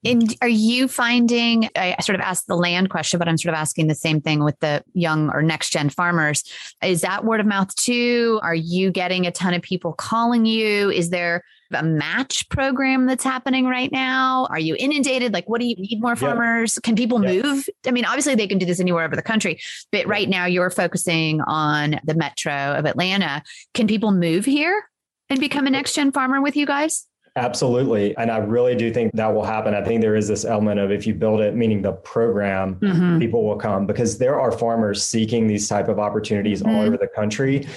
And 0.04 0.34
are 0.40 0.48
you 0.48 0.88
finding, 0.88 1.68
I 1.76 1.96
sort 2.00 2.14
of 2.14 2.22
asked 2.22 2.46
the 2.46 2.56
land 2.56 2.88
question, 2.88 3.18
but 3.18 3.28
I'm 3.28 3.36
sort 3.36 3.54
of 3.54 3.58
asking 3.58 3.88
the 3.88 3.94
same 3.94 4.20
thing 4.20 4.42
with 4.42 4.58
the 4.60 4.82
young 4.94 5.30
or 5.30 5.42
next 5.42 5.70
gen 5.70 5.90
farmers. 5.90 6.42
Is 6.82 7.02
that 7.02 7.24
word 7.24 7.40
of 7.40 7.46
mouth 7.46 7.74
too? 7.76 8.40
Are 8.42 8.54
you 8.54 8.90
getting 8.90 9.26
a 9.26 9.30
ton 9.30 9.52
of 9.52 9.60
people 9.60 9.92
calling 9.92 10.46
you? 10.46 10.90
Is 10.90 11.10
there 11.10 11.44
a 11.72 11.82
match 11.82 12.48
program 12.48 13.06
that's 13.06 13.22
happening 13.22 13.66
right 13.66 13.92
now? 13.92 14.46
Are 14.50 14.58
you 14.58 14.74
inundated? 14.78 15.34
Like, 15.34 15.48
what 15.48 15.60
do 15.60 15.66
you 15.66 15.76
need 15.76 16.00
more 16.00 16.16
farmers? 16.16 16.76
Yeah. 16.76 16.80
Can 16.86 16.96
people 16.96 17.22
yeah. 17.22 17.42
move? 17.42 17.68
I 17.86 17.90
mean, 17.90 18.06
obviously 18.06 18.34
they 18.34 18.46
can 18.46 18.58
do 18.58 18.66
this 18.66 18.80
anywhere 18.80 19.04
over 19.04 19.16
the 19.16 19.22
country, 19.22 19.60
but 19.92 20.06
right 20.06 20.28
now 20.28 20.46
you're 20.46 20.70
focusing 20.70 21.42
on 21.42 22.00
the 22.04 22.14
metro 22.14 22.74
of 22.74 22.86
Atlanta. 22.86 23.42
Can 23.74 23.86
people 23.86 24.12
move 24.12 24.46
here 24.46 24.82
and 25.28 25.38
become 25.38 25.66
a 25.66 25.70
next 25.70 25.94
gen 25.94 26.10
farmer 26.10 26.40
with 26.40 26.56
you 26.56 26.66
guys? 26.66 27.06
Absolutely. 27.36 28.16
And 28.16 28.30
I 28.30 28.38
really 28.38 28.74
do 28.74 28.92
think 28.92 29.12
that 29.14 29.32
will 29.32 29.44
happen. 29.44 29.74
I 29.74 29.84
think 29.84 30.00
there 30.00 30.16
is 30.16 30.26
this 30.26 30.44
element 30.44 30.80
of 30.80 30.90
if 30.90 31.06
you 31.06 31.14
build 31.14 31.40
it, 31.40 31.54
meaning 31.54 31.80
the 31.80 31.92
program, 31.92 32.76
mm-hmm. 32.76 33.18
people 33.18 33.44
will 33.44 33.56
come 33.56 33.86
because 33.86 34.18
there 34.18 34.40
are 34.40 34.50
farmers 34.50 35.04
seeking 35.04 35.46
these 35.46 35.68
type 35.68 35.88
of 35.88 35.98
opportunities 35.98 36.62
mm-hmm. 36.62 36.74
all 36.74 36.82
over 36.82 36.96
the 36.96 37.06
country. 37.06 37.68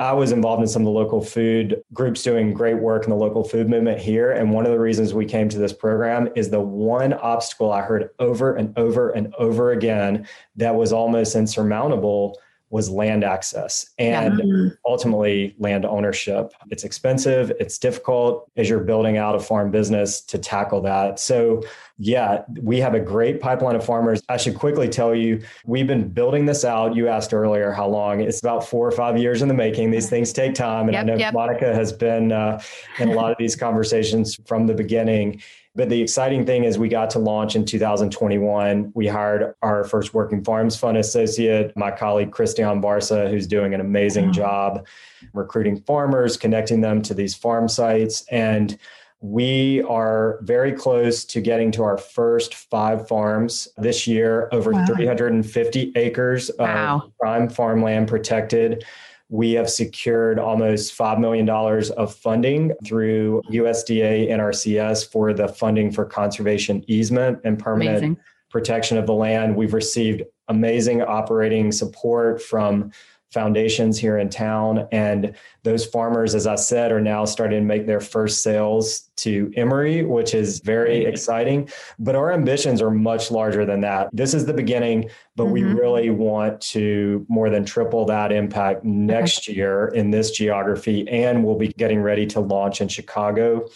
I 0.00 0.14
was 0.14 0.32
involved 0.32 0.62
in 0.62 0.68
some 0.68 0.82
of 0.82 0.86
the 0.86 0.92
local 0.92 1.22
food 1.22 1.82
groups 1.92 2.22
doing 2.22 2.54
great 2.54 2.78
work 2.78 3.04
in 3.04 3.10
the 3.10 3.16
local 3.16 3.44
food 3.44 3.68
movement 3.68 4.00
here. 4.00 4.32
And 4.32 4.50
one 4.50 4.64
of 4.64 4.72
the 4.72 4.80
reasons 4.80 5.12
we 5.12 5.26
came 5.26 5.50
to 5.50 5.58
this 5.58 5.74
program 5.74 6.30
is 6.34 6.48
the 6.48 6.60
one 6.60 7.12
obstacle 7.12 7.70
I 7.70 7.82
heard 7.82 8.08
over 8.18 8.56
and 8.56 8.76
over 8.78 9.10
and 9.10 9.34
over 9.34 9.72
again 9.72 10.26
that 10.56 10.74
was 10.74 10.94
almost 10.94 11.36
insurmountable 11.36 12.40
was 12.72 12.88
land 12.88 13.22
access 13.22 13.90
and 13.98 14.40
yeah. 14.42 14.68
ultimately 14.86 15.54
land 15.58 15.84
ownership. 15.84 16.54
It's 16.70 16.84
expensive, 16.84 17.52
it's 17.60 17.76
difficult 17.78 18.50
as 18.56 18.68
you're 18.68 18.80
building 18.80 19.18
out 19.18 19.34
a 19.34 19.40
farm 19.40 19.70
business 19.70 20.22
to 20.22 20.38
tackle 20.38 20.80
that. 20.80 21.20
So, 21.20 21.62
yeah, 21.98 22.44
we 22.62 22.78
have 22.78 22.94
a 22.94 23.00
great 23.00 23.42
pipeline 23.42 23.76
of 23.76 23.84
farmers. 23.84 24.22
I 24.30 24.38
should 24.38 24.54
quickly 24.54 24.88
tell 24.88 25.14
you, 25.14 25.42
we've 25.66 25.86
been 25.86 26.08
building 26.08 26.46
this 26.46 26.64
out. 26.64 26.96
You 26.96 27.08
asked 27.08 27.34
earlier 27.34 27.72
how 27.72 27.88
long. 27.88 28.22
It's 28.22 28.40
about 28.40 28.66
four 28.66 28.88
or 28.88 28.92
five 28.92 29.18
years 29.18 29.42
in 29.42 29.48
the 29.48 29.54
making. 29.54 29.90
These 29.90 30.08
things 30.08 30.32
take 30.32 30.54
time. 30.54 30.88
And 30.88 30.94
yep, 30.94 31.02
I 31.02 31.06
know 31.06 31.16
yep. 31.16 31.34
Monica 31.34 31.74
has 31.74 31.92
been 31.92 32.32
uh, 32.32 32.60
in 32.98 33.10
a 33.10 33.12
lot 33.12 33.30
of 33.30 33.36
these 33.38 33.54
conversations 33.54 34.40
from 34.46 34.66
the 34.66 34.74
beginning. 34.74 35.42
But 35.74 35.88
the 35.88 36.02
exciting 36.02 36.44
thing 36.44 36.64
is 36.64 36.78
we 36.78 36.88
got 36.88 37.08
to 37.10 37.18
launch 37.18 37.56
in 37.56 37.64
2021. 37.64 38.92
We 38.94 39.06
hired 39.06 39.54
our 39.62 39.84
first 39.84 40.12
working 40.12 40.44
farms 40.44 40.76
fund 40.76 40.98
associate, 40.98 41.74
my 41.76 41.90
colleague 41.90 42.30
Christian 42.30 42.82
Barsa, 42.82 43.30
who's 43.30 43.46
doing 43.46 43.72
an 43.72 43.80
amazing 43.80 44.26
wow. 44.26 44.32
job 44.32 44.86
recruiting 45.32 45.80
farmers, 45.80 46.36
connecting 46.36 46.82
them 46.82 47.00
to 47.02 47.14
these 47.14 47.34
farm 47.34 47.68
sites. 47.68 48.24
And 48.30 48.78
we 49.22 49.82
are 49.82 50.40
very 50.42 50.72
close 50.72 51.24
to 51.26 51.40
getting 51.40 51.70
to 51.72 51.84
our 51.84 51.96
first 51.96 52.54
five 52.54 53.08
farms 53.08 53.68
this 53.78 54.06
year, 54.06 54.48
over 54.52 54.72
wow. 54.72 54.84
350 54.84 55.92
acres 55.94 56.50
wow. 56.58 57.02
of 57.04 57.18
prime 57.18 57.48
farmland 57.48 58.08
protected 58.08 58.84
we 59.32 59.52
have 59.52 59.70
secured 59.70 60.38
almost 60.38 60.96
$5 60.96 61.18
million 61.18 61.48
of 61.48 62.14
funding 62.14 62.74
through 62.84 63.40
USDA 63.50 64.28
NRCS 64.28 65.10
for 65.10 65.32
the 65.32 65.48
funding 65.48 65.90
for 65.90 66.04
conservation 66.04 66.84
easement 66.86 67.40
and 67.42 67.58
permanent 67.58 67.96
amazing. 67.96 68.18
protection 68.50 68.98
of 68.98 69.06
the 69.06 69.14
land. 69.14 69.56
We've 69.56 69.72
received 69.72 70.22
amazing 70.48 71.00
operating 71.00 71.72
support 71.72 72.42
from 72.42 72.92
foundations 73.32 73.98
here 73.98 74.18
in 74.18 74.28
town. 74.28 74.86
And 74.92 75.34
those 75.62 75.86
farmers, 75.86 76.34
as 76.34 76.46
I 76.46 76.56
said, 76.56 76.92
are 76.92 77.00
now 77.00 77.24
starting 77.24 77.60
to 77.60 77.64
make 77.64 77.86
their 77.86 78.00
first 78.00 78.42
sales 78.42 79.10
to 79.16 79.52
Emory, 79.56 80.04
which 80.04 80.34
is 80.34 80.60
very 80.60 81.04
exciting. 81.04 81.68
But 81.98 82.16
our 82.16 82.32
ambitions 82.32 82.82
are 82.82 82.90
much 82.90 83.30
larger 83.30 83.64
than 83.64 83.80
that. 83.82 84.10
This 84.12 84.34
is 84.34 84.46
the 84.46 84.52
beginning, 84.52 85.10
but 85.36 85.44
mm-hmm. 85.44 85.52
we 85.52 85.62
really 85.62 86.10
want 86.10 86.60
to 86.60 87.24
more 87.28 87.50
than 87.50 87.64
triple 87.64 88.04
that 88.06 88.32
impact 88.32 88.84
next 88.84 89.48
okay. 89.48 89.56
year 89.56 89.88
in 89.88 90.10
this 90.10 90.30
geography. 90.30 91.08
And 91.08 91.44
we'll 91.44 91.58
be 91.58 91.68
getting 91.68 92.02
ready 92.02 92.26
to 92.26 92.40
launch 92.40 92.80
in 92.80 92.88
Chicago 92.88 93.68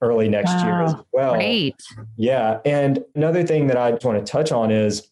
early 0.00 0.28
next 0.28 0.52
wow. 0.52 0.64
year 0.64 0.82
as 0.82 0.94
well. 1.12 1.34
Great. 1.34 1.76
Yeah. 2.16 2.58
And 2.64 3.04
another 3.14 3.44
thing 3.44 3.66
that 3.68 3.76
I 3.76 3.92
just 3.92 4.04
want 4.04 4.24
to 4.24 4.30
touch 4.30 4.52
on 4.52 4.70
is 4.70 5.08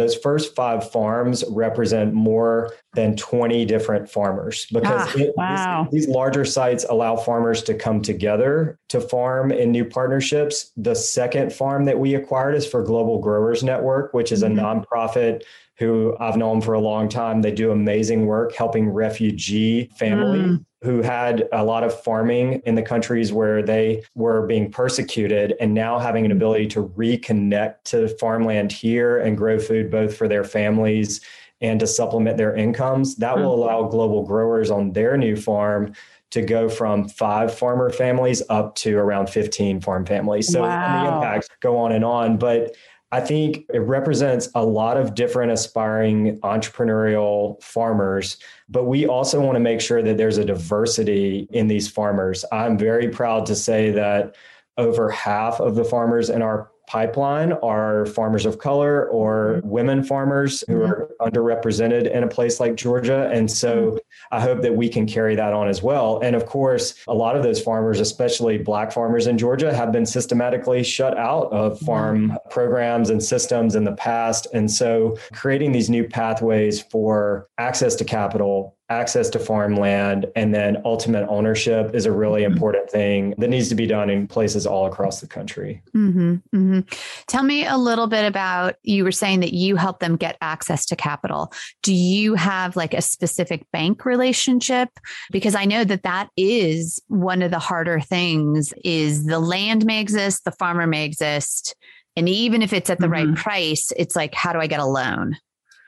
those 0.00 0.16
first 0.16 0.56
five 0.56 0.90
farms 0.90 1.44
represent 1.50 2.14
more 2.14 2.72
than 2.94 3.16
20 3.16 3.66
different 3.66 4.08
farmers 4.08 4.66
because 4.72 5.08
ah, 5.08 5.18
it, 5.18 5.34
wow. 5.36 5.88
these, 5.90 6.06
these, 6.06 6.14
larger 6.14 6.44
sites 6.44 6.86
allow 6.88 7.16
farmers 7.16 7.62
to 7.62 7.74
come 7.74 8.00
together 8.00 8.78
to 8.88 9.00
farm 9.00 9.52
in 9.52 9.70
new 9.70 9.84
partnerships. 9.84 10.72
The 10.76 10.94
second 10.94 11.52
farm 11.52 11.84
that 11.84 11.98
we 11.98 12.14
acquired 12.14 12.54
is 12.54 12.66
for 12.66 12.82
Global 12.82 13.20
Growers 13.20 13.62
Network, 13.62 14.14
which 14.14 14.32
is 14.32 14.42
mm-hmm. 14.42 14.58
a 14.58 14.62
nonprofit 14.62 15.42
who 15.78 16.16
I've 16.18 16.36
known 16.36 16.62
for 16.62 16.72
a 16.72 16.80
long 16.80 17.08
time. 17.08 17.42
They 17.42 17.52
do 17.52 17.70
amazing 17.70 18.26
work 18.26 18.54
helping 18.54 18.88
refugee 18.88 19.90
families. 19.98 20.58
Mm 20.58 20.64
who 20.82 21.02
had 21.02 21.46
a 21.52 21.62
lot 21.62 21.84
of 21.84 22.02
farming 22.02 22.62
in 22.64 22.74
the 22.74 22.82
countries 22.82 23.32
where 23.32 23.62
they 23.62 24.02
were 24.14 24.46
being 24.46 24.70
persecuted 24.70 25.54
and 25.60 25.74
now 25.74 25.98
having 25.98 26.24
an 26.24 26.32
ability 26.32 26.66
to 26.66 26.88
reconnect 26.96 27.74
to 27.84 28.08
farmland 28.16 28.72
here 28.72 29.18
and 29.18 29.36
grow 29.36 29.58
food 29.58 29.90
both 29.90 30.16
for 30.16 30.26
their 30.26 30.44
families 30.44 31.20
and 31.60 31.80
to 31.80 31.86
supplement 31.86 32.38
their 32.38 32.54
incomes. 32.54 33.16
That 33.16 33.36
will 33.36 33.52
mm-hmm. 33.52 33.62
allow 33.62 33.88
global 33.88 34.24
growers 34.24 34.70
on 34.70 34.92
their 34.92 35.18
new 35.18 35.36
farm 35.36 35.92
to 36.30 36.42
go 36.42 36.68
from 36.68 37.08
five 37.08 37.52
farmer 37.52 37.90
families 37.90 38.42
up 38.48 38.74
to 38.76 38.96
around 38.96 39.28
15 39.28 39.80
farm 39.80 40.06
families. 40.06 40.50
So 40.50 40.62
wow. 40.62 41.04
the 41.04 41.16
impacts 41.16 41.48
go 41.60 41.76
on 41.76 41.92
and 41.92 42.04
on. 42.04 42.38
But 42.38 42.76
I 43.12 43.20
think 43.20 43.66
it 43.74 43.80
represents 43.80 44.48
a 44.54 44.64
lot 44.64 44.96
of 44.96 45.14
different 45.14 45.50
aspiring 45.50 46.38
entrepreneurial 46.40 47.60
farmers, 47.62 48.36
but 48.68 48.84
we 48.84 49.06
also 49.06 49.40
want 49.40 49.56
to 49.56 49.60
make 49.60 49.80
sure 49.80 50.00
that 50.02 50.16
there's 50.16 50.38
a 50.38 50.44
diversity 50.44 51.48
in 51.50 51.66
these 51.66 51.88
farmers. 51.88 52.44
I'm 52.52 52.78
very 52.78 53.08
proud 53.08 53.46
to 53.46 53.56
say 53.56 53.90
that 53.90 54.36
over 54.78 55.10
half 55.10 55.60
of 55.60 55.74
the 55.74 55.84
farmers 55.84 56.30
in 56.30 56.40
our 56.40 56.70
pipeline 56.90 57.52
are 57.62 58.04
farmers 58.04 58.44
of 58.44 58.58
color 58.58 59.06
or 59.10 59.58
mm-hmm. 59.58 59.68
women 59.68 60.02
farmers 60.02 60.64
who 60.66 60.80
mm-hmm. 60.80 60.90
are 60.90 61.30
underrepresented 61.30 62.10
in 62.10 62.24
a 62.24 62.26
place 62.26 62.58
like 62.58 62.74
Georgia. 62.74 63.30
And 63.32 63.48
so 63.48 63.76
mm-hmm. 63.76 63.98
I 64.32 64.40
hope 64.40 64.62
that 64.62 64.74
we 64.74 64.88
can 64.88 65.06
carry 65.06 65.36
that 65.36 65.52
on 65.52 65.68
as 65.68 65.84
well. 65.84 66.18
And 66.20 66.34
of 66.34 66.46
course, 66.46 66.96
a 67.06 67.14
lot 67.14 67.36
of 67.36 67.44
those 67.44 67.62
farmers, 67.62 68.00
especially 68.00 68.58
black 68.58 68.90
farmers 68.90 69.28
in 69.28 69.38
Georgia, 69.38 69.72
have 69.72 69.92
been 69.92 70.04
systematically 70.04 70.82
shut 70.82 71.16
out 71.16 71.52
of 71.52 71.78
farm 71.78 72.36
programs 72.50 73.08
and 73.08 73.22
systems 73.22 73.76
in 73.76 73.84
the 73.84 73.92
past. 73.92 74.48
And 74.52 74.68
so 74.68 75.16
creating 75.32 75.70
these 75.70 75.88
new 75.88 76.08
pathways 76.08 76.82
for 76.82 77.48
access 77.56 77.94
to 77.96 78.04
capital, 78.04 78.76
access 78.90 79.30
to 79.30 79.38
farmland 79.38 80.26
and 80.34 80.52
then 80.52 80.76
ultimate 80.84 81.26
ownership 81.28 81.94
is 81.94 82.06
a 82.06 82.12
really 82.12 82.42
mm-hmm. 82.42 82.52
important 82.52 82.90
thing 82.90 83.34
that 83.38 83.48
needs 83.48 83.68
to 83.68 83.74
be 83.76 83.86
done 83.86 84.10
in 84.10 84.26
places 84.26 84.66
all 84.66 84.86
across 84.86 85.20
the 85.20 85.26
country. 85.26 85.80
Mm-hmm, 85.96 86.34
mm-hmm. 86.54 86.80
Tell 87.28 87.44
me 87.44 87.64
a 87.64 87.78
little 87.78 88.08
bit 88.08 88.26
about 88.26 88.74
you 88.82 89.04
were 89.04 89.12
saying 89.12 89.40
that 89.40 89.52
you 89.52 89.76
help 89.76 90.00
them 90.00 90.16
get 90.16 90.36
access 90.40 90.84
to 90.86 90.96
capital. 90.96 91.52
Do 91.82 91.94
you 91.94 92.34
have 92.34 92.74
like 92.74 92.92
a 92.92 93.00
specific 93.00 93.64
bank 93.72 94.04
relationship? 94.04 94.88
Because 95.30 95.54
I 95.54 95.64
know 95.64 95.84
that 95.84 96.02
that 96.02 96.28
is 96.36 97.00
one 97.06 97.42
of 97.42 97.52
the 97.52 97.60
harder 97.60 98.00
things 98.00 98.74
is 98.84 99.24
the 99.24 99.38
land 99.38 99.86
may 99.86 100.00
exist, 100.00 100.44
the 100.44 100.52
farmer 100.52 100.86
may 100.86 101.04
exist. 101.04 101.76
And 102.16 102.28
even 102.28 102.60
if 102.60 102.72
it's 102.72 102.90
at 102.90 102.98
the 102.98 103.08
right 103.08 103.24
mm-hmm. 103.24 103.34
price, 103.34 103.92
it's 103.96 104.16
like, 104.16 104.34
how 104.34 104.52
do 104.52 104.58
I 104.58 104.66
get 104.66 104.80
a 104.80 104.84
loan? 104.84 105.36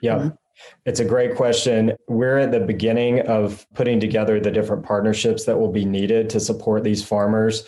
Yeah. 0.00 0.30
It's 0.84 1.00
a 1.00 1.04
great 1.04 1.36
question. 1.36 1.92
We're 2.08 2.38
at 2.38 2.52
the 2.52 2.60
beginning 2.60 3.20
of 3.20 3.66
putting 3.74 4.00
together 4.00 4.40
the 4.40 4.50
different 4.50 4.84
partnerships 4.84 5.44
that 5.44 5.58
will 5.58 5.72
be 5.72 5.84
needed 5.84 6.30
to 6.30 6.40
support 6.40 6.84
these 6.84 7.04
farmers. 7.04 7.66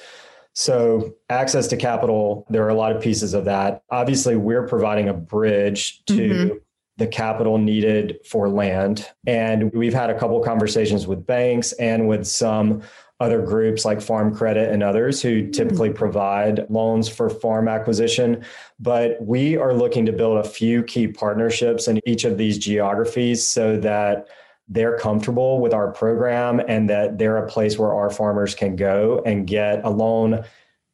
So, 0.55 1.15
access 1.31 1.67
to 1.69 1.77
capital, 1.77 2.47
there 2.49 2.65
are 2.65 2.69
a 2.69 2.75
lot 2.75 2.95
of 2.95 3.03
pieces 3.03 3.35
of 3.35 3.45
that. 3.47 3.83
Obviously, 3.91 4.37
we're 4.37 4.69
providing 4.69 5.09
a 5.09 5.15
bridge 5.15 6.05
to 6.07 6.15
mm-hmm. 6.15 6.57
the 6.97 7.09
capital 7.09 7.59
needed 7.59 8.19
for 8.25 8.49
land. 8.49 9.09
And 9.27 9.73
we've 9.73 9.95
had 9.95 10.11
a 10.11 10.19
couple 10.19 10.41
conversations 10.45 11.09
with 11.09 11.27
banks 11.27 11.73
and 11.73 12.07
with 12.07 12.25
some 12.25 12.83
other 13.21 13.41
groups 13.41 13.85
like 13.85 14.01
Farm 14.01 14.35
Credit 14.35 14.71
and 14.73 14.83
others 14.83 15.23
who 15.23 15.49
typically 15.51 15.91
mm-hmm. 15.91 15.99
provide 15.99 16.71
loans 16.71 17.09
for 17.09 17.31
farm 17.31 17.69
acquisition. 17.69 18.45
But 18.81 19.23
we 19.23 19.57
are 19.57 19.73
looking 19.73 20.05
to 20.07 20.13
build 20.13 20.39
a 20.39 20.49
few 20.49 20.83
key 20.83 21.09
partnerships 21.09 21.87
in 21.89 22.01
each 22.09 22.25
of 22.25 22.37
these 22.39 22.59
geographies 22.59 23.47
so 23.47 23.79
that 23.79 24.29
they're 24.69 24.99
comfortable 24.99 25.61
with 25.61 25.73
our 25.73 25.93
program 25.93 26.61
and 26.67 26.89
that 26.91 27.19
they're 27.19 27.37
a 27.37 27.47
place 27.47 27.79
where 27.79 27.95
our 27.95 28.11
farmers 28.11 28.55
can 28.55 28.77
go 28.77 29.23
and 29.27 29.47
get 29.47 29.85
a 29.85 29.91
loan, 29.91 30.45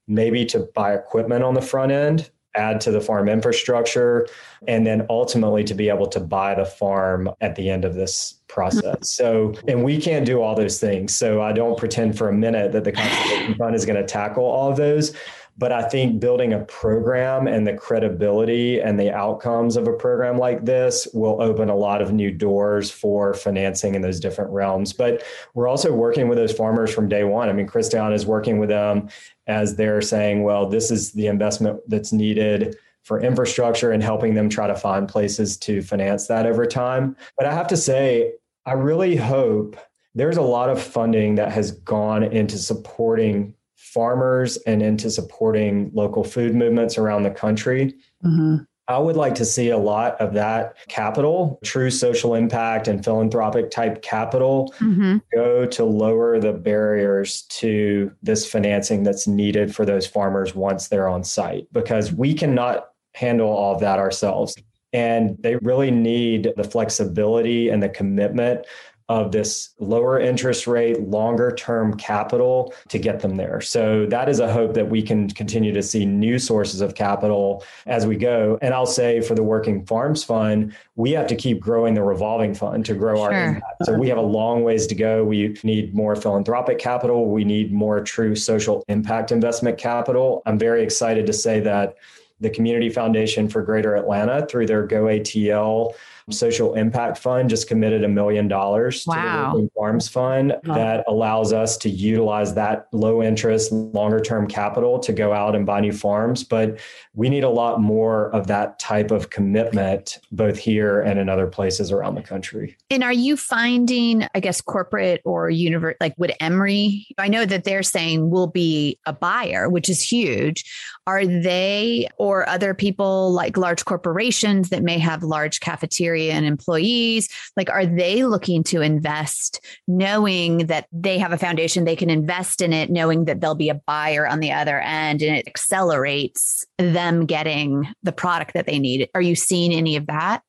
maybe 0.09 0.45
to 0.47 0.69
buy 0.75 0.95
equipment 0.95 1.43
on 1.43 1.55
the 1.55 1.63
front 1.63 1.93
end 1.93 2.31
add 2.55 2.81
to 2.83 2.91
the 2.91 3.01
farm 3.01 3.29
infrastructure, 3.29 4.27
and 4.67 4.87
then 4.87 5.07
ultimately 5.09 5.65
to 5.65 5.75
be 5.75 5.89
able 5.89 6.07
to 6.09 6.21
buy 6.21 6.55
the 6.55 6.65
farm 6.65 7.31
at 7.41 7.57
the 7.57 7.71
end 7.71 7.85
of 7.85 7.95
this 7.95 8.35
process. 8.49 9.11
So, 9.11 9.55
and 9.69 9.85
we 9.85 10.01
can't 10.01 10.27
do 10.27 10.43
all 10.43 10.55
those 10.55 10.81
things. 10.81 11.15
So 11.15 11.41
I 11.41 11.53
don't 11.53 11.79
pretend 11.79 12.19
for 12.19 12.29
a 12.29 12.33
minute 12.33 12.73
that 12.73 12.85
the 12.85 12.93
conservation 12.93 13.55
fund 13.55 13.75
is 13.75 13.87
going 13.87 14.01
to 14.01 14.07
tackle 14.07 14.45
all 14.45 14.71
of 14.71 14.77
those. 14.77 15.15
But 15.59 15.73
I 15.73 15.83
think 15.83 16.21
building 16.21 16.53
a 16.53 16.61
program 16.61 17.47
and 17.47 17.67
the 17.67 17.75
credibility 17.75 18.81
and 18.81 18.99
the 18.99 19.13
outcomes 19.15 19.77
of 19.77 19.87
a 19.87 19.93
program 19.93 20.39
like 20.39 20.65
this 20.65 21.07
will 21.13 21.43
open 21.43 21.69
a 21.69 21.77
lot 21.77 22.01
of 22.01 22.13
new 22.13 22.31
doors 22.31 22.91
for 22.91 23.35
financing 23.35 23.95
in 23.95 24.03
those 24.03 24.21
different 24.21 24.51
realms. 24.53 24.93
But 24.93 25.23
we're 25.55 25.69
also 25.69 25.93
working 25.93 26.29
with 26.29 26.39
those 26.39 26.53
farmers 26.53 26.93
from 26.93 27.09
day 27.09 27.25
one. 27.25 27.49
I 27.49 27.53
mean, 27.53 27.67
Christian 27.67 28.13
is 28.13 28.25
working 28.25 28.59
with 28.59 28.71
them 28.71 29.09
as 29.47 29.77
they're 29.77 30.01
saying, 30.01 30.43
well, 30.45 30.69
this 30.69 30.91
is 30.91 31.13
the 31.13 31.27
investment 31.27 31.81
that's 31.89 32.13
needed 32.13 32.77
for 33.03 33.21
infrastructure 33.21 33.93
and 33.93 34.03
helping 34.03 34.35
them 34.35 34.49
try 34.49 34.67
to 34.67 34.75
find 34.75 35.09
places 35.09 35.57
to 35.59 35.83
finance 35.83 36.27
that 36.27 36.47
over 36.47 36.67
time. 36.67 37.17
But 37.37 37.47
I 37.47 37.55
have 37.55 37.67
to 37.69 37.77
say, 37.77 38.35
I 38.67 38.73
really 38.73 39.17
hope 39.17 39.77
there's 40.15 40.37
a 40.37 40.43
lot 40.43 40.71
of 40.71 40.83
funding 40.83 41.37
that 41.37 41.53
has 41.53 41.73
gone 41.73 42.23
into 42.23 42.59
supporting 42.59 43.55
farmers 43.93 44.57
and 44.67 44.83
into 44.83 45.11
supporting 45.11 45.91
local 45.93 46.25
food 46.25 46.55
movements 46.55 46.97
around 46.97 47.25
the 47.25 47.31
country. 47.31 47.95
Mm-hmm. 48.25 48.65
I 48.89 48.99
would 48.99 49.17
like 49.17 49.37
to 49.37 49.45
see 49.45 49.71
a 49.71 49.79
lot 49.79 50.21
of 50.21 50.35
that 50.35 50.77
capital, 50.89 51.61
true 51.63 51.91
social 51.91 52.35
impact 52.35 52.89
and 52.89 53.05
philanthropic 53.05 53.71
type 53.71 54.03
capital, 54.03 54.75
mm-hmm. 54.81 55.19
go 55.33 55.65
to 55.67 55.85
lower 55.85 56.41
the 56.41 56.53
barriers 56.53 57.43
to 57.61 58.11
this 58.21 58.51
financing 58.51 59.05
that's 59.05 59.29
needed 59.29 59.75
for 59.75 59.85
those 59.85 60.09
farmers 60.09 60.57
once 60.57 60.89
they're 60.89 61.09
on 61.09 61.23
site, 61.23 61.69
because 61.73 62.13
we 62.13 62.35
cannot 62.35 62.89
handle 63.15 63.49
all 63.49 63.75
of 63.75 63.81
that 63.81 64.01
ourselves. 64.01 64.57
And 64.93 65.37
they 65.39 65.55
really 65.57 65.93
need 65.93 66.53
the 66.57 66.65
flexibility 66.65 67.69
and 67.69 67.81
the 67.81 67.89
commitment 67.89 68.67
of 69.11 69.33
this 69.33 69.71
lower 69.81 70.21
interest 70.21 70.69
rate, 70.69 71.01
longer 71.01 71.51
term 71.51 71.97
capital 71.97 72.73
to 72.89 72.97
get 72.97 73.19
them 73.19 73.35
there. 73.35 73.61
So 73.61 74.07
that 74.07 74.29
is 74.29 74.39
a 74.39 74.51
hope 74.51 74.73
that 74.75 74.89
we 74.89 75.03
can 75.03 75.29
continue 75.29 75.73
to 75.73 75.83
see 75.83 76.07
new 76.07 76.39
sources 76.39 76.81
of 76.81 76.95
capital 76.95 77.65
as 77.87 78.07
we 78.07 78.15
go. 78.15 78.57
And 78.63 78.73
I'll 78.73 78.87
say 78.87 79.21
for 79.21 79.35
the 79.35 79.43
Working 79.43 79.85
Farms 79.85 80.23
Fund, 80.23 80.77
we 80.95 81.11
have 81.11 81.27
to 81.27 81.35
keep 81.35 81.59
growing 81.59 81.95
the 81.95 82.05
revolving 82.05 82.55
fund 82.55 82.87
to 82.87 82.95
grow 82.95 83.17
sure. 83.17 83.33
our 83.33 83.49
impact. 83.49 83.85
So 83.85 83.95
we 83.95 84.09
have 84.09 84.19
a 84.19 84.23
long 84.23 84.63
ways 84.63 84.87
to 84.87 84.95
go. 84.95 85.25
We 85.25 85.57
need 85.65 85.93
more 85.93 86.15
philanthropic 86.15 86.79
capital. 86.79 87.29
We 87.29 87.43
need 87.43 87.73
more 87.73 88.01
true 88.01 88.37
social 88.37 88.85
impact 88.87 89.33
investment 89.33 89.77
capital. 89.77 90.41
I'm 90.47 90.57
very 90.57 90.85
excited 90.85 91.27
to 91.27 91.33
say 91.33 91.59
that 91.61 91.97
the 92.41 92.51
Community 92.51 92.89
Foundation 92.89 93.49
for 93.49 93.61
Greater 93.63 93.97
Atlanta 93.97 94.47
through 94.47 94.67
their 94.67 94.87
Go 94.87 95.05
ATL 95.05 95.95
social 96.31 96.75
impact 96.75 97.19
fund 97.19 97.51
just 97.51 97.69
committed 97.69 98.05
a 98.05 98.09
million 98.09 98.49
dollars 98.49 99.05
to 99.05 99.11
the 99.11 99.51
Working 99.53 99.71
Farms 99.77 100.09
Fund 100.09 100.57
that 100.65 101.05
allows 101.09 101.53
us 101.53 101.77
to 101.79 101.91
utilize 101.91 102.55
that 102.55 102.87
low 102.93 103.23
interest, 103.23 103.73
longer 103.73 104.21
term 104.21 104.47
capital 104.47 104.99
to 105.01 105.13
go 105.13 105.33
out 105.33 105.55
and 105.55 105.67
buy 105.67 105.81
new 105.81 105.93
farms. 105.93 106.45
But 106.45 106.79
we 107.15 107.29
need 107.29 107.45
a 107.45 107.51
lot 107.51 107.81
more 107.81 108.31
of 108.35 108.47
that 108.47 108.79
type 108.79 109.11
of 109.11 109.31
commitment, 109.31 110.19
both 110.33 110.59
here 110.59 111.01
and 111.01 111.19
in 111.19 111.29
other 111.29 111.47
places 111.47 111.91
around 111.91 112.15
the 112.15 112.23
country. 112.23 112.77
And 112.91 113.03
are 113.03 113.13
you 113.13 113.37
finding, 113.37 114.27
I 114.35 114.41
guess, 114.41 114.61
corporate 114.61 115.21
or 115.25 115.51
universe, 115.51 115.97
like 116.01 116.15
would 116.19 116.33
Emory, 116.41 117.07
I 117.19 117.29
know 117.29 117.45
that 117.45 117.65
they're 117.65 117.83
saying 117.83 118.31
we'll 118.31 118.47
be 118.47 118.99
a 119.07 119.13
buyer, 119.13 119.69
which 119.69 119.89
is 119.89 120.03
huge. 120.03 120.65
Are 121.07 121.27
they 121.27 122.09
or 122.19 122.49
other 122.49 122.75
people 122.75 123.33
like 123.33 123.57
large 123.57 123.85
corporations 123.85 124.69
that 124.69 124.83
may 124.83 124.99
have 124.99 125.23
large 125.23 125.61
cafeterias? 125.61 126.20
And 126.29 126.45
employees 126.45 127.29
like 127.57 127.71
are 127.71 127.87
they 127.87 128.25
looking 128.25 128.65
to 128.65 128.81
invest 128.81 129.65
knowing 129.87 130.67
that 130.67 130.89
they 130.91 131.19
have 131.19 131.33
a 131.33 131.39
foundation 131.39 131.85
they 131.85 131.95
can 131.95 132.11
invest 132.11 132.61
in 132.61 132.73
it 132.73 132.91
knowing 132.91 133.27
that 133.27 133.41
there'll 133.41 133.55
be 133.55 133.69
a 133.69 133.81
buyer 133.87 134.27
on 134.27 134.41
the 134.41 134.51
other 134.51 134.81
end 134.81 135.23
and 135.23 135.37
it 135.37 135.47
accelerates 135.47 136.65
them 136.79 137.27
getting 137.27 137.87
the 138.03 138.13
product 138.13 138.55
that 138.55 138.67
they 138.67 138.79
need? 138.79 139.09
Are 139.15 139.23
you 139.23 139.37
seeing 139.37 139.73
any 139.73 139.97
of 139.97 140.07
that 140.07 140.43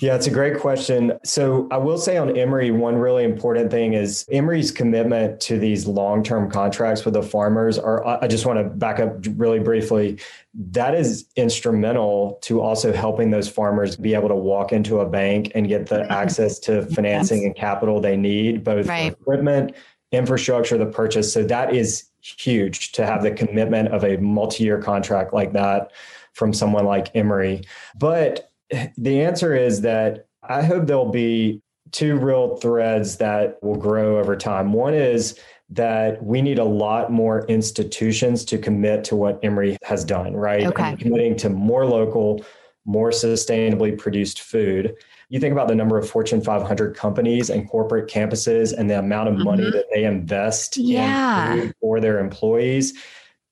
Yeah, 0.00 0.14
it's 0.14 0.26
a 0.26 0.30
great 0.30 0.58
question. 0.58 1.12
So 1.24 1.68
I 1.70 1.76
will 1.76 1.98
say 1.98 2.16
on 2.16 2.34
Emory, 2.34 2.70
one 2.70 2.96
really 2.96 3.22
important 3.22 3.70
thing 3.70 3.92
is 3.92 4.24
Emory's 4.32 4.72
commitment 4.72 5.40
to 5.42 5.58
these 5.58 5.86
long-term 5.86 6.50
contracts 6.50 7.04
with 7.04 7.12
the 7.12 7.22
farmers 7.22 7.78
are 7.78 8.06
I 8.06 8.26
just 8.26 8.46
want 8.46 8.58
to 8.58 8.64
back 8.64 8.98
up 8.98 9.16
really 9.36 9.58
briefly. 9.58 10.18
That 10.54 10.94
is 10.94 11.26
instrumental 11.36 12.38
to 12.42 12.62
also 12.62 12.94
helping 12.94 13.30
those 13.30 13.48
farmers 13.48 13.94
be 13.94 14.14
able 14.14 14.28
to 14.28 14.34
walk 14.34 14.72
into 14.72 15.00
a 15.00 15.06
bank 15.06 15.52
and 15.54 15.68
get 15.68 15.86
the 15.86 15.96
mm-hmm. 15.96 16.12
access 16.12 16.58
to 16.60 16.86
financing 16.86 17.44
and 17.44 17.54
capital 17.54 18.00
they 18.00 18.16
need, 18.16 18.64
both 18.64 18.86
right. 18.86 19.12
for 19.12 19.20
equipment, 19.20 19.76
infrastructure, 20.12 20.78
the 20.78 20.86
purchase. 20.86 21.30
So 21.30 21.44
that 21.44 21.74
is 21.74 22.06
huge 22.22 22.92
to 22.92 23.04
have 23.04 23.22
the 23.22 23.32
commitment 23.32 23.88
of 23.88 24.04
a 24.04 24.16
multi-year 24.16 24.80
contract 24.80 25.34
like 25.34 25.52
that 25.52 25.92
from 26.32 26.54
someone 26.54 26.86
like 26.86 27.14
Emory. 27.14 27.62
But 27.98 28.49
the 28.96 29.20
answer 29.20 29.54
is 29.54 29.80
that 29.82 30.26
I 30.42 30.62
hope 30.62 30.86
there'll 30.86 31.10
be 31.10 31.62
two 31.92 32.16
real 32.16 32.56
threads 32.56 33.16
that 33.18 33.62
will 33.62 33.76
grow 33.76 34.18
over 34.18 34.36
time. 34.36 34.72
One 34.72 34.94
is 34.94 35.38
that 35.70 36.22
we 36.22 36.42
need 36.42 36.58
a 36.58 36.64
lot 36.64 37.12
more 37.12 37.46
institutions 37.46 38.44
to 38.46 38.58
commit 38.58 39.04
to 39.04 39.16
what 39.16 39.38
Emory 39.42 39.76
has 39.84 40.04
done, 40.04 40.34
right? 40.34 40.66
Okay. 40.66 40.96
Committing 40.96 41.36
to 41.36 41.48
more 41.48 41.86
local, 41.86 42.44
more 42.84 43.10
sustainably 43.10 43.96
produced 43.96 44.40
food. 44.40 44.96
You 45.28 45.38
think 45.38 45.52
about 45.52 45.68
the 45.68 45.76
number 45.76 45.96
of 45.96 46.10
Fortune 46.10 46.40
500 46.40 46.96
companies 46.96 47.50
and 47.50 47.68
corporate 47.68 48.10
campuses 48.10 48.76
and 48.76 48.90
the 48.90 48.98
amount 48.98 49.28
of 49.28 49.38
money 49.38 49.62
mm-hmm. 49.62 49.76
that 49.76 49.86
they 49.94 50.04
invest 50.04 50.76
yeah. 50.76 51.70
for 51.80 52.00
their 52.00 52.18
employees. 52.18 52.94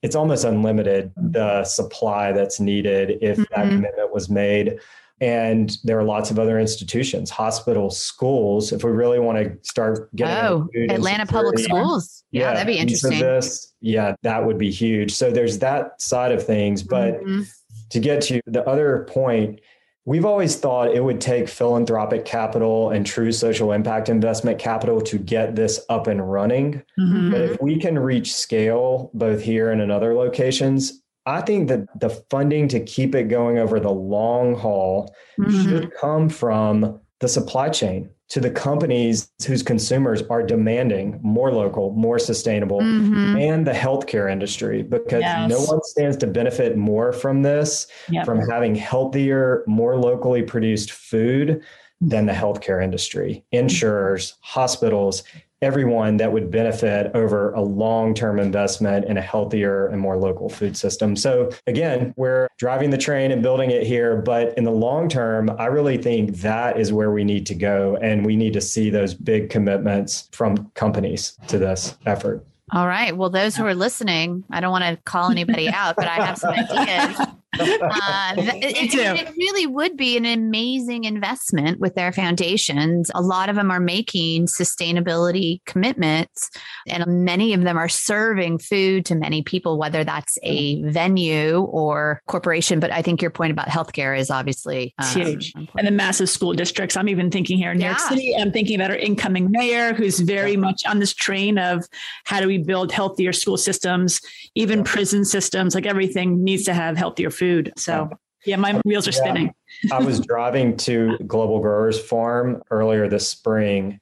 It's 0.02 0.16
almost 0.16 0.44
unlimited 0.44 1.12
the 1.16 1.64
supply 1.64 2.32
that's 2.32 2.58
needed 2.58 3.18
if 3.20 3.38
mm-hmm. 3.38 3.54
that 3.54 3.68
commitment 3.68 4.12
was 4.12 4.28
made. 4.28 4.78
And 5.20 5.76
there 5.82 5.98
are 5.98 6.04
lots 6.04 6.30
of 6.30 6.38
other 6.38 6.60
institutions, 6.60 7.28
hospitals, 7.30 8.00
schools. 8.00 8.72
If 8.72 8.84
we 8.84 8.92
really 8.92 9.18
want 9.18 9.38
to 9.38 9.68
start 9.68 10.14
getting 10.14 10.36
oh, 10.36 10.68
Atlanta 10.88 11.26
public 11.26 11.58
schools, 11.58 12.22
yeah, 12.30 12.42
yeah, 12.42 12.54
that'd 12.54 12.66
be 12.66 12.78
interesting. 12.78 13.18
This, 13.18 13.74
yeah, 13.80 14.14
that 14.22 14.44
would 14.44 14.58
be 14.58 14.70
huge. 14.70 15.12
So 15.12 15.30
there's 15.30 15.58
that 15.58 16.00
side 16.00 16.30
of 16.30 16.46
things. 16.46 16.82
But 16.84 17.14
mm-hmm. 17.14 17.42
to 17.90 18.00
get 18.00 18.22
to 18.22 18.40
the 18.46 18.64
other 18.68 19.06
point, 19.10 19.60
we've 20.04 20.24
always 20.24 20.56
thought 20.56 20.94
it 20.94 21.02
would 21.02 21.20
take 21.20 21.48
philanthropic 21.48 22.24
capital 22.24 22.90
and 22.90 23.04
true 23.04 23.32
social 23.32 23.72
impact 23.72 24.08
investment 24.08 24.58
capital 24.58 25.00
to 25.02 25.18
get 25.18 25.56
this 25.56 25.84
up 25.88 26.06
and 26.06 26.30
running. 26.30 26.82
Mm-hmm. 26.98 27.30
But 27.32 27.40
if 27.42 27.60
we 27.60 27.78
can 27.78 27.98
reach 27.98 28.32
scale 28.34 29.10
both 29.14 29.42
here 29.42 29.70
and 29.70 29.82
in 29.82 29.90
other 29.90 30.14
locations, 30.14 31.02
I 31.28 31.42
think 31.42 31.68
that 31.68 32.00
the 32.00 32.08
funding 32.08 32.68
to 32.68 32.80
keep 32.80 33.14
it 33.14 33.24
going 33.24 33.58
over 33.58 33.78
the 33.78 33.90
long 33.90 34.54
haul 34.54 35.14
mm-hmm. 35.38 35.62
should 35.62 35.94
come 35.94 36.30
from 36.30 37.00
the 37.20 37.28
supply 37.28 37.68
chain 37.68 38.08
to 38.28 38.40
the 38.40 38.50
companies 38.50 39.30
whose 39.46 39.62
consumers 39.62 40.22
are 40.30 40.42
demanding 40.42 41.18
more 41.22 41.52
local, 41.52 41.92
more 41.92 42.18
sustainable, 42.18 42.80
mm-hmm. 42.80 43.36
and 43.36 43.66
the 43.66 43.72
healthcare 43.72 44.30
industry, 44.30 44.82
because 44.82 45.20
yes. 45.20 45.50
no 45.50 45.60
one 45.64 45.82
stands 45.82 46.16
to 46.18 46.26
benefit 46.26 46.76
more 46.76 47.12
from 47.12 47.42
this, 47.42 47.86
yep. 48.08 48.24
from 48.24 48.40
having 48.48 48.74
healthier, 48.74 49.64
more 49.66 49.96
locally 49.96 50.42
produced 50.42 50.92
food 50.92 51.62
than 52.00 52.26
the 52.26 52.32
healthcare 52.32 52.82
industry, 52.82 53.44
insurers, 53.50 54.34
hospitals, 54.40 55.24
everyone 55.62 56.16
that 56.18 56.32
would 56.32 56.50
benefit 56.50 57.10
over 57.14 57.52
a 57.52 57.60
long-term 57.60 58.38
investment 58.38 59.04
in 59.06 59.16
a 59.16 59.20
healthier 59.20 59.88
and 59.88 60.00
more 60.00 60.16
local 60.16 60.48
food 60.48 60.76
system. 60.76 61.16
So 61.16 61.50
again, 61.66 62.14
we're 62.16 62.48
driving 62.58 62.90
the 62.90 62.98
train 62.98 63.32
and 63.32 63.42
building 63.42 63.70
it 63.70 63.86
here, 63.86 64.16
but 64.16 64.56
in 64.56 64.64
the 64.64 64.70
long 64.70 65.08
term, 65.08 65.50
I 65.58 65.66
really 65.66 65.98
think 65.98 66.36
that 66.38 66.78
is 66.78 66.92
where 66.92 67.10
we 67.10 67.24
need 67.24 67.46
to 67.46 67.54
go 67.54 67.96
and 68.00 68.24
we 68.24 68.36
need 68.36 68.52
to 68.52 68.60
see 68.60 68.90
those 68.90 69.14
big 69.14 69.50
commitments 69.50 70.28
from 70.32 70.70
companies 70.74 71.36
to 71.48 71.58
this 71.58 71.96
effort. 72.06 72.44
All 72.72 72.86
right. 72.86 73.16
Well, 73.16 73.30
those 73.30 73.56
who 73.56 73.64
are 73.64 73.74
listening, 73.74 74.44
I 74.50 74.60
don't 74.60 74.70
want 74.70 74.84
to 74.84 74.96
call 75.04 75.30
anybody 75.30 75.68
out, 75.68 75.96
but 75.96 76.06
I 76.06 76.16
have 76.16 76.36
some 76.36 76.52
ideas. 76.70 77.18
Uh, 77.58 78.34
it, 78.36 78.94
it, 78.94 79.34
really 79.36 79.66
would 79.66 79.96
be 79.96 80.16
an 80.16 80.26
amazing 80.26 81.04
investment 81.04 81.80
with 81.80 81.94
their 81.94 82.12
foundations. 82.12 83.10
A 83.14 83.22
lot 83.22 83.48
of 83.48 83.56
them 83.56 83.70
are 83.70 83.80
making 83.80 84.46
sustainability 84.46 85.64
commitments, 85.64 86.50
and 86.86 87.24
many 87.24 87.54
of 87.54 87.62
them 87.62 87.78
are 87.78 87.88
serving 87.88 88.58
food 88.58 89.06
to 89.06 89.14
many 89.14 89.42
people, 89.42 89.78
whether 89.78 90.04
that's 90.04 90.38
a 90.42 90.82
venue 90.82 91.60
or 91.60 92.20
corporation. 92.26 92.80
But 92.80 92.92
I 92.92 93.02
think 93.02 93.22
your 93.22 93.30
point 93.30 93.52
about 93.52 93.68
healthcare 93.68 94.18
is 94.18 94.30
obviously 94.30 94.94
um, 94.98 95.06
huge. 95.06 95.52
Important. 95.54 95.78
And 95.78 95.86
the 95.86 95.92
massive 95.92 96.28
school 96.28 96.52
districts. 96.52 96.96
I'm 96.96 97.08
even 97.08 97.30
thinking 97.30 97.56
here 97.56 97.72
in 97.72 97.78
New 97.78 97.84
yeah. 97.84 97.90
York 97.90 98.00
City, 98.00 98.34
I'm 98.38 98.52
thinking 98.52 98.76
about 98.76 98.90
our 98.90 98.96
incoming 98.96 99.50
mayor, 99.50 99.94
who's 99.94 100.20
very 100.20 100.56
much 100.56 100.82
on 100.86 100.98
this 100.98 101.14
train 101.14 101.58
of 101.58 101.86
how 102.24 102.40
do 102.40 102.46
we 102.46 102.58
build 102.58 102.92
healthier 102.92 103.32
school 103.32 103.56
systems, 103.56 104.20
even 104.54 104.84
prison 104.84 105.24
systems, 105.24 105.74
like 105.74 105.86
everything 105.86 106.44
needs 106.44 106.64
to 106.64 106.74
have 106.74 106.96
healthier 106.96 107.30
food. 107.38 107.72
So 107.76 108.10
yeah, 108.44 108.56
my 108.56 108.72
um, 108.72 108.80
wheels 108.84 109.08
are 109.08 109.12
spinning. 109.12 109.52
I 109.92 109.98
was 110.00 110.20
driving 110.20 110.76
to 110.78 111.18
Global 111.26 111.60
Growers 111.60 112.00
Farm 112.00 112.62
earlier 112.70 113.08
this 113.08 113.28
spring. 113.28 114.00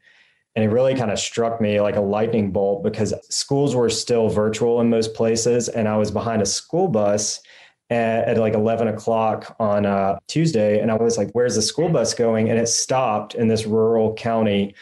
And 0.54 0.64
it 0.64 0.68
really 0.68 0.94
kind 0.94 1.10
of 1.10 1.18
struck 1.18 1.60
me 1.60 1.80
like 1.80 1.96
a 1.96 2.00
lightning 2.00 2.50
bolt 2.50 2.82
because 2.82 3.12
schools 3.28 3.74
were 3.74 3.90
still 3.90 4.30
virtual 4.30 4.80
in 4.80 4.88
most 4.88 5.12
places. 5.14 5.68
And 5.68 5.86
I 5.86 5.96
was 5.98 6.10
behind 6.10 6.40
a 6.40 6.46
school 6.46 6.88
bus 6.88 7.42
at, 7.90 8.28
at 8.28 8.38
like 8.38 8.54
11 8.54 8.88
o'clock 8.88 9.54
on 9.60 9.84
a 9.84 10.18
Tuesday. 10.28 10.80
And 10.80 10.90
I 10.90 10.94
was 10.94 11.18
like, 11.18 11.30
where's 11.32 11.56
the 11.56 11.62
school 11.62 11.90
bus 11.90 12.14
going? 12.14 12.48
And 12.48 12.58
it 12.58 12.68
stopped 12.68 13.34
in 13.34 13.48
this 13.48 13.66
rural 13.66 14.14
county. 14.14 14.74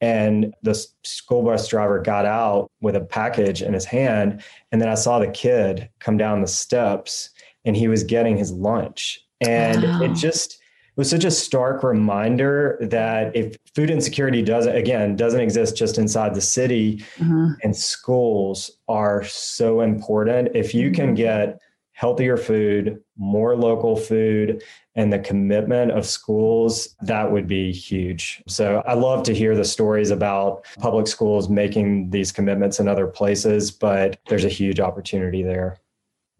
And 0.00 0.54
the 0.62 0.74
school 1.04 1.42
bus 1.42 1.68
driver 1.68 1.98
got 2.00 2.24
out 2.24 2.70
with 2.80 2.96
a 2.96 3.02
package 3.02 3.60
in 3.60 3.74
his 3.74 3.84
hand. 3.84 4.42
And 4.72 4.80
then 4.80 4.88
I 4.88 4.94
saw 4.94 5.18
the 5.18 5.28
kid 5.28 5.90
come 5.98 6.16
down 6.16 6.40
the 6.40 6.46
steps 6.46 7.28
and 7.64 7.76
he 7.76 7.88
was 7.88 8.04
getting 8.04 8.36
his 8.36 8.52
lunch. 8.52 9.20
And 9.40 9.82
wow. 9.82 10.02
it 10.02 10.14
just 10.14 10.54
it 10.54 10.96
was 10.96 11.08
such 11.08 11.24
a 11.24 11.30
stark 11.30 11.82
reminder 11.82 12.76
that 12.80 13.34
if 13.34 13.56
food 13.74 13.90
insecurity 13.90 14.42
doesn't 14.42 14.74
again 14.74 15.16
doesn't 15.16 15.40
exist 15.40 15.76
just 15.76 15.98
inside 15.98 16.34
the 16.34 16.40
city 16.40 16.98
mm-hmm. 17.16 17.52
and 17.62 17.76
schools 17.76 18.70
are 18.88 19.24
so 19.24 19.80
important. 19.80 20.50
If 20.54 20.74
you 20.74 20.90
can 20.90 21.08
mm-hmm. 21.08 21.14
get 21.14 21.60
healthier 22.00 22.38
food, 22.38 22.98
more 23.18 23.54
local 23.54 23.94
food, 23.94 24.62
and 24.94 25.12
the 25.12 25.18
commitment 25.18 25.90
of 25.92 26.06
schools, 26.06 26.96
that 27.02 27.30
would 27.30 27.46
be 27.46 27.70
huge. 27.72 28.42
So 28.48 28.82
I 28.86 28.94
love 28.94 29.22
to 29.24 29.34
hear 29.34 29.54
the 29.54 29.66
stories 29.66 30.10
about 30.10 30.64
public 30.78 31.06
schools 31.06 31.50
making 31.50 32.08
these 32.08 32.32
commitments 32.32 32.80
in 32.80 32.88
other 32.88 33.06
places, 33.06 33.70
but 33.70 34.18
there's 34.28 34.46
a 34.46 34.48
huge 34.48 34.80
opportunity 34.80 35.42
there. 35.42 35.76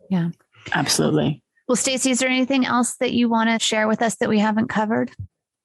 Yeah. 0.09 0.31
Absolutely. 0.73 1.43
Well, 1.69 1.77
Stacy, 1.77 2.11
is 2.11 2.19
there 2.19 2.29
anything 2.29 2.67
else 2.67 2.97
that 2.97 3.13
you 3.13 3.29
want 3.29 3.49
to 3.49 3.65
share 3.65 3.87
with 3.87 4.03
us 4.03 4.17
that 4.17 4.29
we 4.29 4.39
haven't 4.39 4.69
covered? 4.69 5.13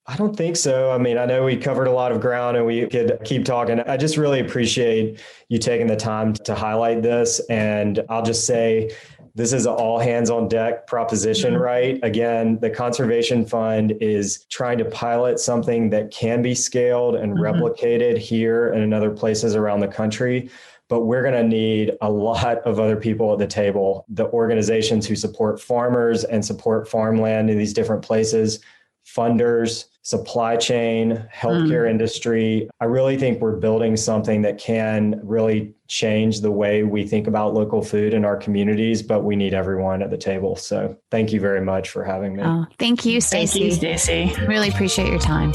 I 0.08 0.16
don't 0.18 0.38
think 0.38 0.56
so. 0.56 0.91
I 0.91 0.99
mean, 0.99 1.18
I 1.18 1.26
know 1.26 1.43
we 1.43 1.58
covered 1.58 1.88
a 1.88 1.91
lot 1.91 2.12
of 2.12 2.22
ground 2.22 2.58
and 2.58 2.66
we 2.66 2.86
could 2.86 3.18
keep 3.24 3.43
talking. 3.43 3.80
I 3.80 3.97
just 3.97 4.18
really 4.18 4.39
appreciate 4.39 5.20
you 5.49 5.58
taking 5.58 5.88
the 5.88 5.95
time 5.95 6.34
to 6.34 6.53
highlight 6.53 7.01
this. 7.01 7.39
And 7.49 8.03
I'll 8.08 8.22
just 8.22 8.45
say, 8.45 8.91
this 9.34 9.51
is 9.51 9.66
an 9.66 9.74
all 9.74 9.99
hands 9.99 10.30
on 10.30 10.47
deck 10.47 10.88
proposition, 10.88 11.53
mm-hmm. 11.53 11.64
right? 11.64 11.99
Again, 12.03 12.60
the 12.60 12.70
Conservation 12.70 13.45
Fund 13.45 13.93
is 13.99 14.45
trying 14.49 14.78
to 14.78 14.86
pilot 14.86 15.39
something 15.39 15.89
that 15.89 16.12
can 16.12 16.41
be 16.41 16.53
scaled 16.53 17.16
and 17.16 17.34
mm-hmm. 17.34 17.41
replicated 17.41 18.18
here 18.18 18.72
and 18.72 18.84
in 18.84 18.93
other 18.93 19.10
places 19.12 19.56
around 19.56 19.80
the 19.80 19.88
country 19.88 20.49
but 20.88 21.02
we're 21.02 21.24
going 21.24 21.34
to 21.34 21.44
need 21.44 21.94
a 22.02 22.10
lot 22.10 22.60
of 22.60 22.80
other 22.80 22.96
people 22.96 23.34
at 23.34 23.40
the 23.40 23.48
table. 23.48 24.06
The 24.10 24.28
organizations 24.28 25.08
who 25.08 25.16
support 25.16 25.60
farmers 25.60 26.24
and 26.24 26.46
support 26.46 26.88
farmland 26.88 27.50
in 27.50 27.58
these 27.58 27.74
different 27.74 28.04
places 28.04 28.60
funders 29.06 29.86
supply 30.02 30.56
chain 30.56 31.28
healthcare 31.34 31.86
mm. 31.86 31.90
industry. 31.90 32.70
I 32.80 32.86
really 32.86 33.18
think 33.18 33.42
we're 33.42 33.56
building 33.56 33.98
something 33.98 34.42
that 34.44 34.58
can 34.58 35.20
really 35.24 35.74
change 35.88 36.42
the 36.42 36.52
way 36.52 36.84
we 36.84 37.08
think 37.08 37.28
about 37.28 37.54
local 37.54 37.84
food 37.84 38.14
in 38.14 38.26
our 38.26 38.38
communities 38.38 39.02
but 39.04 39.24
we 39.24 39.36
need 39.36 39.54
everyone 39.54 40.02
at 40.02 40.10
the 40.10 40.18
table. 40.18 40.56
So 40.56 40.98
thank 41.12 41.32
you 41.32 41.40
very 41.40 41.62
much 41.62 41.90
for 41.90 42.04
having 42.04 42.36
me. 42.36 42.44
Oh, 42.44 42.66
thank 42.80 43.06
you 43.06 43.22
stacy 43.22 43.70
thank 43.70 43.82
you 43.84 43.98
stacy. 43.98 44.46
Really 44.48 44.70
appreciate 44.70 45.08
your 45.08 45.20
time 45.20 45.54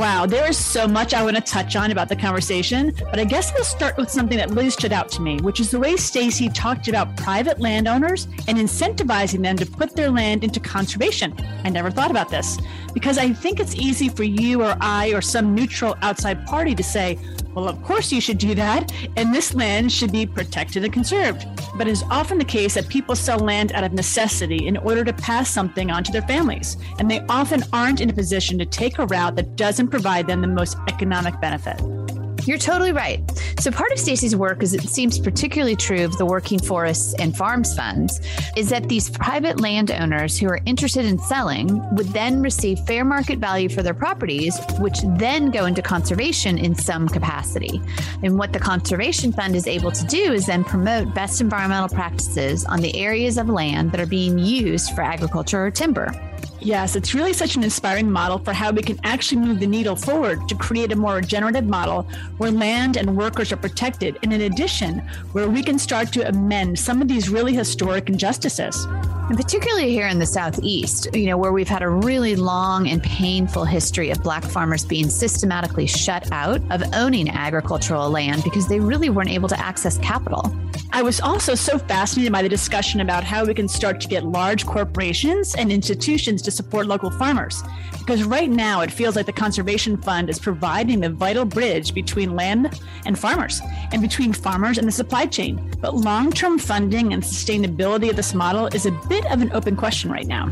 Wow, 0.00 0.24
there 0.24 0.48
is 0.48 0.56
so 0.56 0.88
much 0.88 1.12
I 1.12 1.22
want 1.22 1.36
to 1.36 1.42
touch 1.42 1.76
on 1.76 1.90
about 1.90 2.08
the 2.08 2.16
conversation, 2.16 2.94
but 3.10 3.20
I 3.20 3.24
guess 3.24 3.52
we'll 3.52 3.64
start 3.64 3.98
with 3.98 4.08
something 4.08 4.38
that 4.38 4.48
really 4.48 4.70
stood 4.70 4.94
out 4.94 5.10
to 5.10 5.20
me, 5.20 5.36
which 5.40 5.60
is 5.60 5.70
the 5.70 5.78
way 5.78 5.94
Stacy 5.98 6.48
talked 6.48 6.88
about 6.88 7.14
private 7.18 7.60
landowners 7.60 8.26
and 8.48 8.56
incentivizing 8.56 9.42
them 9.42 9.58
to 9.58 9.66
put 9.66 9.94
their 9.94 10.10
land 10.10 10.42
into 10.42 10.58
conservation. 10.58 11.34
I 11.64 11.68
never 11.68 11.90
thought 11.90 12.10
about 12.10 12.30
this 12.30 12.58
because 12.94 13.18
I 13.18 13.34
think 13.34 13.60
it's 13.60 13.74
easy 13.74 14.08
for 14.08 14.22
you 14.22 14.62
or 14.62 14.74
I 14.80 15.08
or 15.08 15.20
some 15.20 15.54
neutral 15.54 15.94
outside 16.00 16.46
party 16.46 16.74
to 16.76 16.82
say, 16.82 17.18
Well, 17.54 17.68
of 17.68 17.82
course 17.82 18.12
you 18.12 18.20
should 18.20 18.38
do 18.38 18.54
that, 18.54 18.92
and 19.16 19.34
this 19.34 19.54
land 19.54 19.90
should 19.90 20.12
be 20.12 20.26
protected 20.26 20.84
and 20.84 20.92
conserved. 20.92 21.46
But 21.76 21.88
it 21.88 21.90
is 21.90 22.04
often 22.10 22.38
the 22.38 22.44
case 22.44 22.74
that 22.74 22.88
people 22.88 23.16
sell 23.16 23.38
land 23.38 23.72
out 23.72 23.84
of 23.84 23.92
necessity 23.92 24.66
in 24.66 24.76
order 24.76 25.04
to 25.04 25.12
pass 25.12 25.50
something 25.50 25.90
on 25.90 26.04
to 26.04 26.12
their 26.12 26.22
families, 26.22 26.76
and 26.98 27.10
they 27.10 27.20
often 27.28 27.62
aren't 27.72 28.00
in 28.00 28.10
a 28.10 28.12
position 28.12 28.58
to 28.58 28.66
take 28.66 28.98
a 28.98 29.06
route 29.06 29.36
that 29.36 29.56
doesn't 29.56 29.88
provide 29.88 30.26
them 30.26 30.40
the 30.40 30.46
most 30.46 30.76
economic 30.88 31.40
benefit. 31.40 31.80
You're 32.46 32.58
totally 32.58 32.92
right. 32.92 33.20
So 33.60 33.70
part 33.70 33.92
of 33.92 33.98
Stacy's 33.98 34.34
work, 34.34 34.62
as 34.62 34.72
it 34.72 34.88
seems 34.88 35.18
particularly 35.18 35.76
true 35.76 36.04
of 36.04 36.16
the 36.16 36.24
Working 36.24 36.58
Forests 36.58 37.14
and 37.18 37.36
Farms 37.36 37.74
funds, 37.74 38.20
is 38.56 38.70
that 38.70 38.88
these 38.88 39.10
private 39.10 39.60
landowners 39.60 40.38
who 40.38 40.48
are 40.48 40.60
interested 40.64 41.04
in 41.04 41.18
selling 41.18 41.82
would 41.94 42.06
then 42.08 42.40
receive 42.42 42.78
fair 42.80 43.04
market 43.04 43.38
value 43.38 43.68
for 43.68 43.82
their 43.82 43.94
properties, 43.94 44.58
which 44.78 44.98
then 45.18 45.50
go 45.50 45.66
into 45.66 45.82
conservation 45.82 46.56
in 46.56 46.74
some 46.74 47.08
capacity. 47.08 47.82
And 48.22 48.38
what 48.38 48.52
the 48.52 48.58
Conservation 48.58 49.32
Fund 49.32 49.54
is 49.54 49.66
able 49.66 49.90
to 49.92 50.04
do 50.06 50.32
is 50.32 50.46
then 50.46 50.64
promote 50.64 51.14
best 51.14 51.40
environmental 51.40 51.88
practices 51.88 52.64
on 52.64 52.80
the 52.80 52.96
areas 52.96 53.36
of 53.36 53.48
land 53.48 53.92
that 53.92 54.00
are 54.00 54.06
being 54.06 54.38
used 54.38 54.94
for 54.94 55.02
agriculture 55.02 55.66
or 55.66 55.70
timber. 55.70 56.10
Yes, 56.62 56.94
it's 56.94 57.14
really 57.14 57.32
such 57.32 57.56
an 57.56 57.64
inspiring 57.64 58.10
model 58.10 58.38
for 58.38 58.52
how 58.52 58.70
we 58.70 58.82
can 58.82 59.00
actually 59.02 59.40
move 59.40 59.60
the 59.60 59.66
needle 59.66 59.96
forward 59.96 60.46
to 60.48 60.54
create 60.54 60.92
a 60.92 60.96
more 60.96 61.14
regenerative 61.14 61.64
model 61.64 62.02
where 62.36 62.50
land 62.50 62.98
and 62.98 63.16
workers 63.16 63.50
are 63.50 63.56
protected, 63.56 64.18
and 64.22 64.30
in 64.30 64.42
addition, 64.42 64.98
where 65.32 65.48
we 65.48 65.62
can 65.62 65.78
start 65.78 66.12
to 66.12 66.28
amend 66.28 66.78
some 66.78 67.00
of 67.00 67.08
these 67.08 67.30
really 67.30 67.54
historic 67.54 68.10
injustices. 68.10 68.86
And 69.30 69.38
particularly 69.38 69.92
here 69.92 70.08
in 70.08 70.18
the 70.18 70.26
Southeast, 70.26 71.06
you 71.14 71.26
know, 71.26 71.38
where 71.38 71.52
we've 71.52 71.68
had 71.68 71.82
a 71.82 71.88
really 71.88 72.34
long 72.34 72.88
and 72.88 73.00
painful 73.00 73.64
history 73.64 74.10
of 74.10 74.20
black 74.24 74.42
farmers 74.42 74.84
being 74.84 75.08
systematically 75.08 75.86
shut 75.86 76.26
out 76.32 76.60
of 76.72 76.82
owning 76.94 77.28
agricultural 77.28 78.10
land 78.10 78.42
because 78.42 78.66
they 78.66 78.80
really 78.80 79.08
weren't 79.08 79.30
able 79.30 79.48
to 79.48 79.56
access 79.60 79.98
capital. 79.98 80.52
I 80.92 81.02
was 81.02 81.20
also 81.20 81.54
so 81.54 81.78
fascinated 81.78 82.32
by 82.32 82.42
the 82.42 82.48
discussion 82.48 83.00
about 83.00 83.22
how 83.22 83.44
we 83.44 83.54
can 83.54 83.68
start 83.68 84.00
to 84.00 84.08
get 84.08 84.24
large 84.24 84.66
corporations 84.66 85.54
and 85.54 85.70
institutions 85.70 86.42
to 86.42 86.50
support 86.50 86.88
local 86.88 87.10
farmers. 87.10 87.62
Because 88.00 88.24
right 88.24 88.50
now 88.50 88.80
it 88.80 88.90
feels 88.90 89.14
like 89.14 89.26
the 89.26 89.32
Conservation 89.32 89.96
Fund 89.96 90.28
is 90.28 90.40
providing 90.40 90.98
the 90.98 91.10
vital 91.10 91.44
bridge 91.44 91.94
between 91.94 92.34
land 92.34 92.80
and 93.06 93.16
farmers 93.16 93.60
and 93.92 94.02
between 94.02 94.32
farmers 94.32 94.78
and 94.78 94.88
the 94.88 94.92
supply 94.92 95.26
chain. 95.26 95.70
But 95.80 95.94
long 95.94 96.32
term 96.32 96.58
funding 96.58 97.12
and 97.12 97.22
sustainability 97.22 98.10
of 98.10 98.16
this 98.16 98.34
model 98.34 98.66
is 98.66 98.86
a 98.86 98.90
bit 99.20 99.32
of 99.32 99.42
an 99.42 99.52
open 99.52 99.76
question 99.76 100.10
right 100.10 100.26
now. 100.26 100.48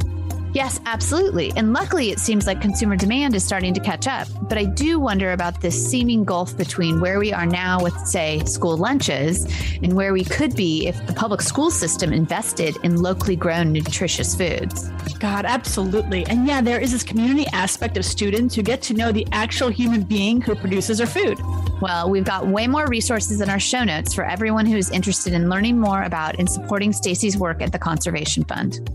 Yes, 0.55 0.81
absolutely. 0.87 1.53
And 1.57 1.73
luckily, 1.73 2.11
it 2.11 2.19
seems 2.19 2.47
like 2.47 2.61
consumer 2.61 2.97
demand 2.97 3.35
is 3.35 3.45
starting 3.45 3.75
to 3.75 3.81
catch 3.81 4.07
up. 4.07 4.29
But 4.49 4.57
I 4.57 4.65
do 4.65 4.99
wonder 4.99 5.33
about 5.33 5.61
this 5.61 5.91
seeming 5.91 6.25
gulf 6.25 6.57
between 6.57 7.01
where 7.01 7.19
we 7.19 7.33
are 7.33 7.47
now 7.47 7.83
with, 7.83 7.97
say, 8.07 8.43
school 8.45 8.77
lunches 8.77 9.47
and 9.83 9.93
where 9.93 10.13
we 10.13 10.25
could 10.25 10.57
be 10.57 10.87
if 10.87 11.07
the 11.07 11.13
public 11.13 11.43
school 11.43 11.71
system 11.71 12.13
invested 12.13 12.77
in 12.83 13.03
locally 13.03 13.37
grown 13.37 13.73
nutritious 13.73 14.35
foods. 14.35 14.89
God, 15.19 15.45
absolutely. 15.45 16.25
And 16.27 16.47
yeah, 16.47 16.61
there 16.61 16.81
is 16.81 16.93
this 16.93 17.03
community 17.03 17.47
aspect 17.53 17.97
of 17.97 18.05
students 18.05 18.55
who 18.55 18.63
get 18.63 18.81
to 18.83 18.95
know 18.95 19.13
the 19.13 19.27
actual 19.33 19.69
human 19.69 20.03
being 20.03 20.41
who 20.41 20.55
produces 20.55 20.99
their 20.99 21.07
food. 21.07 21.39
Well, 21.81 22.09
we've 22.09 22.25
got 22.25 22.47
way 22.47 22.67
more 22.67 22.87
resources 22.87 23.41
in 23.41 23.51
our 23.51 23.61
show 23.61 23.85
notes 23.85 24.15
for 24.15 24.25
everyone 24.25 24.67
who 24.67 24.77
is 24.77 24.91
interested 24.91 25.35
in 25.35 25.51
learning 25.51 25.79
more 25.79 26.03
about 26.03 26.39
and 26.39 26.49
supporting 26.49 26.93
Stacy's 26.93 27.37
work 27.37 27.61
at 27.61 27.73
the 27.73 27.79
Conservation 27.79 28.45
Fund. 28.45 28.91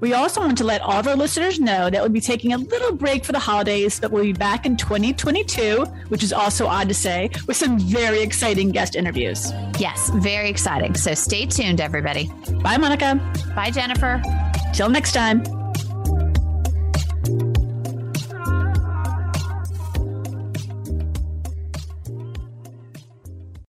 We 0.00 0.14
also 0.14 0.40
want 0.40 0.56
to 0.58 0.64
let 0.64 0.80
all 0.80 1.00
of 1.00 1.08
our 1.08 1.16
listeners 1.16 1.58
know 1.58 1.90
that 1.90 2.00
we'll 2.00 2.10
be 2.10 2.20
taking 2.20 2.52
a 2.52 2.58
little 2.58 2.92
break 2.92 3.24
for 3.24 3.32
the 3.32 3.38
holidays, 3.38 3.98
but 3.98 4.12
we'll 4.12 4.22
be 4.22 4.32
back 4.32 4.64
in 4.64 4.76
2022, 4.76 5.84
which 6.08 6.22
is 6.22 6.32
also 6.32 6.66
odd 6.66 6.88
to 6.88 6.94
say, 6.94 7.30
with 7.46 7.56
some 7.56 7.78
very 7.80 8.20
exciting 8.20 8.70
guest 8.70 8.94
interviews. 8.94 9.52
Yes, 9.78 10.10
very 10.16 10.48
exciting. 10.48 10.94
So 10.94 11.14
stay 11.14 11.46
tuned, 11.46 11.80
everybody. 11.80 12.30
Bye, 12.62 12.76
Monica. 12.76 13.16
Bye, 13.56 13.70
Jennifer. 13.70 14.22
Till 14.72 14.88
next 14.88 15.12
time. 15.12 15.42